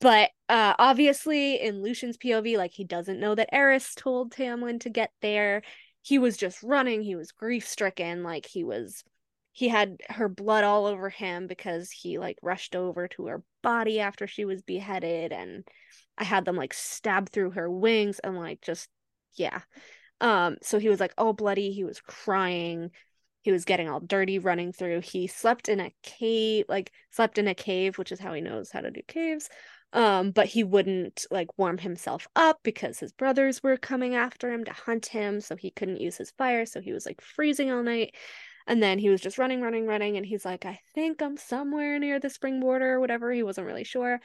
[0.00, 4.90] But uh obviously in Lucien's POV like he doesn't know that Eris told Tamlin to
[4.90, 5.62] get there.
[6.02, 9.04] He was just running, he was grief-stricken, like he was
[9.52, 14.00] he had her blood all over him because he like rushed over to her body
[14.00, 15.64] after she was beheaded and
[16.16, 18.88] I had them like stab through her wings and like just
[19.34, 19.60] yeah.
[20.20, 22.90] Um so he was like all bloody, he was crying.
[23.42, 25.00] He was getting all dirty running through.
[25.00, 28.70] He slept in a cave, like slept in a cave, which is how he knows
[28.70, 29.50] how to do caves.
[29.92, 34.64] Um, but he wouldn't like warm himself up because his brothers were coming after him
[34.64, 37.82] to hunt him, so he couldn't use his fire, so he was like freezing all
[37.82, 38.14] night.
[38.66, 41.98] And then he was just running, running, running, and he's like, I think I'm somewhere
[41.98, 43.32] near the spring border or whatever.
[43.32, 44.20] He wasn't really sure.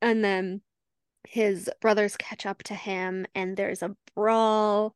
[0.00, 0.60] And then
[1.28, 4.94] his brothers catch up to him, and there's a brawl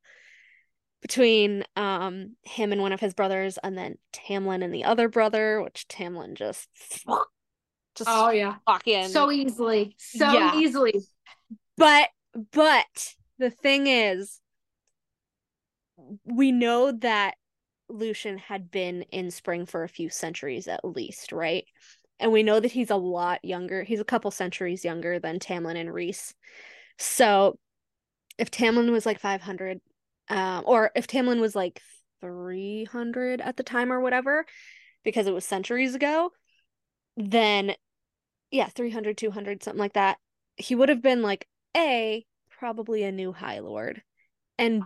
[1.02, 5.62] between um him and one of his brothers, and then Tamlin and the other brother,
[5.62, 6.68] which Tamlin just
[7.94, 8.56] just Oh yeah.
[8.66, 9.94] fucking So easily.
[9.98, 10.60] So Yeah.
[10.60, 11.04] easily.
[11.76, 12.08] but
[12.52, 14.40] but the thing is
[16.24, 17.36] we know that
[17.88, 21.64] Lucien had been in spring for a few centuries at least, right?
[22.18, 23.82] And we know that he's a lot younger.
[23.82, 26.34] He's a couple centuries younger than Tamlin and Rhys.
[26.98, 27.58] So
[28.38, 29.80] if Tamlin was like 500
[30.28, 31.80] um or if Tamlin was like
[32.20, 34.44] 300 at the time or whatever
[35.04, 36.30] because it was centuries ago,
[37.16, 37.74] then
[38.50, 40.18] yeah, 300 200 something like that.
[40.56, 41.46] He would have been like
[41.76, 42.24] a
[42.58, 44.02] probably a new high lord
[44.58, 44.84] and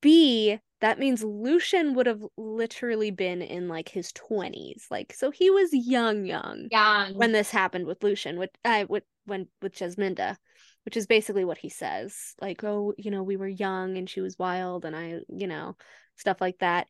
[0.00, 5.50] b that means lucien would have literally been in like his 20s like so he
[5.50, 7.14] was young young Young.
[7.14, 10.36] when this happened with lucien with i with when with jesminda
[10.84, 14.20] which is basically what he says like oh you know we were young and she
[14.20, 15.76] was wild and i you know
[16.16, 16.86] stuff like that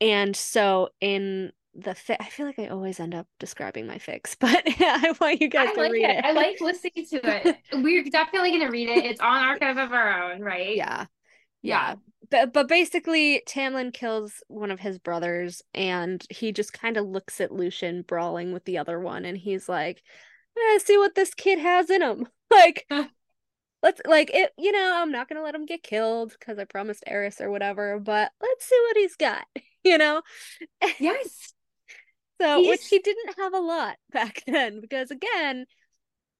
[0.00, 4.34] and so in the fi- i feel like i always end up describing my fics
[4.40, 6.16] but i want you guys I to like read it.
[6.18, 7.56] it I like listening to it.
[7.74, 9.04] We're definitely gonna read it.
[9.04, 10.74] It's on Archive of Our Own, right?
[10.74, 11.06] yeah
[11.62, 11.90] Yeah.
[11.90, 11.94] yeah
[12.30, 17.40] but but basically Tamlin kills one of his brothers and he just kind of looks
[17.40, 20.02] at Lucien brawling with the other one and he's like
[20.56, 22.86] eh, see what this kid has in him like
[23.82, 27.04] let's like it you know I'm not gonna let him get killed because I promised
[27.06, 29.44] Eris or whatever but let's see what he's got
[29.84, 30.22] you know
[30.98, 31.54] Yes.
[32.40, 35.66] so which he didn't have a lot back then because again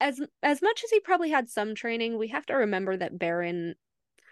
[0.01, 3.75] as as much as he probably had some training we have to remember that Beron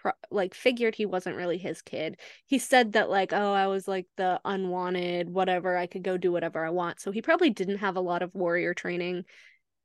[0.07, 3.87] pro- like figured he wasn't really his kid he said that like oh I was
[3.87, 7.79] like the unwanted whatever I could go do whatever I want so he probably didn't
[7.79, 9.25] have a lot of warrior training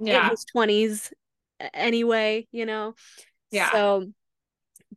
[0.00, 0.30] in Yeah.
[0.30, 1.12] his 20s
[1.74, 2.94] anyway you know
[3.50, 3.70] Yeah.
[3.70, 4.06] so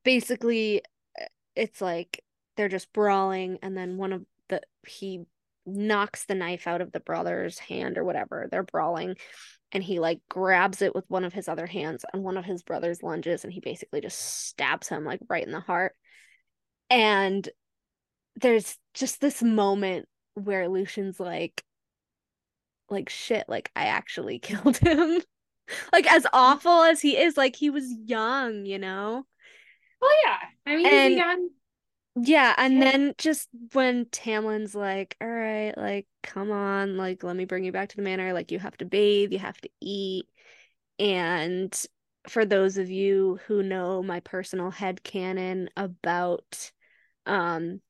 [0.03, 0.81] basically
[1.19, 1.25] uh,
[1.55, 2.23] it's like
[2.57, 5.25] they're just brawling and then one of the he
[5.65, 9.15] knocks the knife out of the brother's hand or whatever they're brawling
[9.71, 12.63] and he like grabs it with one of his other hands and one of his
[12.63, 15.93] brothers lunges and he basically just stabs him like right in the heart
[16.89, 17.49] and
[18.35, 21.63] there's just this moment where Lucien's like
[22.89, 25.21] like shit like I actually killed him
[25.93, 29.25] like as awful as he is like he was young you know
[30.01, 30.37] Oh yeah.
[30.71, 31.49] I mean, And- he's young.
[32.15, 32.91] Yeah and Yeah.
[32.91, 37.71] then just when Tamlin's like all right like come on like let me bring you
[37.71, 40.25] back to the manor like you have to bathe you have to eat
[40.97, 41.85] and
[42.27, 46.71] for those of you who know my personal head canon about
[47.25, 47.81] um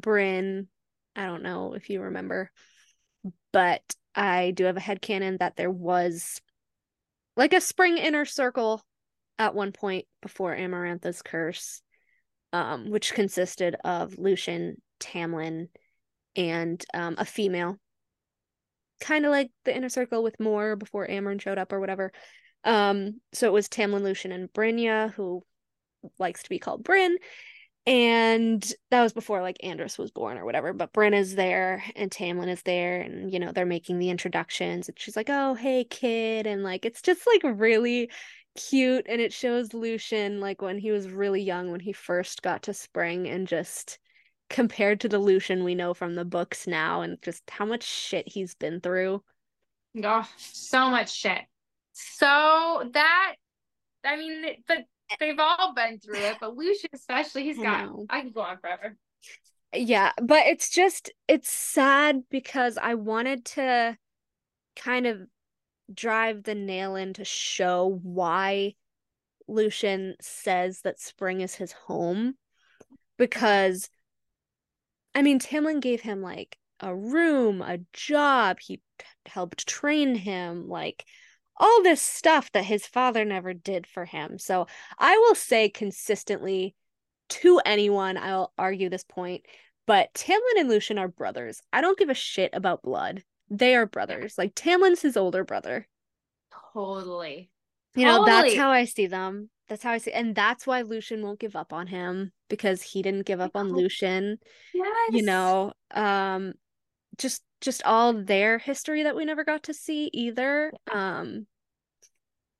[0.00, 0.68] Bryn
[1.14, 2.50] I don't know if you remember
[3.52, 3.82] but
[4.14, 6.40] I do have a head canon that there was
[7.36, 8.82] like a spring inner circle
[9.38, 11.82] at one point before Amarantha's curse,
[12.54, 15.68] um, which consisted of Lucien, Tamlin,
[16.36, 17.78] and um, a female.
[19.00, 22.12] Kind of like the inner circle with Mor before Amaran showed up or whatever.
[22.62, 25.42] Um, so it was Tamlin, Lucien, and Brynja, who
[26.20, 27.16] likes to be called Bryn.
[27.86, 30.72] And that was before like Andras was born or whatever.
[30.72, 34.88] But Bryn is there and Tamlin is there, and you know, they're making the introductions.
[34.88, 36.46] And she's like, Oh, hey, kid.
[36.46, 38.10] And like, it's just like really
[38.56, 39.06] cute.
[39.08, 42.74] And it shows Lucien like when he was really young, when he first got to
[42.74, 43.98] spring, and just
[44.50, 48.28] compared to the Lucien we know from the books now, and just how much shit
[48.28, 49.22] he's been through.
[50.02, 51.42] Oh, so much shit.
[51.92, 53.34] So that,
[54.04, 54.78] I mean, but
[55.20, 57.86] they've all been through it, but Lucien especially, he's got.
[57.86, 58.06] know.
[58.10, 58.96] I can go on forever.
[59.72, 63.96] Yeah, but it's just it's sad because I wanted to
[64.76, 65.22] kind of
[65.92, 68.74] drive the nail in to show why
[69.48, 72.36] Lucien says that spring is his home
[73.18, 73.88] because
[75.14, 80.68] I mean Tamlin gave him like a room, a job, he t- helped train him,
[80.68, 81.04] like
[81.56, 84.38] all this stuff that his father never did for him.
[84.38, 84.66] So
[84.98, 86.74] I will say consistently
[87.30, 89.44] to anyone, I'll argue this point
[89.86, 91.60] But Tamlin and Lucien are brothers.
[91.72, 93.22] I don't give a shit about blood.
[93.50, 94.36] They are brothers.
[94.38, 95.86] Like Tamlin's his older brother.
[96.72, 97.50] Totally.
[97.94, 99.50] You know, that's how I see them.
[99.68, 103.02] That's how I see and that's why Lucien won't give up on him because he
[103.02, 104.38] didn't give up on Lucien.
[104.74, 105.12] Yes.
[105.12, 106.54] You know, um
[107.16, 110.72] just just all their history that we never got to see either.
[110.92, 111.46] Um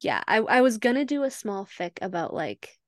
[0.00, 2.78] yeah, I I was gonna do a small fic about like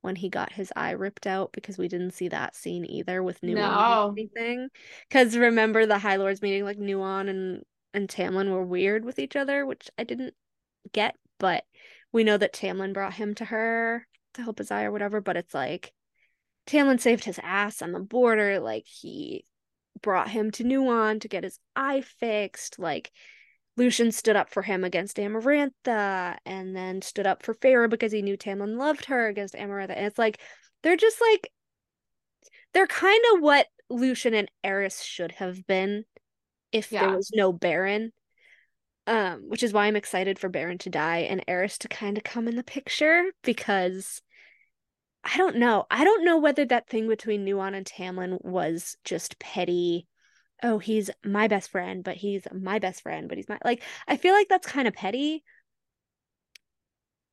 [0.00, 3.40] when he got his eye ripped out because we didn't see that scene either with
[3.40, 4.06] Nuon No.
[4.08, 4.68] or anything.
[5.08, 7.62] Because remember the High Lords meeting, like Nuon and
[7.94, 10.34] and Tamlin were weird with each other, which I didn't
[10.92, 11.64] get, but
[12.12, 15.20] we know that Tamlin brought him to her to help his eye or whatever.
[15.20, 15.92] But it's like
[16.66, 19.44] Tamlin saved his ass on the border, like he
[20.00, 23.10] brought him to Nuon to get his eye fixed, like.
[23.78, 28.22] Lucien stood up for him against Amarantha and then stood up for Feyre because he
[28.22, 29.96] knew Tamlin loved her against Amarantha.
[29.96, 30.40] And it's like
[30.82, 31.50] they're just like
[32.74, 36.04] they're kind of what Lucien and Eris should have been
[36.72, 38.12] if there was no Beron.
[39.06, 42.24] Um, which is why I'm excited for Beron to die and Eris to kind of
[42.24, 44.20] come in the picture because
[45.24, 45.86] I don't know.
[45.90, 50.06] I don't know whether that thing between Nuon and Tamlin was just petty
[50.62, 54.16] oh, he's my best friend, but he's my best friend, but he's my like I
[54.16, 55.44] feel like that's kind of petty.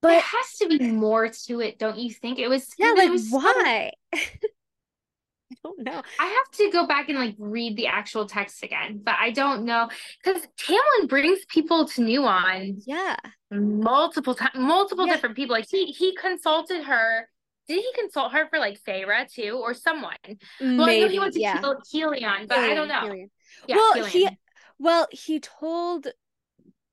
[0.02, 2.38] But there has to be more to it, don't you think?
[2.38, 3.92] It was yeah, like was so- why?
[5.52, 6.02] I don't know.
[6.20, 9.64] I have to go back and like read the actual text again, but I don't
[9.66, 9.90] know
[10.24, 13.16] because Tamlin brings people to Nuon Yeah.
[13.52, 15.14] multiple times, multiple Yeah.
[15.14, 15.56] different people.
[15.56, 17.30] Like he he consulted her.
[17.68, 20.16] Did he consult her for like Feyre too, or someone?
[20.60, 21.60] Well, I know he went to yeah.
[21.60, 23.02] Hel- Helion, but I don't know.
[23.02, 23.30] Helion.
[23.68, 24.30] Yeah, well, he
[24.78, 26.08] well, he told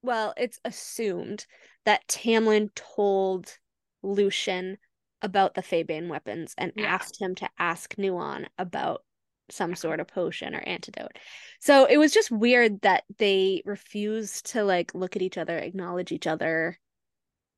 [0.03, 1.47] well, it's assumed
[1.85, 3.59] that Tamlin told
[4.03, 4.79] Lucien
[5.21, 6.87] about the faebane weapons and Yeah.
[6.87, 9.05] asked him to ask Nuon about
[9.49, 11.19] some sort of potion or antidote.
[11.61, 16.11] So it was just weird that they refused to like look at each other, acknowledge
[16.11, 16.79] each other.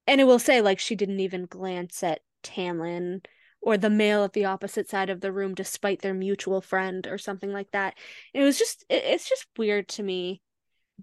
[0.06, 3.24] And it will say like she didn't even glance at Tamlin
[3.60, 7.18] or the male at the opposite side of the room despite their mutual friend or
[7.18, 7.94] something like that.
[8.32, 10.42] It was just it, it's just weird to me.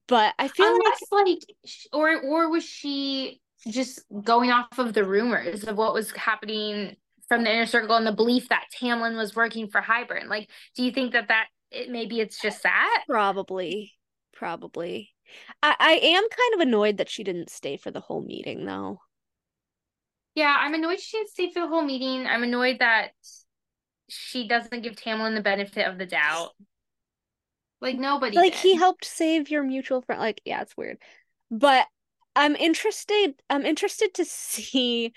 [0.07, 4.93] But I feel like Unless like, sh- or or was she just going off of
[4.93, 6.95] the rumors of what was happening
[7.27, 10.27] from the inner circle and the belief that Tamlin was working for Hybern?
[10.27, 13.03] Like, do you think that that it maybe it's just that?
[13.07, 13.93] Probably.
[14.33, 15.09] Probably.
[15.61, 18.99] I, I am kind of annoyed that she didn't stay for the whole meeting though.
[20.35, 22.25] Yeah, I'm annoyed she didn't stay for the whole meeting.
[22.25, 23.11] I'm annoyed that
[24.09, 26.51] she doesn't give Tamlin the benefit of the doubt.
[27.81, 28.55] Like nobody Like did.
[28.55, 30.21] he helped save your mutual friend.
[30.21, 30.97] Like, yeah, it's weird.
[31.49, 31.87] But
[32.35, 35.13] I'm interested I'm interested to see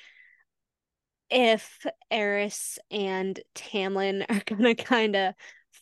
[1.31, 5.35] if Eris and Tamlin are gonna kind of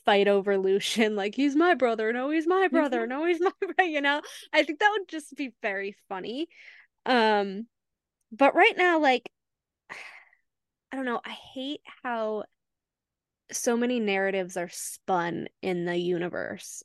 [0.05, 1.17] fight over Lucien.
[1.17, 2.13] Like, he's my brother.
[2.13, 3.07] No, he's my brother.
[3.07, 3.85] No, he's my brother.
[3.85, 4.23] You know,
[4.53, 6.49] I think that would just be very funny.
[7.07, 7.67] Um,
[8.33, 9.31] but right now, like,
[9.91, 11.21] I don't know.
[11.25, 12.45] I hate how
[13.51, 16.83] so many narratives are spun in the universe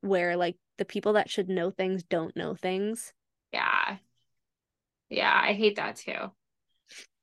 [0.00, 3.12] where like the people that should know things don't know things.
[3.52, 3.96] Yeah.
[5.08, 6.32] Yeah, I hate that too.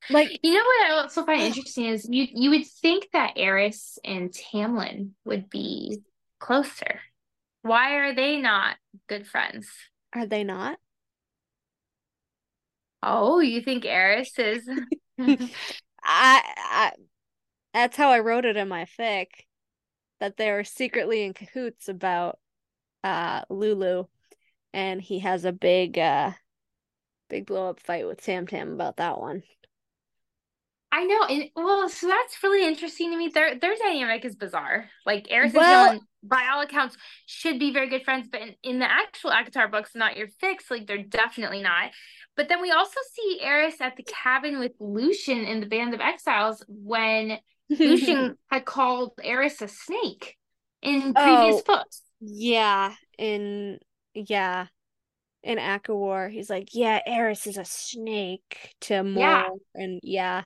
[0.09, 3.99] Like, You know what I also find interesting is you you would think that Eris
[4.05, 5.99] and Tamlin would be
[6.39, 7.01] closer.
[7.61, 8.77] Why are they not
[9.07, 9.67] good friends?
[10.13, 10.77] are they not?
[13.09, 14.67] Oh, you think Eris is
[15.19, 15.49] I,
[16.03, 16.91] I
[17.73, 19.27] that's how I wrote it in my fic
[20.19, 22.39] that they were secretly in cahoots about
[23.03, 24.05] uh Lulu
[24.73, 26.31] and he has a big uh
[27.29, 29.43] big blow up fight with Tam Tam about that one.
[30.91, 33.29] I know, and well, so that's really interesting to me.
[33.29, 34.89] Their their dynamic is bizarre.
[35.05, 38.79] Like Eris Well- and by all accounts, should be very good friends, but in, in
[38.79, 41.91] the actual ACOTAR books, not your fics, like they're definitely not.
[42.37, 45.99] But then we also see Eris at the cabin with Lucien in the Band of
[46.01, 47.39] Exiles when
[47.69, 50.37] Lucien had called Eris a snake
[50.81, 51.63] in oh, previous Oh.
[51.65, 52.03] books.
[52.21, 53.79] Yeah, in
[54.13, 54.67] yeah,
[55.43, 59.49] in ACOWAR, he's like, yeah, Eris is a snake to Mole, Yeah.
[59.75, 60.43] and yeah.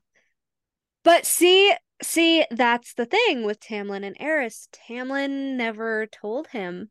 [1.04, 4.68] But see, see, that's the thing with Tamlin and Eris.
[4.72, 6.90] Tamlin never told him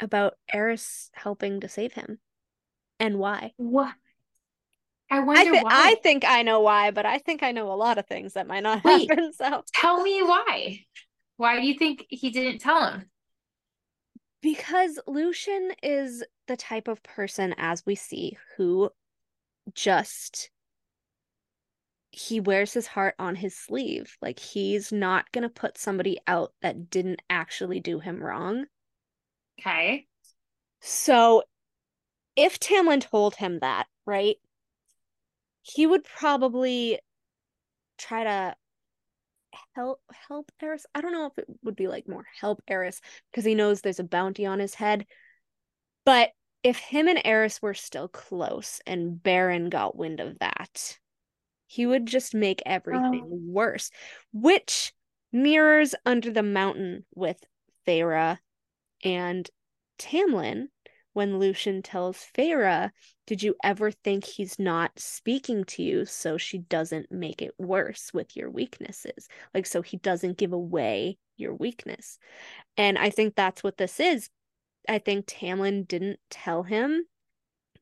[0.00, 2.18] about Eris helping to save him,
[2.98, 3.52] and why.
[3.56, 3.94] What?
[5.10, 5.70] I I wonder why.
[5.70, 8.46] I think I know why, but I think I know a lot of things that
[8.46, 9.08] might not Wait.
[9.08, 9.32] happen.
[9.32, 10.80] So Tell me why.
[11.36, 13.04] Why do you think he didn't tell him?
[14.42, 18.90] Because Lucien is the type of person, as we see, who
[19.74, 20.50] just
[22.10, 24.16] he wears his heart on his sleeve.
[24.22, 28.64] Like he's not going to put somebody out that didn't actually do him wrong.
[29.60, 30.06] Okay.
[30.80, 31.42] So
[32.36, 34.36] if Tamlin told him that, right?
[35.62, 37.00] He would probably
[37.98, 38.56] try to
[39.74, 40.86] help help Eris.
[40.94, 43.00] I don't know if it would be like more help Eris
[43.30, 45.06] because he knows there's a bounty on his head.
[46.04, 46.30] But
[46.62, 50.98] if him and Eris were still close and Beron got wind of that,
[51.66, 53.40] he would just make everything Oh.
[53.46, 53.90] worse,
[54.32, 54.92] which
[55.32, 57.42] mirrors Under the Mountain with
[57.86, 58.38] Feyre
[59.04, 59.50] and
[59.98, 60.68] Tamlin
[61.16, 62.90] when Lucien tells Feyre,
[63.26, 68.12] Did you ever think he's not speaking to you so she doesn't make it worse
[68.12, 69.26] with your weaknesses?
[69.54, 72.18] Like, so he doesn't give away your weakness.
[72.76, 74.28] And I think that's what this is.
[74.86, 77.06] I think Tamlin didn't tell him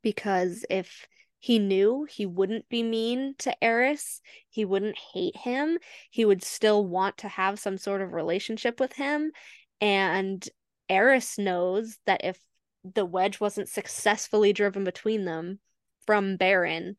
[0.01, 1.09] because if
[1.41, 5.79] he knew he wouldn't be mean to Eris, he wouldn't hate him,
[6.09, 9.33] he would still want to have some sort of relationship with him.
[9.81, 10.49] And
[10.89, 12.39] Eris knows that if
[12.85, 15.59] the wedge wasn't successfully driven between them
[16.07, 16.97] from Beron,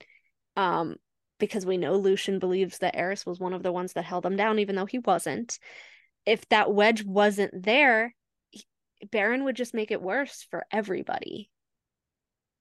[0.56, 0.95] um,
[1.40, 4.36] because we know Lucien believes that Eris was one of the ones that held him
[4.36, 5.60] down, even though he wasn't.
[6.26, 8.16] If that wedge wasn't there,
[9.12, 11.49] Beron would just make it worse for everybody.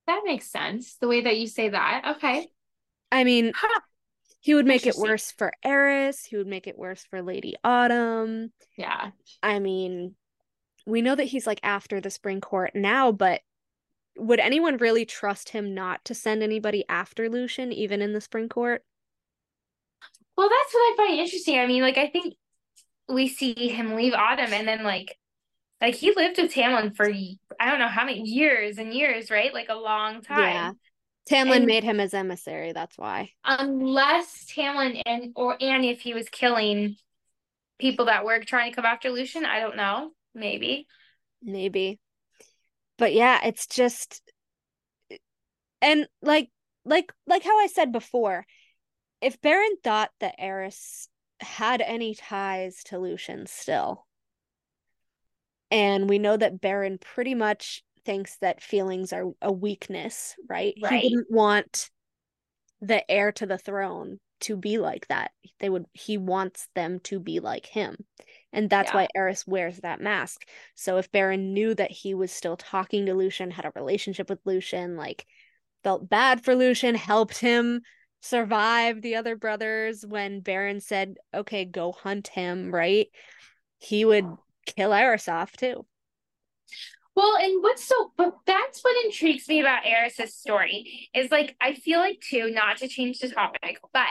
[0.07, 0.97] That makes sense.
[1.01, 2.17] The way that you say that.
[2.17, 2.47] Okay.
[3.11, 3.81] I mean, Huh.
[4.41, 6.25] he would make it worse for Eris.
[6.25, 8.53] He would make it worse for Lady Autumn.
[8.77, 9.13] Yeah.
[9.43, 10.15] I mean,
[10.87, 13.41] we know that he's like after the spring court now, but
[14.17, 18.49] would anyone really trust him not to send anybody after Lucien, even in the spring
[18.49, 18.85] court?
[20.37, 21.59] Well, that's what I find interesting.
[21.59, 22.35] I mean, like I think
[23.09, 25.17] we see him leave Autumn and then like
[25.81, 29.53] like he lived with Tamlin for I don't know how many years and years, right?
[29.53, 30.55] Like a long time.
[30.55, 30.73] Yeah.
[31.31, 33.31] Tamlin And- made him his emissary, that's why.
[33.45, 36.97] Unless Tamlin and or and if he was killing
[37.79, 40.11] people that were trying to come after Lucien, I don't know.
[40.35, 40.87] Maybe.
[41.43, 42.01] Maybe.
[42.99, 44.23] But yeah, it's just
[45.83, 46.51] and like
[46.85, 48.47] like like how I said before,
[49.21, 51.09] if Beron thought that Eris
[51.41, 54.07] had any ties to Lucien still,
[55.71, 60.75] and we know that Beron pretty much thinks that feelings are a weakness, right?
[60.83, 61.03] Right.
[61.03, 61.91] He didn't want
[62.81, 65.31] the heir to the throne to be like that.
[65.61, 67.97] They would he wants them to be like him.
[68.55, 68.95] And that's Yeah.
[68.95, 70.49] why Eris wears that mask.
[70.75, 74.41] So if Beron knew that he was still talking to Lucien, had a relationship with
[74.47, 75.27] Lucien, like
[75.83, 77.83] felt bad for Lucien, helped him
[78.21, 83.09] survive the other brothers when Beron said, "Okay, go hunt him," right?
[83.81, 85.87] He would kill Eris off too.
[87.15, 91.75] Well, and what's so, but that's what intrigues me about Eris's story is like, I
[91.75, 94.09] feel like too, not to change the topic, but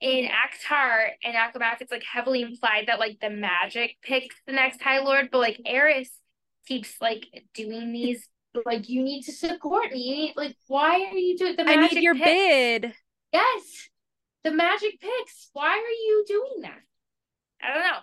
[0.00, 4.82] in ACOTAR and ACOMAF, it's like heavily implied that like the magic picks the next
[4.82, 6.10] High Lord, but like Eris
[6.66, 8.28] keeps like doing these,
[8.64, 9.98] like, you need to support me.
[9.98, 11.92] You need, like, why are you doing the magic?
[11.92, 12.24] I need your picks?
[12.24, 12.94] bid.
[13.32, 13.88] Yes,
[14.44, 15.50] the magic picks.
[15.52, 16.80] Why are you doing that?
[17.62, 17.98] I don't know.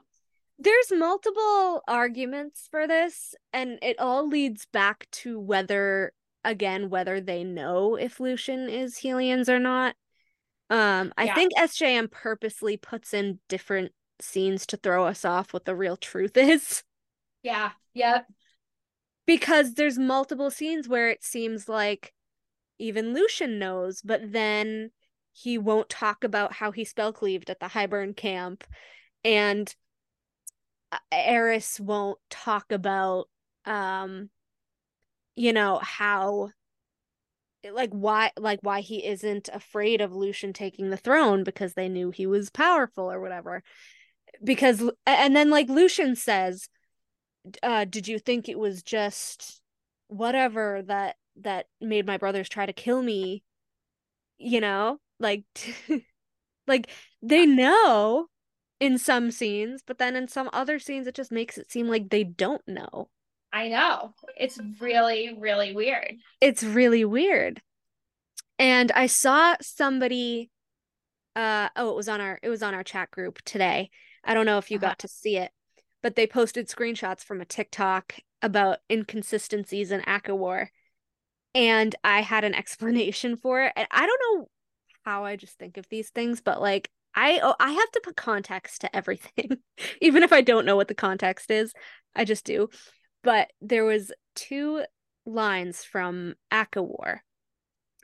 [0.60, 6.14] There's multiple arguments for this, and it all leads back to whether,
[6.44, 9.96] again, whether they know if Lucien is Helion's or not.
[10.74, 11.36] Um, I Yeah.
[11.36, 16.38] think SJM purposely puts in different scenes to throw us off what the real truth
[16.38, 16.84] is.
[17.44, 17.72] Yeah.
[17.94, 18.28] Yep.
[19.26, 22.14] because there's multiple scenes where it seems like
[22.80, 24.92] even Lucien knows, but then
[25.34, 28.64] he won't talk about how he spell cleaved at the Hybern camp,
[29.24, 29.74] and
[31.12, 33.30] Eris won't talk about,
[33.66, 34.30] um,
[35.36, 36.52] you know how,
[37.72, 42.12] like why, like why he isn't afraid of Lucien taking the throne because they knew
[42.12, 43.64] he was powerful or whatever.
[44.44, 46.68] Because and then like Lucien says,
[47.62, 49.62] uh did you think it was just
[50.08, 53.44] whatever that that made my brothers try to kill me?
[54.38, 55.00] You know?
[55.20, 55.46] Like
[56.68, 56.90] like
[57.22, 58.28] they know
[58.80, 62.10] in some scenes but then in some other scenes it just makes it seem like
[62.10, 63.08] they don't know
[63.54, 64.14] I know.
[64.38, 66.16] It's really, really weird.
[66.42, 67.62] it's really weird
[68.60, 70.50] and i saw somebody
[71.36, 73.90] uh oh it was on our it was on our chat group today
[74.24, 74.90] i don't know if you Uh-huh.
[74.90, 75.52] got to see it
[76.04, 80.68] but they posted screenshots from a tiktok about inconsistencies in ACOWAR.
[81.56, 84.48] and i had an explanation for it and i don't know
[85.04, 88.16] how i just think of these things but like i oh, i have to put
[88.16, 89.58] context to everything
[90.02, 91.74] even if i don't know what the context is
[92.16, 92.70] i just do
[93.24, 94.84] but there was two
[95.26, 97.20] lines from ACOWAR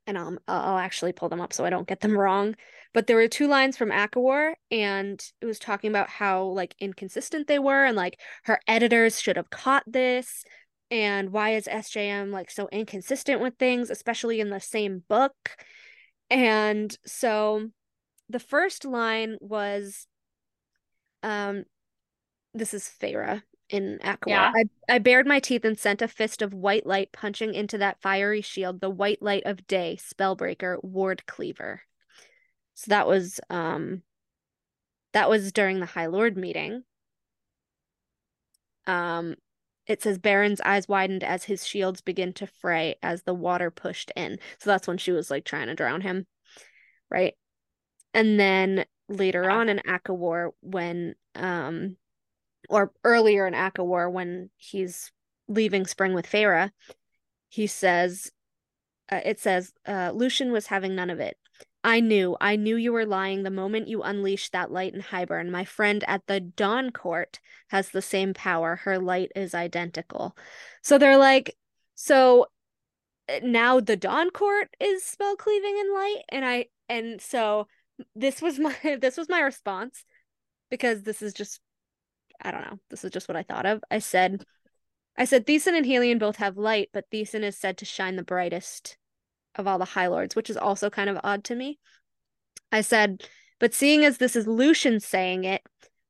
[0.09, 2.55] and I'll I'll actually pull them up so I don't get them wrong.
[2.93, 7.47] But there were two lines from ACOWAR, and it was talking about how like inconsistent
[7.47, 10.43] they were, and like her editors should have caught this,
[10.89, 15.57] and why is SJM like so inconsistent with things, especially in the same book.
[16.31, 17.69] And so
[18.29, 20.07] the first line was
[21.21, 21.65] um
[22.53, 24.27] this is Feyre in ACOWAR.
[24.27, 24.51] Yeah.
[24.55, 28.01] I, I bared my teeth and sent a fist of white light punching into that
[28.01, 31.81] fiery shield, the white light of day, spellbreaker, ward cleaver.
[32.73, 34.03] So that was um
[35.13, 36.83] that was during the High Lord meeting.
[38.87, 39.35] Um
[39.85, 44.11] it says Beron's eyes widened as his shields begin to fray as the water pushed
[44.15, 44.37] in.
[44.59, 46.27] So that's when she was like trying to drown him.
[47.09, 47.33] Right.
[48.13, 51.97] And then later on in ACOWAR when um
[52.69, 55.11] or earlier in ACOWAR when he's
[55.47, 56.71] leaving Spring with Feyre,
[57.49, 58.31] he says,
[59.11, 61.35] uh, it says, uh, Lucien was having none of it.
[61.83, 65.49] I knew, I knew you were lying the moment you unleashed that light in Hybern.
[65.49, 67.39] My friend at the Dawn Court
[67.69, 68.75] has the same power.
[68.75, 70.35] Her light is identical.
[70.83, 71.55] So they're like,
[71.95, 72.47] so
[73.29, 77.67] uh, now the Dawn Court is spell cleaving in light, and I, and so
[78.15, 80.03] this was my this was my response
[80.69, 81.61] because this is just
[82.41, 82.79] I don't know.
[82.89, 83.83] This is just what I thought of.
[83.91, 84.43] I said,
[85.17, 88.23] I said, Thesan and Helion both have light, but Thesan is said to shine the
[88.23, 88.97] brightest
[89.55, 91.79] of all the High Lords, which is also kind of odd to me.
[92.71, 93.23] I said,
[93.59, 95.61] but seeing as this is Lucien saying it,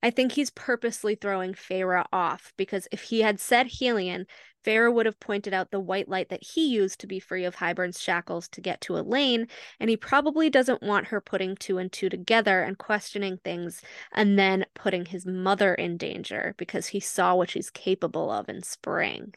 [0.02, 4.26] I think he's purposely throwing Feyre off because if he had said Helion,
[4.66, 7.56] Feyre would have pointed out the white light that he used to be free of
[7.56, 9.48] Hybern's shackles to get to Elain,
[9.80, 13.82] and he probably doesn't want her putting two and two together and questioning things
[14.12, 18.62] and then putting his mother in danger because he saw what she's capable of in
[18.64, 19.34] spring.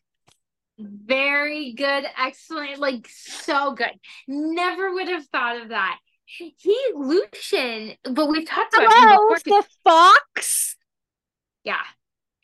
[0.79, 3.93] Very good, excellent, like so good.
[4.27, 5.99] Never would have thought of that.
[6.25, 9.63] He Lucien, but we've talked about him before.
[9.63, 10.77] the fox,
[11.63, 11.83] Yeah,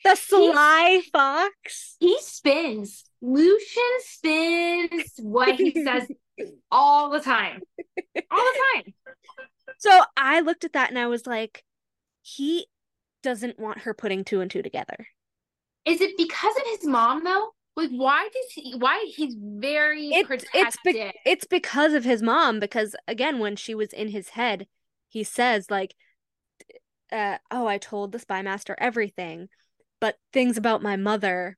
[0.03, 1.95] the sly fox.
[1.99, 3.05] he spins.
[3.21, 6.07] Lucien spins what he says
[6.71, 7.61] all the time.
[8.31, 8.93] All the time.
[9.77, 11.63] So I looked at that and I was like,
[12.21, 12.67] he
[13.23, 15.07] doesn't want her putting two and two together.
[15.85, 17.49] Is it because of his mom though?
[17.75, 20.51] Like why does he why he's very It's protective?
[20.67, 24.67] it's be- it's because of his mom because again when she was in his head
[25.07, 25.95] he says like
[27.11, 29.47] uh oh I told the spymaster everything
[29.99, 31.57] but things about my mother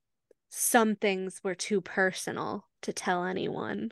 [0.51, 3.91] some things were too personal to tell anyone.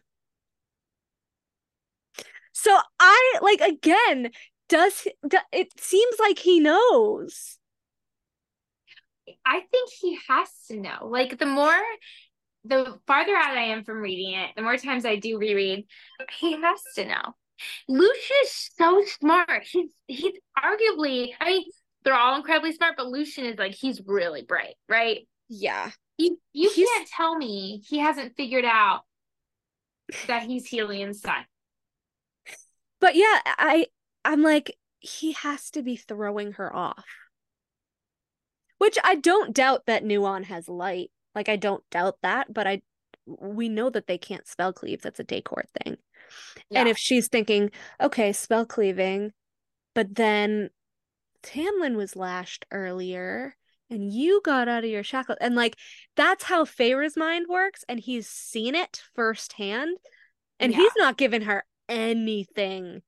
[2.51, 4.31] So I like again
[4.67, 7.57] does do- it seems like he knows.
[9.45, 11.07] I think he has to know.
[11.07, 11.79] Like the more
[12.65, 15.85] the farther out I am from reading it, the more times I do reread,
[16.39, 17.35] he has to know.
[17.87, 19.63] Lucius is so smart.
[19.63, 21.63] He's he's arguably I mean,
[22.03, 25.27] they're all incredibly smart, but Lucien is like he's really bright, right?
[25.49, 25.91] Yeah.
[26.17, 29.01] You you He's- can't tell me he hasn't figured out
[30.27, 31.45] that he's Helion's son.
[32.99, 33.87] But yeah, I
[34.25, 37.05] I'm like he has to be throwing her off.
[38.77, 41.11] Which I don't doubt that Nuon has light.
[41.35, 42.81] Like I don't doubt that, but I
[43.25, 45.01] we know that they can't spell cleave.
[45.01, 45.97] That's a Daycourt thing.
[46.73, 47.71] And if she's thinking,
[48.01, 49.31] okay, spell cleaving,
[49.95, 50.69] but then
[51.43, 53.55] Tamlin was lashed earlier
[53.89, 55.75] and you got out of your shackle and like
[56.15, 59.97] that's how Feyre's mind works and he's seen it firsthand
[60.59, 63.01] and he's not giving her anything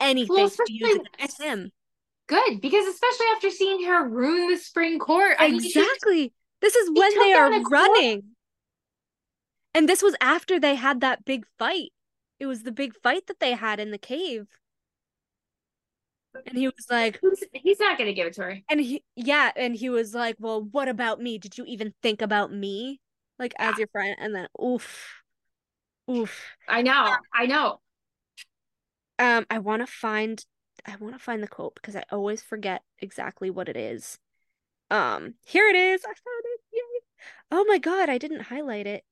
[0.00, 1.70] anything Well, to him.
[2.26, 5.36] Good, because especially after seeing her ruin the spring court.
[5.38, 6.32] I mean, Exactly.
[6.60, 7.66] This is when they are court.
[7.70, 8.22] running.
[9.74, 11.90] And this was after they had that big fight.
[12.40, 14.46] It was the big fight that they had in the cave.
[16.46, 17.20] And he was like,
[17.52, 18.58] he's, not gonna give it to her.
[18.68, 21.38] and he, yeah, and he was like, well, what about me?
[21.38, 23.00] Did you even think about me?
[23.38, 24.16] Like, as your friend?
[24.18, 25.22] And then, oof,
[26.10, 26.44] oof.
[26.68, 27.80] I know, I know.
[29.18, 30.44] Um, I want to find,
[30.86, 34.18] I want to find the quote because I always forget exactly what it is.
[34.90, 36.02] Um, here it is.
[36.04, 36.60] I found it.
[36.72, 37.24] Yay.
[37.50, 39.04] Oh my God, I didn't highlight it.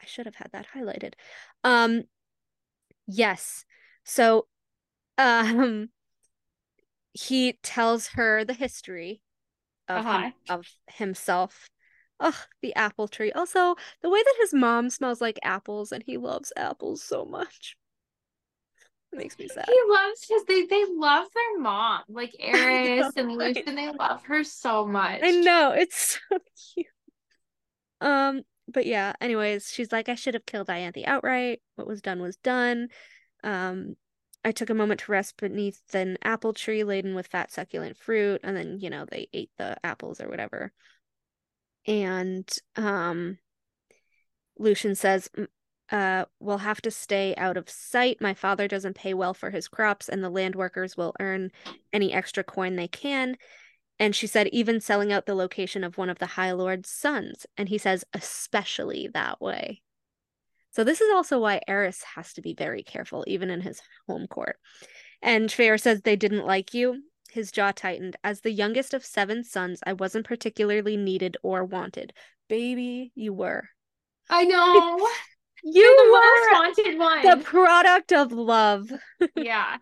[0.00, 1.14] I should have had that highlighted.
[1.62, 2.04] Um,
[3.06, 3.64] yes.
[4.04, 4.46] So,
[5.18, 5.90] um,
[7.14, 9.22] he tells her the history
[9.88, 10.30] of Uh-huh.
[10.48, 11.68] of himself.
[12.20, 13.32] Ugh, the apple tree.
[13.32, 17.76] Also, the way that his mom smells like apples and he loves apples so much.
[19.12, 19.64] It makes me sad.
[19.66, 22.02] He loves his they they love their mom.
[22.08, 25.20] Like Eris and Lucien, they love her so much.
[25.22, 26.38] I know, it's so
[26.74, 26.86] cute.
[28.00, 31.60] Um, but yeah, anyways, she's like, I should have killed Ianthe outright.
[31.76, 32.88] What was done was done.
[33.42, 33.96] Um,
[34.44, 38.40] I took a moment to rest beneath an apple tree laden with fat succulent fruit,
[38.44, 40.72] and then, you know, they ate the apples or whatever.
[41.86, 43.38] And um
[44.58, 45.28] Lucien says,
[45.90, 48.20] uh, we'll have to stay out of sight.
[48.20, 51.50] My father doesn't pay well for his crops, and the land workers will earn
[51.92, 53.36] any extra coin they can.
[53.98, 57.46] And she said, even selling out the location of one of the High Lord's sons.
[57.56, 59.82] And he says, especially that way.
[60.74, 64.26] So this is also why Eris has to be very careful, even in his home
[64.26, 64.56] court.
[65.22, 67.04] And Feyre says they didn't like you.
[67.30, 68.16] His jaw tightened.
[68.24, 72.12] As the youngest of seven sons, I wasn't particularly needed or wanted.
[72.48, 73.68] Baby, you were.
[74.28, 74.98] I know.
[75.62, 77.22] you the were most wanted one.
[77.38, 78.90] the product of love.
[79.36, 79.76] yeah.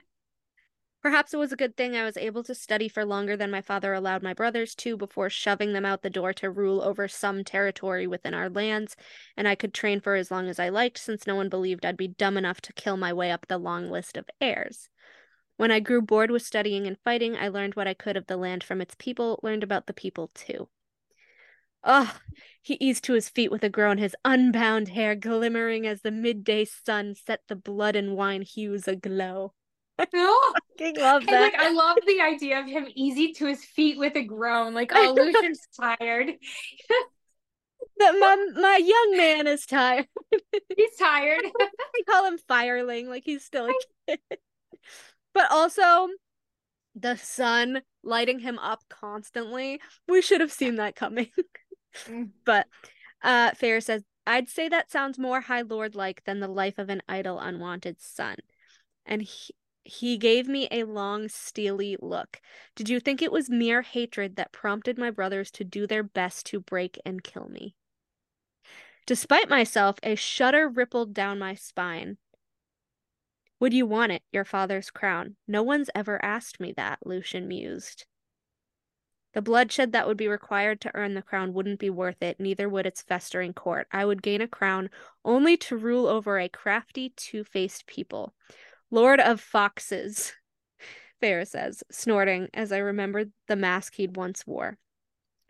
[1.03, 3.61] Perhaps it was a good thing I was able to study for longer than my
[3.61, 7.43] father allowed my brothers to before shoving them out the door to rule over some
[7.43, 8.95] territory within our lands,
[9.37, 11.97] and I could train for as long as I liked since no one believed I'd
[11.97, 14.89] be dumb enough to kill my way up the long list of heirs.
[15.57, 18.37] When I grew bored with studying and fighting, I learned what I could of the
[18.37, 20.69] land from its people, learned about the people too.
[21.83, 22.15] Ugh,
[22.61, 26.65] he eased to his feet with a groan, his unbound hair glimmering as the midday
[26.65, 29.53] sun set the blood and wine hues aglow.
[30.13, 30.39] No.
[30.79, 31.41] Fucking love that.
[31.41, 34.75] like I love the idea of him easy to his feet with a groan.
[34.75, 36.29] Like, oh, Lucien's tired.
[37.99, 40.07] that my my young man is tired.
[40.77, 41.43] He's tired.
[41.43, 43.73] we call him Fireling, like he's still a
[44.09, 44.21] kid.
[45.35, 46.09] but also
[46.95, 49.81] the sun lighting him up constantly.
[50.09, 51.29] We should have seen that coming.
[52.07, 52.31] Mm.
[52.47, 52.67] but
[53.23, 56.89] uh Feyre says, I'd say that sounds more High Lord like than the life of
[56.89, 58.37] an idle, unwanted son.
[59.05, 59.55] And he
[59.85, 62.41] he gave me a long, steely look.
[62.75, 66.47] Did you think it was mere hatred that prompted my brothers to do their best
[66.47, 67.75] to break and kill me?
[69.07, 72.19] Despite myself, a shudder rippled down my spine.
[73.59, 75.37] Would you want it, your father's crown?
[75.47, 78.07] No one's ever asked me that, Lucien mused.
[79.35, 82.69] The bloodshed that would be required to earn the crown wouldn't be worth it, neither
[82.69, 83.89] would its festering court.
[83.91, 84.91] I would gain a crown
[85.25, 88.35] only to rule over a crafty, two faced people.
[88.93, 90.35] Lord of Foxes,
[91.23, 94.77] Feyre says, snorting as I remembered the mask he'd once wore.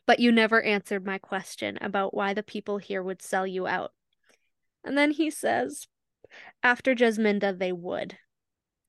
[0.06, 3.90] But you never answered my question about why the people here would sell you out.
[4.84, 5.88] And then he says,
[6.62, 8.16] after Jesminda, they would.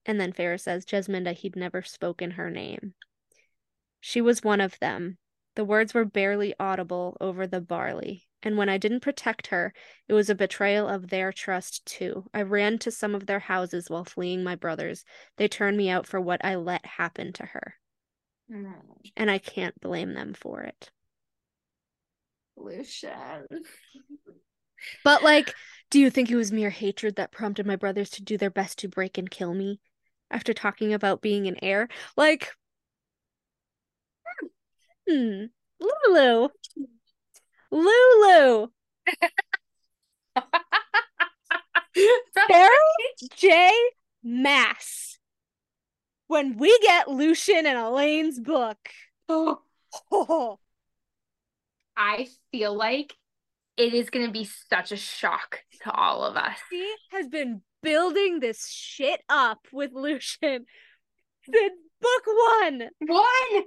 [0.05, 2.93] And then Feyre says, Jesminda, he'd never spoken her name.
[4.01, 5.17] She was one of them.
[5.55, 8.27] The words were barely audible over the barley.
[8.43, 9.73] And when I didn't protect her,
[10.07, 12.25] it was a betrayal of their trust, too.
[12.33, 15.05] I ran to some of their houses while fleeing my brothers.
[15.37, 17.75] They turned me out for what I let happen to her.
[19.15, 20.91] And I can't blame them for it.
[22.57, 23.47] Lucien.
[25.03, 25.55] But, like,
[25.89, 28.79] do you think it was mere hatred that prompted my brothers to do their best
[28.79, 29.79] to break and kill me?
[30.29, 31.87] After talking about being an heir?
[32.17, 32.51] Like,
[35.07, 35.45] hmm,
[35.79, 36.49] Lulu.
[37.73, 38.67] Lulu.
[42.47, 42.69] Sarah
[43.35, 43.71] J.
[44.23, 45.17] Maas.
[46.27, 48.77] When we get Lucien and Elain's book.
[49.27, 49.59] Oh,
[51.97, 53.15] I feel like
[53.77, 56.57] it is going to be such a shock to all of us.
[56.69, 60.65] she has been building this shit up with Lucien
[61.43, 62.23] since book
[62.61, 62.89] one.
[62.99, 63.09] One.
[63.09, 63.63] One.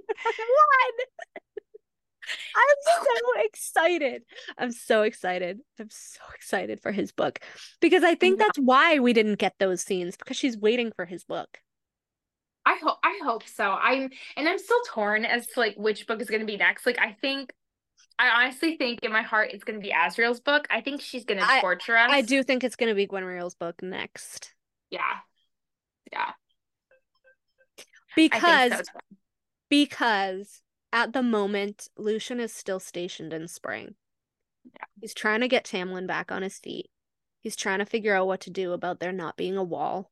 [2.56, 4.22] I'm so excited.
[4.58, 5.60] I'm so excited.
[5.78, 7.40] I'm so excited for his book
[7.80, 11.24] because I think that's why we didn't get those scenes because she's waiting for his
[11.24, 11.58] book.
[12.64, 13.70] I hope I hope so.
[13.70, 16.84] I'm and I'm still torn as to like which book is going to be next.
[16.84, 17.52] Like I think
[18.18, 20.66] I honestly think in my heart it's going to be Azriel's book.
[20.68, 22.08] I think she's going to I- torture us.
[22.10, 24.52] I do think it's going to be Gwynriel's book next
[24.90, 25.00] Yeah.
[26.12, 26.32] Yeah.
[28.16, 28.82] because so.
[29.68, 30.62] because
[30.96, 33.94] at the moment Lucien is still stationed in Spring.
[34.64, 34.86] Yeah.
[34.98, 36.90] He's trying to get Tamlin back on his feet.
[37.42, 40.10] He's trying to figure out what to do about there not being a wall.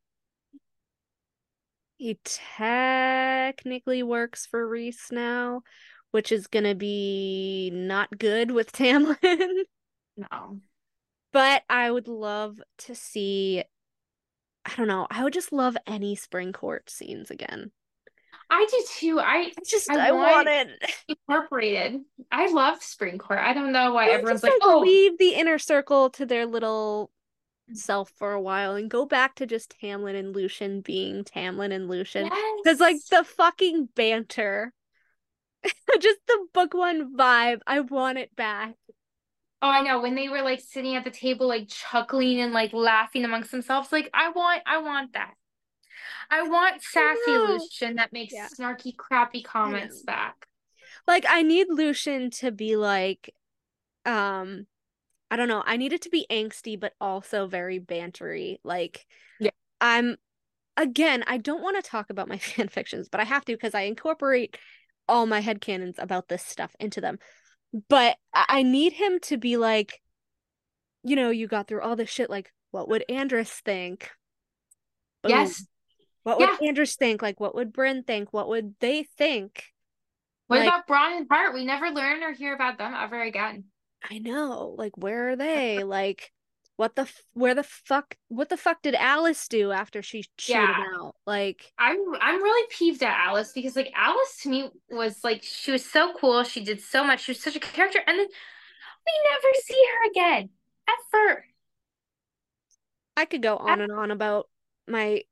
[1.96, 5.62] He technically works for Rhys now,
[6.10, 9.62] which is going to be not good with Tamlin.
[10.18, 10.60] No.
[11.32, 13.64] but I would love to see.
[14.66, 15.06] I don't know.
[15.10, 17.72] I would just love any spring court scenes again.
[18.50, 19.20] I do too.
[19.20, 20.94] I It's just I I, want, want- it.
[21.08, 22.00] incorporated.
[22.30, 23.40] I love Spring Court.
[23.40, 26.46] I don't know why They everyone's just, like, oh, leave the inner circle to their
[26.46, 27.10] little
[27.72, 31.88] self for a while and go back to just Tamlin and Lucien being Tamlin and
[31.88, 32.30] Lucien.
[32.62, 34.72] Because like the fucking banter,
[36.00, 38.74] just the book one vibe, I want it back.
[39.62, 40.00] Oh, I know.
[40.02, 43.90] When they were like sitting at the table, like chuckling and like laughing amongst themselves,
[43.92, 45.32] like I want, I want that.
[46.30, 47.54] I want sassy know.
[47.54, 48.48] Lucien that makes Yeah.
[48.48, 50.46] snarky, crappy comments back.
[51.06, 53.34] Like I need Lucien to be like
[54.06, 54.66] um
[55.30, 58.58] I don't know, I need it to be angsty but also very bantery.
[58.64, 59.06] Like
[59.40, 59.50] Yeah.
[59.80, 60.16] I'm
[60.76, 63.74] again, I don't want to talk about my fan fictions, but I have to because
[63.74, 64.56] I incorporate
[65.08, 67.18] all my headcanons about this stuff into them.
[67.88, 70.00] But I I need him to be like,
[71.02, 74.10] you know, you got through all this shit, like, what would Andras think?
[75.22, 75.32] Boom.
[75.32, 75.66] Yes.
[76.24, 77.22] What would Andras think?
[77.22, 78.32] Like, what would Bryn think?
[78.32, 79.64] What would they think?
[80.48, 81.54] What Like- about Bron and Hart?
[81.54, 83.64] We never learn or hear about them ever again.
[84.10, 84.74] I know.
[84.76, 85.84] Like, where are they?
[85.84, 86.30] Like,
[86.76, 90.56] what the f- where the fuck what the fuck did Alis do after she chewed
[90.56, 90.84] him Yeah.
[90.98, 91.16] out?
[91.26, 95.70] Like, I'm I'm really peeved at Alis because like Alis to me was like she
[95.70, 96.42] was so cool.
[96.42, 97.20] She did so much.
[97.24, 100.50] She was such a character, and then we never see her again
[100.88, 101.46] ever.
[103.16, 104.48] I could go on and on about
[104.88, 105.22] my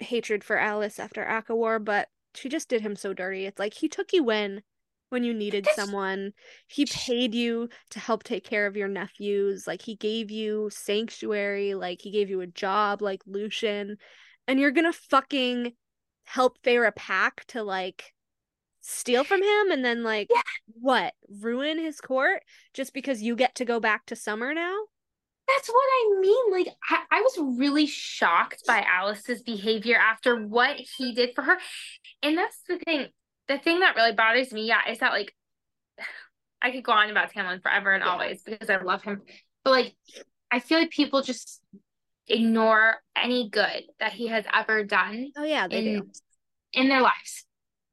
[0.00, 3.46] hatred for Alis after ACOWAR, but she just did him so dirty.
[3.46, 4.62] It's like he took you in
[5.08, 6.32] when you needed someone.
[6.66, 9.66] He paid you to help take care of your nephews.
[9.66, 13.96] Like he gave you sanctuary, like he gave you a job like Lucien.
[14.48, 15.72] And you're gonna fucking
[16.24, 18.12] help Feyre Pack to like
[18.80, 20.42] steal from him and then like Yeah.
[20.80, 21.14] what?
[21.40, 22.42] Ruin his court
[22.74, 24.76] just because you get to go back to summer now?
[25.48, 26.52] That's what I mean.
[26.52, 31.56] Like I, I was really shocked by Alis's behavior after what he did for her.
[32.22, 33.06] And that's the thing.
[33.48, 35.34] The thing that really bothers me, yeah, is that like
[36.62, 38.10] I could go on about Tamlin forever and Yeah.
[38.10, 39.22] always because I love him.
[39.64, 39.94] But like
[40.50, 41.60] I feel like people just
[42.28, 46.10] ignore any good that he has ever done Oh yeah, they in do.
[46.72, 47.44] in their lives.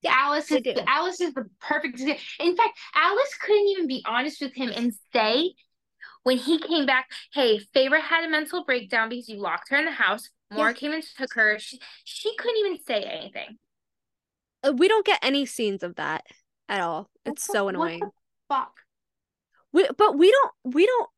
[0.01, 0.61] Yeah, Alis is.
[0.87, 1.99] Alis is the perfect.
[1.99, 5.53] In fact, Alis couldn't even be honest with him and say
[6.23, 9.85] when he came back, hey, Feyre had a mental breakdown because you locked her in
[9.85, 10.29] the house.
[10.51, 10.73] Mor Yeah.
[10.73, 11.57] came and took her.
[11.59, 13.57] She she couldn't even say anything.
[14.63, 16.25] Uh, we don't get any scenes of that
[16.69, 17.09] at all.
[17.25, 18.01] It's What so the- annoying.
[18.47, 18.73] Fuck?
[19.71, 21.09] We, but we don't we don't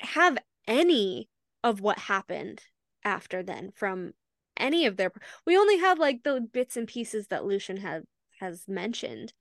[0.00, 1.28] have any
[1.62, 2.62] of what happened
[3.02, 4.12] after then from
[4.56, 5.10] any of their
[5.46, 8.04] we only have like the bits and pieces that Lucien had
[8.40, 9.32] has mentioned.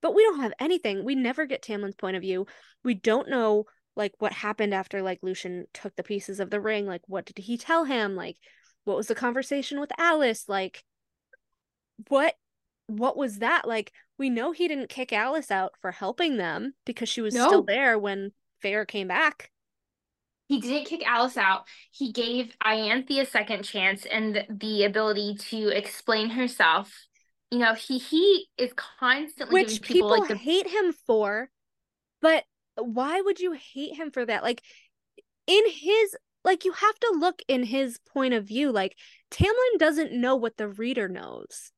[0.00, 1.04] But we don't have anything.
[1.04, 2.46] We never get Tamlin's point of view.
[2.82, 6.86] We don't know like what happened after like Lucien took the pieces of the ring.
[6.86, 8.16] Like what did he tell him?
[8.16, 8.36] Like
[8.84, 10.48] what was the conversation with Alis?
[10.48, 10.84] Like
[12.08, 12.34] what
[12.86, 13.66] what was that?
[13.68, 17.46] Like we know he didn't kick Alis out for helping them because she was No.
[17.46, 19.50] still there when Feyre came back.
[20.48, 21.66] He didn't kick Alis out.
[21.92, 26.92] He gave Ianthe a second chance and the ability to explain herself.
[27.52, 31.50] You know, he he is constantly which people, people like the hate him for
[32.20, 32.44] but
[32.76, 34.62] why would you hate him for that like
[35.46, 38.96] in his like you have to look in his point of view like
[39.30, 41.72] Tamlin doesn't know what the reader knows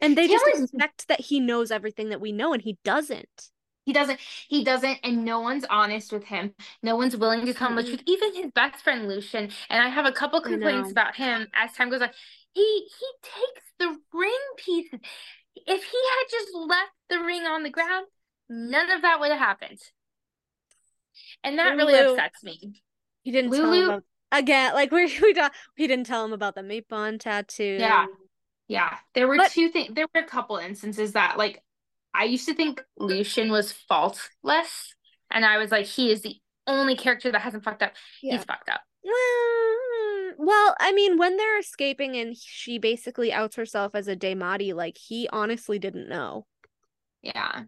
[0.00, 3.50] and they just expect that he knows everything that we know and he doesn't
[3.86, 4.18] He doesn't.
[4.48, 6.54] He doesn't, and no one's honest with him.
[6.82, 7.84] No one's willing to the Mm-mm.
[7.84, 8.02] truth.
[8.06, 11.90] Even his best friend Lucien, and I have a couple complaints about him as time
[11.90, 12.10] goes on.
[12.52, 15.00] He he takes the ring pieces.
[15.54, 18.06] If he had just left the ring on the ground,
[18.48, 19.80] none of that would have happened.
[21.42, 22.82] And that really Lulu- upsets me.
[23.22, 26.54] he didn't tell him about again like we we talk, he didn't tell him about
[26.54, 28.06] the meat bond tattoo Yeah.
[28.66, 29.94] Yeah, there were But- two things.
[29.94, 31.62] There were a couple instances that, like,
[32.14, 34.94] I used to think Lucien was faultless,
[35.30, 36.36] and I was like, he is the
[36.66, 37.92] only character that hasn't fucked up.
[38.22, 38.36] Yeah.
[38.36, 38.80] He's fucked up.
[39.02, 44.72] Well, well, I mean, when they're escaping and she basically outs herself as a Daemati,
[44.74, 46.46] like he honestly didn't know.
[47.22, 47.64] Yeah.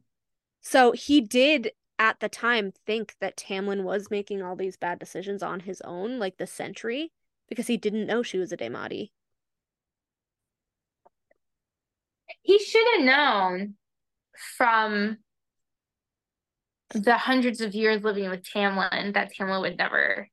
[0.62, 5.42] So he did at the time think that Tamlin was making all these bad decisions
[5.42, 7.12] on his own, like the sentry,
[7.48, 9.10] because he didn't know she was a Daemati.
[12.42, 13.74] He should have known
[14.56, 15.18] from
[16.90, 20.28] the hundreds of years living with Tamlin that Tamlin would never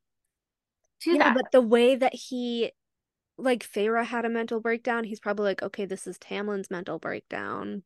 [1.02, 1.36] do Yeah, that.
[1.36, 2.72] but the way that he
[3.38, 7.84] like Feyre had a mental breakdown, he's probably like, okay, this is Tamlin's mental breakdown.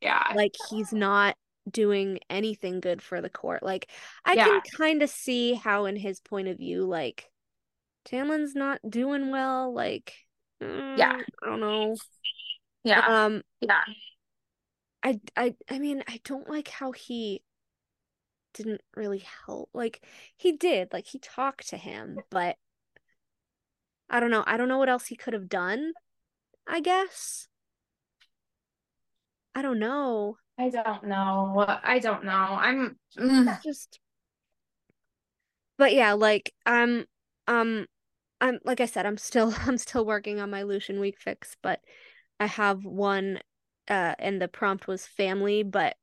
[0.00, 0.34] yeah.
[0.34, 1.36] like he's not
[1.70, 3.62] doing anything good for the court.
[3.62, 3.90] Like
[4.24, 4.46] I Yeah.
[4.46, 7.30] can kind of see how in his point of view like
[8.04, 10.14] Tamlin's not doing well like
[10.96, 11.12] Yeah.
[11.12, 11.96] mm, I don't know.
[12.84, 13.06] Yeah.
[13.06, 13.82] Um Yeah.
[15.02, 17.42] I I I mean I don't like how he
[18.54, 19.70] didn't really help.
[19.74, 20.04] Like
[20.36, 22.56] he did, like he talked to him, but
[24.08, 24.44] I don't know.
[24.46, 25.94] I don't know what else he could have done.
[26.66, 27.48] I guess.
[29.54, 30.36] I don't know.
[30.58, 31.64] I don't know.
[31.82, 32.32] I don't know.
[32.32, 33.62] I'm mm.
[33.62, 33.98] just
[35.78, 37.06] but yeah, like I'm
[37.48, 37.86] um
[38.40, 41.80] I'm like I said, I'm still I'm still working on my Lucien week fics, but
[42.38, 43.40] I have one
[43.88, 45.96] uh and the prompt was family, but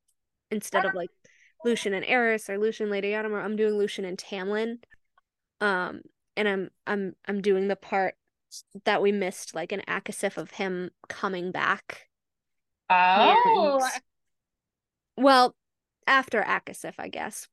[0.50, 1.10] instead of like
[1.64, 4.78] Lucien and Eris or Lucien Lady Adamar, I'm doing Lucien and Tamlin.
[5.60, 6.02] Um
[6.36, 8.16] and I'm I'm I'm doing the part
[8.84, 12.08] that we missed, like an ACOSF of him coming back.
[12.90, 14.02] Oh, And-
[15.20, 15.54] well,
[16.06, 17.48] after ACOSF, I guess.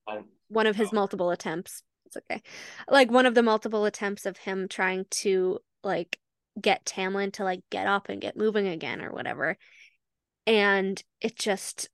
[0.49, 0.95] One of his oh.
[0.95, 1.84] multiple attempts.
[2.06, 2.41] It's okay.
[2.89, 6.19] Like one of the multiple attempts of him trying to like
[6.60, 9.57] get Tamlin to like get up and get moving again or whatever.
[10.45, 11.89] And it just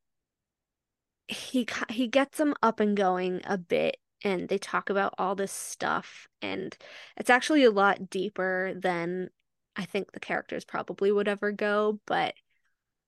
[1.28, 5.52] he he gets him up and going a bit and they talk about all this
[5.52, 6.78] stuff and
[7.18, 9.30] it's actually a lot deeper than
[9.76, 12.36] I think the characters probably would ever go, but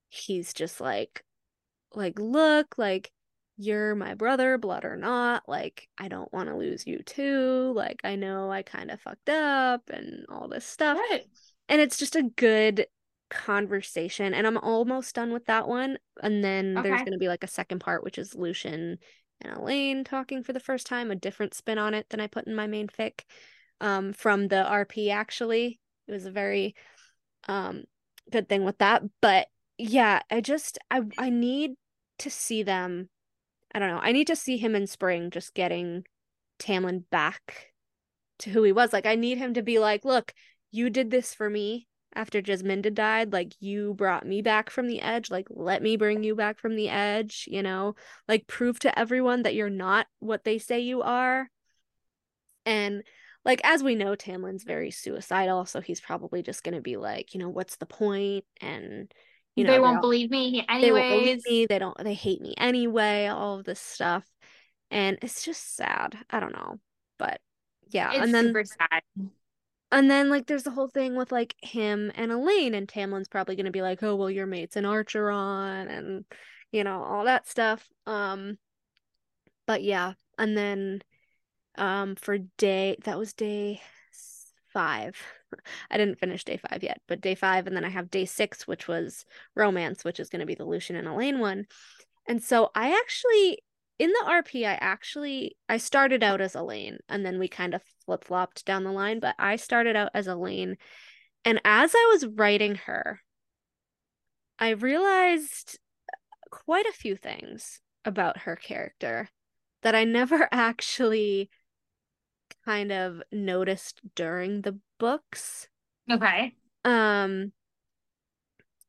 [0.08, 1.22] he's just like
[1.94, 3.10] like look like
[3.58, 8.00] you're my brother blood or not like i don't want to lose you too like
[8.04, 10.98] i know i kind of fucked up and all this stuff.
[11.10, 11.22] Good.
[11.68, 12.86] and it's just a good
[13.30, 17.42] conversation and i'm almost done with that one and then there's going to be like
[17.42, 18.98] a second part which is lucien
[19.40, 22.46] and elain talking for the first time a different spin on it than i put
[22.46, 23.22] in my main fic
[23.80, 25.80] um from the rp actually.
[26.06, 26.74] It was a very
[27.48, 27.84] um
[28.30, 29.48] good thing with that but
[29.78, 31.72] yeah i just i i need
[32.18, 33.08] to see them.
[33.74, 36.04] I don't know i need to see him in spring just getting
[36.58, 37.72] tamlin back
[38.38, 40.32] to who he was like i need him to be like look
[40.70, 45.02] you did this for me after jesminda died like you brought me back from the
[45.02, 47.94] edge like let me bring you back from the edge you know?
[48.28, 51.50] Like prove to everyone that you're not what they say you are.
[52.64, 53.02] And
[53.44, 57.32] like as we know tamlin's very suicidal so he's probably just going to be like
[57.32, 58.44] you know what's the point?
[58.60, 59.12] And
[59.56, 61.44] you know they won't believe me they won't believe anyways.
[61.48, 64.24] me they don't they hate me anyway all of this stuff
[64.90, 66.78] and it's just sad i don't know
[67.18, 67.40] but
[67.88, 69.02] yeah It's and then super sad.
[69.90, 73.56] and then like there's the whole thing with like him and elain and tamlin's probably
[73.56, 76.24] going to be like oh well your mate's an archeron and
[76.70, 78.58] you know all that stuff um
[79.66, 81.02] but yeah and then
[81.78, 83.80] um for day that was day
[84.76, 85.16] five.
[85.90, 88.66] I didn't finish day five yet but day five and then i have day six
[88.66, 89.24] which was
[89.54, 91.64] romance which is going to be the lucien and elain one.
[92.28, 93.62] And so i actually
[93.98, 97.80] in the rp i actually i started out as elain and then we kind of
[98.04, 100.76] flip-flopped down the line but i started out as elain.
[101.46, 103.22] And as i was writing her
[104.58, 105.78] i realized
[106.50, 109.30] quite a few things about her character
[109.82, 111.48] that i never actually
[112.66, 115.68] kind of noticed during the books
[116.10, 116.54] Okay.
[116.84, 117.52] um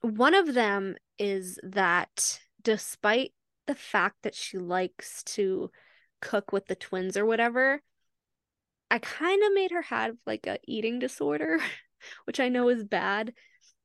[0.02, 3.34] one of them is that despite
[3.66, 5.72] the fact that she likes to
[6.22, 7.82] cook with the twins or whatever
[8.90, 11.60] i kind of made her have like a eating disorder
[12.26, 13.34] which i know is bad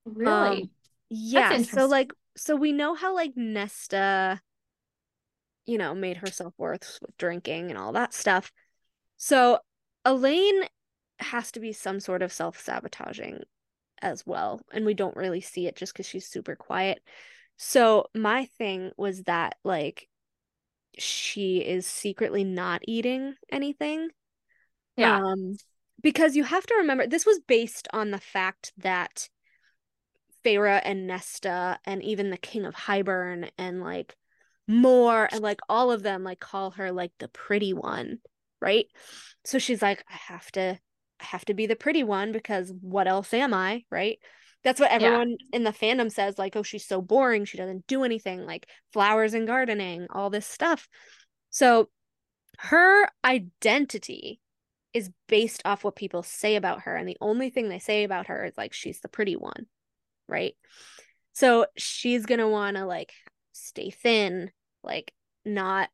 [0.04, 0.70] Really?
[1.10, 4.40] yeah so like so we know how like nesta
[5.66, 8.52] you know made herself worth with drinking and all that stuff
[9.16, 9.58] so
[10.04, 10.62] elain
[11.18, 13.42] has to be some sort of self-sabotaging
[14.00, 17.00] as well and we don't really see it just because she's super quiet.
[17.56, 20.08] So my thing was that like
[20.98, 24.08] she is secretly not eating anything.
[24.96, 25.18] Yeah.
[25.18, 25.56] um,
[26.02, 29.28] because you have to remember this was based on the fact that
[30.44, 34.16] Feyre and Nesta and even the King of Hybern and like
[34.66, 38.18] more and like all of them like call her like the pretty one,
[38.62, 38.86] right?
[39.44, 40.78] So she's like, I have to
[41.20, 44.18] I have to be the pretty one because what else am I, right?
[44.64, 48.04] That's what everyone in the fandom says, like, oh, she's so boring, she doesn't do
[48.04, 50.88] anything, like flowers and gardening, all this stuff.
[51.50, 51.90] So
[52.58, 54.40] her identity
[54.94, 58.26] is based off what people say about her and the only thing they say about
[58.26, 59.66] her is like she's the pretty one
[60.28, 60.54] right
[61.32, 63.12] so she's gonna want to like
[63.52, 64.50] stay thin
[64.82, 65.12] like
[65.44, 65.88] not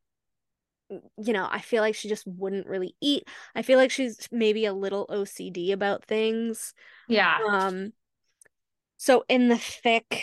[0.89, 3.27] you know i feel like she just wouldn't really eat.
[3.55, 6.73] I feel like she's maybe a little ocd about things.
[7.07, 7.37] Yeah.
[7.47, 7.93] um
[8.97, 10.21] so in the fic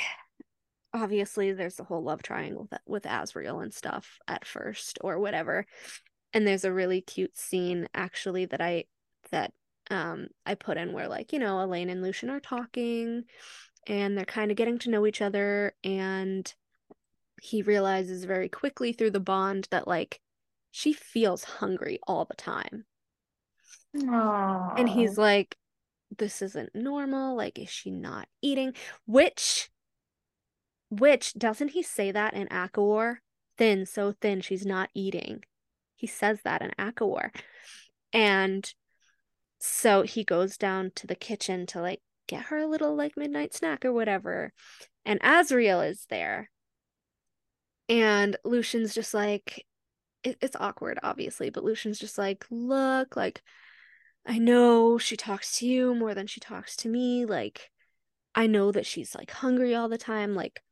[0.93, 5.67] obviously there's the whole love triangle with, with Azriel and stuff at first or whatever.
[6.33, 8.85] And there's a really cute scene actually that I
[9.31, 9.53] that
[9.91, 13.25] um I put in where like you know Elain and Lucien are talking
[13.87, 15.75] and they're kind of getting to know each other.
[15.85, 16.53] And
[17.41, 20.21] he realizes very quickly through the bond that like
[20.77, 22.85] she feels hungry all the time.
[24.77, 25.57] And he's like
[26.19, 28.75] this isn't normal like is she not eating?
[29.07, 29.71] Which
[30.91, 33.17] which doesn't he say that in ACOWAR?
[33.57, 35.45] Thin so thin she's not eating.
[35.95, 37.31] He says that in ACOWAR.
[38.13, 38.71] And
[39.59, 43.55] so he goes down to the kitchen to like get her a little like midnight
[43.55, 44.53] snack or whatever.
[45.07, 46.51] And Azriel is there.
[47.89, 49.66] And Lucien's just like,
[50.27, 53.43] it, it's awkward, obviously, but Lucien's just like, look, like,
[54.27, 57.25] I know she talks to you more than she talks to me.
[57.25, 57.71] Like,
[58.35, 60.35] I know that she's like hungry all the time.
[60.35, 60.63] Like,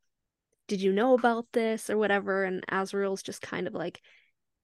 [0.66, 2.42] did you know about this or whatever?
[2.42, 4.00] And Azriel's just kind of like,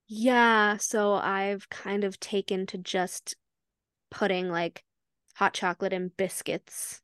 [0.09, 3.37] yeah, so I've kind of taken to just
[4.11, 4.83] putting like
[5.37, 7.01] hot chocolate and biscuits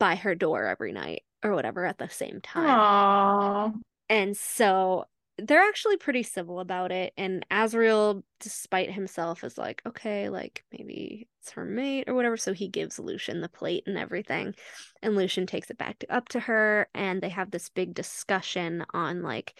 [0.00, 2.66] by her door every night or whatever at the same time.
[2.66, 3.74] Aww.
[4.08, 5.04] And so
[5.46, 7.12] they're actually pretty civil about it.
[7.16, 12.36] And Azriel, despite himself, is like, okay, like maybe it's her mate or whatever.
[12.36, 14.54] So he gives Lucien the plate and everything.
[15.02, 16.88] And Lucien takes it back to, up to her.
[16.94, 19.58] And they have this big discussion on like,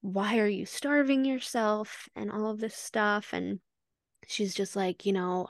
[0.00, 3.30] why are you starving yourself and all of this stuff.
[3.32, 3.60] And
[4.26, 5.48] she's just like, you know,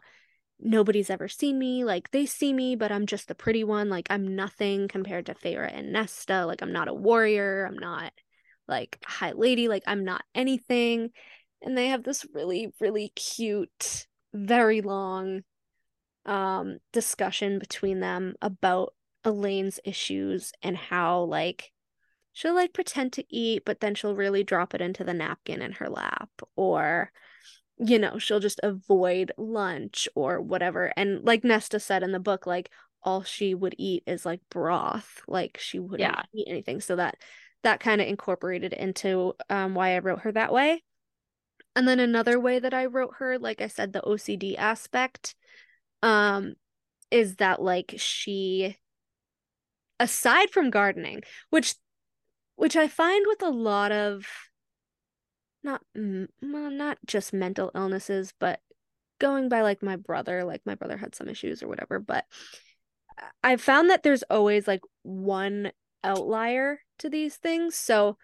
[0.58, 1.84] nobody's ever seen me.
[1.84, 3.88] Like they see me, but I'm just the pretty one.
[3.88, 6.46] Like I'm nothing compared to Feyre and Nesta.
[6.46, 7.66] Like I'm not a warrior.
[7.66, 8.12] I'm not
[8.68, 9.68] like high lady.
[9.68, 11.10] Like I'm not anything.
[11.62, 15.42] And they have this really, really cute, very long
[16.26, 18.92] um discussion between them about
[19.24, 21.70] elain's issues and how like
[22.32, 25.72] she'll like pretend to eat, but then she'll really drop it into the napkin in
[25.72, 27.10] her lap or
[27.78, 30.92] you know, she'll just avoid lunch or whatever.
[30.96, 32.70] And like Nesta said in the book, like
[33.02, 35.20] all she would eat is like broth.
[35.28, 36.22] Like she wouldn't Yeah.
[36.34, 36.80] eat anything.
[36.80, 37.16] So that
[37.66, 40.82] that kind of incorporated into um why I wrote her that way.
[41.74, 45.34] And then another way that I wrote her, like I said, the OCD aspect,
[46.02, 46.54] um,
[47.10, 48.76] is that like she
[49.98, 51.74] aside from gardening, which
[52.54, 54.26] which I find with a lot of
[55.64, 58.60] not well, not just mental illnesses, but
[59.18, 62.26] going by like my brother, like my brother had some issues or whatever, but
[63.42, 65.72] I've found that there's always like one
[66.06, 67.74] outlier to these things.
[67.74, 68.16] So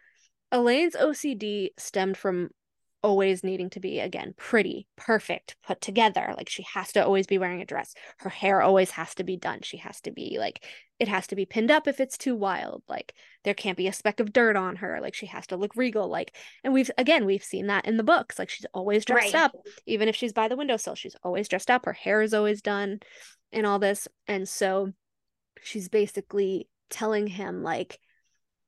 [0.51, 2.51] Elain's OCD stemmed from
[3.05, 6.35] always needing to be again pretty, perfect, put together.
[6.37, 7.95] Like she has to always be wearing a dress.
[8.19, 9.61] Her hair always has to be done.
[9.63, 10.65] She has to be like
[11.01, 12.85] it has to be pinned up if it's too wild.
[12.89, 15.01] Like there can't be a speck of dirt on her.
[15.03, 16.09] Like she has to look regal.
[16.09, 18.39] Like and we've again we've seen that in the books.
[18.39, 19.43] Like she's always dressed Right.
[19.43, 19.53] up,
[19.87, 20.95] even if she's by the windowsill.
[20.95, 21.85] She's always dressed up.
[21.87, 23.01] Her hair is always done,
[23.51, 24.07] and all this.
[24.29, 24.93] And so
[25.61, 27.99] she's basically telling him like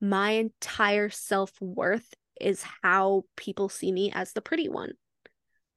[0.01, 4.93] my entire self-worth is how people see me as the pretty one.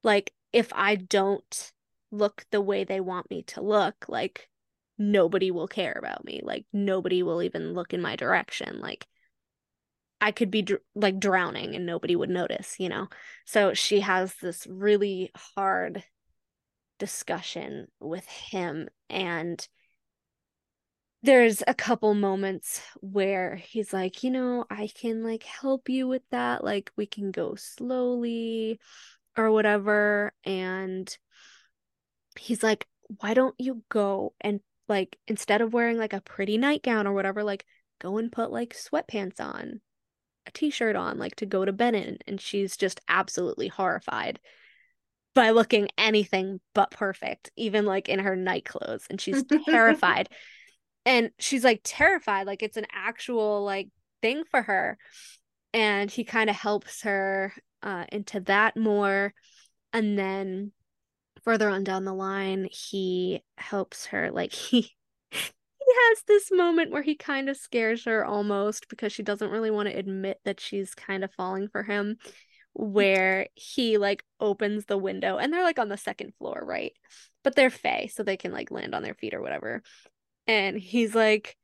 [0.03, 1.71] Like if I don't
[2.11, 4.49] look the way they want me to look, like
[4.97, 6.41] nobody will care about me.
[6.43, 8.79] Like nobody will even look in my direction.
[8.79, 9.07] Like
[10.21, 13.07] I could be dr- like drowning and nobody would notice, you know.
[13.45, 16.03] So she has this really hard
[16.97, 19.65] discussion with him and
[21.21, 26.21] there's a couple moments where he's like, you know, I can like help you with
[26.31, 26.63] that.
[26.63, 28.79] Like we can go slowly
[29.37, 30.33] or whatever.
[30.45, 31.15] And
[32.37, 32.87] he's like,
[33.19, 37.43] why don't you go and like instead of wearing like a pretty nightgown or whatever,
[37.43, 37.65] like
[37.99, 39.81] go and put like sweatpants on,
[40.47, 42.17] a t-shirt on, like to go to bed in.
[42.27, 44.39] And she's just absolutely horrified
[45.35, 49.05] by looking anything but perfect, even like in her night clothes.
[49.09, 50.29] And she's terrified
[51.09, 53.89] and she's like terrified like it's an actual like
[54.21, 54.97] thing for her.
[55.73, 59.33] And he kind of helps her uh into that more.
[59.91, 60.71] And then
[61.43, 64.81] further on down the line he helps her like he
[65.31, 69.71] he has this moment where he kind of scares her almost because she doesn't really
[69.71, 72.17] want to admit that she's kind of falling for him
[72.73, 76.93] where he like opens the window and they're like on the second floor right?
[77.43, 79.81] But they're fey so they can like land on their feet or whatever
[80.49, 81.55] and he's like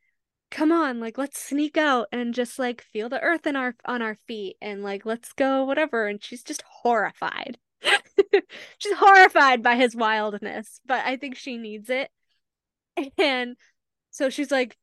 [0.52, 4.02] come on like let's sneak out and just like feel the earth in our on
[4.02, 7.57] our feet and like let's go whatever and she's just horrified.
[8.78, 12.10] She's horrified by his wildness but i think she needs it.
[13.18, 13.57] And
[14.12, 14.78] so she's like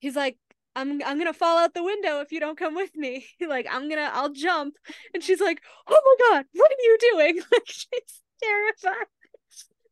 [0.00, 0.36] he's like
[0.74, 3.26] i'm i'm gonna fall out the window if you don't come with me.
[3.40, 4.74] Like i'm gonna i'll jump.
[5.14, 7.36] And she's like oh my god what are you doing?
[7.52, 9.06] Like she's terrified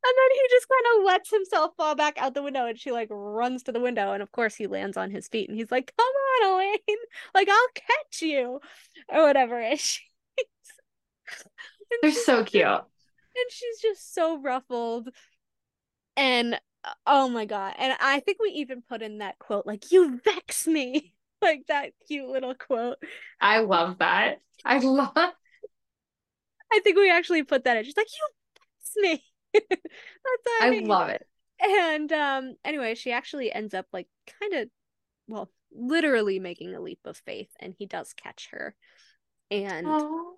[0.07, 2.91] and then he just kind of lets himself fall back out the window and she
[2.91, 5.71] like runs to the window and of course he lands on his feet and he's
[5.71, 6.05] like come
[6.47, 6.77] on elain.
[7.33, 8.59] Like i'll catch you.
[9.09, 10.01] Or whatever and she's
[11.91, 12.65] and They're she's so cute.
[12.65, 15.09] and she's just so ruffled.
[16.17, 17.75] And uh, oh my god.
[17.77, 21.11] And i think we even put in that quote like you vex me.
[21.41, 22.97] Like that cute little quote.
[23.39, 24.39] I love that.
[24.63, 27.83] I love i think we actually put that in.
[27.83, 28.27] She's like you
[28.57, 29.23] vex me.
[29.69, 31.25] that's I love it.
[31.59, 34.07] And um anyway, she actually ends up like
[34.39, 34.69] kind of
[35.27, 38.75] well, literally making a leap of faith and he does catch her.
[39.51, 40.35] And Oh.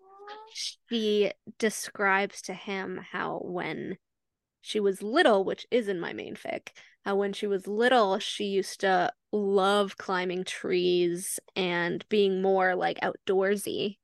[0.54, 3.98] she describes to him how when
[4.62, 6.70] she was little, which is in my main fic,
[7.06, 13.00] how when she was little, she used to love climbing trees and being more like
[13.02, 13.98] outdoorsy.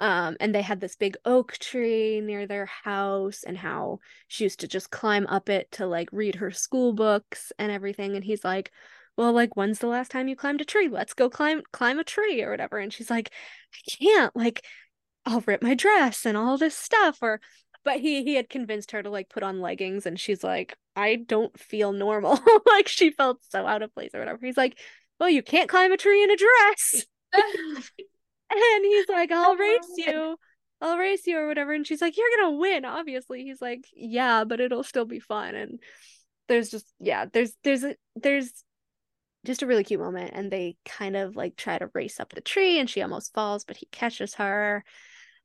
[0.00, 4.60] Um, and they had this big oak tree near their house, and how she used
[4.60, 8.16] to just climb up it to like read her school books and everything.
[8.16, 8.72] And he's like,
[9.16, 10.88] Well, like, when's the last time you climbed a tree?
[10.88, 12.78] Let's go climb climb a tree or whatever.
[12.78, 13.30] And she's like,
[13.74, 14.64] I can't, like,
[15.26, 17.18] I'll rip my dress and all this stuff.
[17.22, 17.40] Or
[17.84, 21.16] but he he had convinced her to like put on leggings and she's like, I
[21.16, 22.38] don't feel normal.
[22.66, 24.44] like she felt so out of place or whatever.
[24.44, 24.78] He's like,
[25.18, 27.06] Well, you can't climb a tree in a dress.
[28.50, 30.36] And he's like, I'll race you.
[30.80, 31.72] I'll race you or whatever.
[31.72, 33.42] And she's like, You're gonna win, obviously.
[33.42, 35.54] He's like, Yeah, but it'll still be fun.
[35.54, 35.80] And
[36.48, 38.64] there's just yeah, there's there's a there's
[39.46, 42.40] just a really cute moment and they kind of like try to race up the
[42.40, 44.84] tree and she almost falls, but he catches her.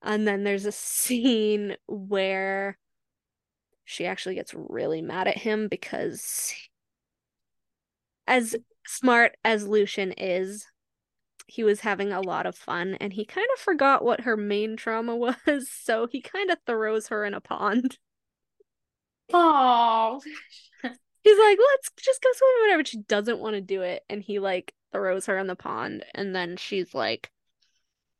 [0.01, 2.77] And then there's a scene where
[3.85, 6.53] she actually gets really mad at him because
[8.27, 8.55] as
[8.87, 10.65] smart as Lucien is,
[11.47, 14.75] he was having a lot of fun and he kind of forgot what her main
[14.75, 15.15] trauma
[15.47, 17.97] was, so he kind of throws her in a pond.
[19.33, 20.21] Oh.
[21.25, 22.85] He's like, let's just go swimming whatever.
[22.85, 24.03] She doesn't want to do it.
[24.09, 26.05] And he like throws her in the pond.
[26.13, 27.31] And then she's like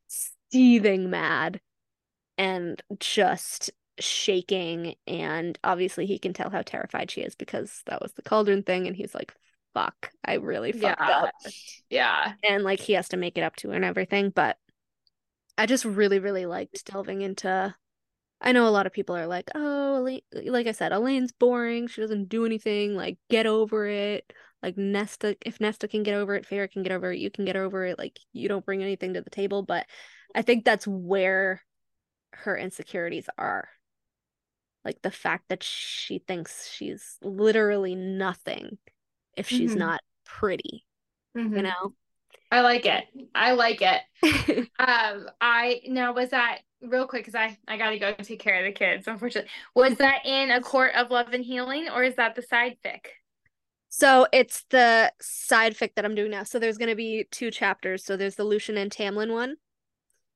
[0.08, 1.62] seething mad
[2.38, 3.70] and just
[4.00, 4.96] shaking.
[5.06, 8.88] And obviously, he can tell how terrified she is because that was the cauldron thing.
[8.88, 9.36] And he's like,
[9.76, 11.22] fuck, I really fucked Yeah.
[11.22, 11.32] up.
[11.90, 12.34] Yeah.
[12.50, 14.32] And like, he has to make it up to her and everything.
[14.32, 14.58] But
[15.58, 17.76] I just really, really liked delving into.
[18.42, 21.88] I know a lot of people are like, oh, Elain, like I said, Elain's boring.
[21.88, 22.96] She doesn't do anything.
[22.96, 24.32] Like, get over it.
[24.64, 27.46] Like, Nesta, if Nesta can get over it, Feyre can get over it, you can
[27.46, 28.00] get over it.
[28.00, 29.62] Like, you don't bring anything to the table.
[29.62, 29.86] But
[30.34, 31.62] I think that's where
[32.34, 33.70] her insecurities are.
[34.84, 38.78] Like, the fact that she thinks she's literally nothing
[39.36, 39.80] if she's Mhm.
[39.80, 40.86] not pretty,
[41.36, 41.64] you Mhm.
[41.64, 41.96] know?
[42.52, 43.06] I like it.
[43.34, 44.02] I like it.
[44.80, 48.66] Um, I now was that real quick because I I gotta go take care of
[48.66, 49.08] the kids.
[49.08, 52.78] Unfortunately, was that in a court of love and healing, or is that the side
[52.84, 53.08] fic?
[53.90, 56.44] So it's the side fic that I'm doing now.
[56.44, 58.04] So there's going to be two chapters.
[58.04, 59.56] So there's the Lucien and Tamlin one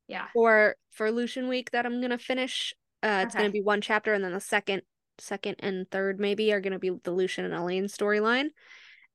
[0.08, 0.28] Yeah.
[0.34, 2.74] or for Lucien week that I'm going to finish.
[3.04, 4.82] Uh it's going to be one chapter and then the second
[5.20, 8.48] second and third maybe are going to be the Lucien and Elain storyline.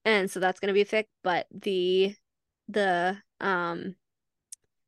[0.04, 2.14] And so that's going to be thick but the
[2.68, 3.94] the um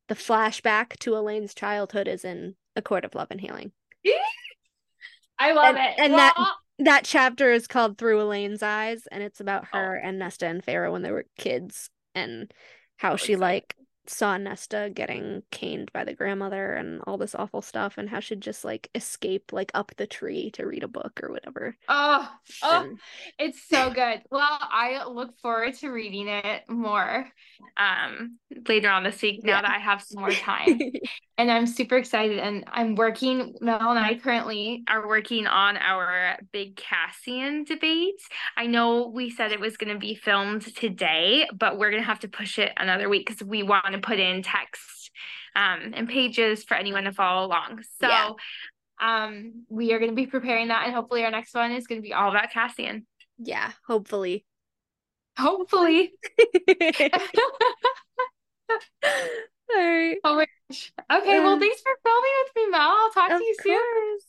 [0.08, 3.72] the flashback to Elain's childhood is in A Court of Love and Healing.
[5.38, 5.94] I love And- it.
[5.98, 9.78] and that- Well, That chapter is called Through Elain's Eyes and it's about Oh.
[9.78, 12.52] her and Nesta and Feyre when they were kids and
[12.98, 13.74] how she like
[14.08, 18.40] saw Nesta getting caned by the grandmother and all this awful stuff and how she'd
[18.40, 21.76] just like escape like up the tree to read a book or whatever.
[21.88, 22.28] Oh,
[22.62, 22.98] oh, And-
[23.38, 24.22] it's so good.
[24.30, 27.28] Well, I look forward to reading it more
[27.76, 29.62] um later on this week now Yeah.
[29.62, 30.78] that I have some more time.
[31.38, 32.38] and I'm super excited.
[32.38, 38.20] And I'm working, Mel and I currently are working on our big Cassian debate.
[38.56, 42.06] I know we said it was going to be filmed today, but we're going to
[42.06, 45.10] have to push it another week because we want to put in text
[45.54, 47.82] um, and pages for anyone to follow along.
[48.00, 48.30] So, Yeah.
[49.00, 52.00] um, we are going to be preparing that, and hopefully, our next one is going
[52.00, 53.06] to be all about Cassian.
[53.38, 54.44] yeah, hopefully.
[55.38, 56.12] Hopefully.
[59.74, 60.16] All right.
[60.24, 60.44] Oh.
[60.70, 62.80] Okay, well, thanks for filming with me, Mel.
[62.80, 63.78] I'll talk Of to you soon.
[63.78, 64.24] course.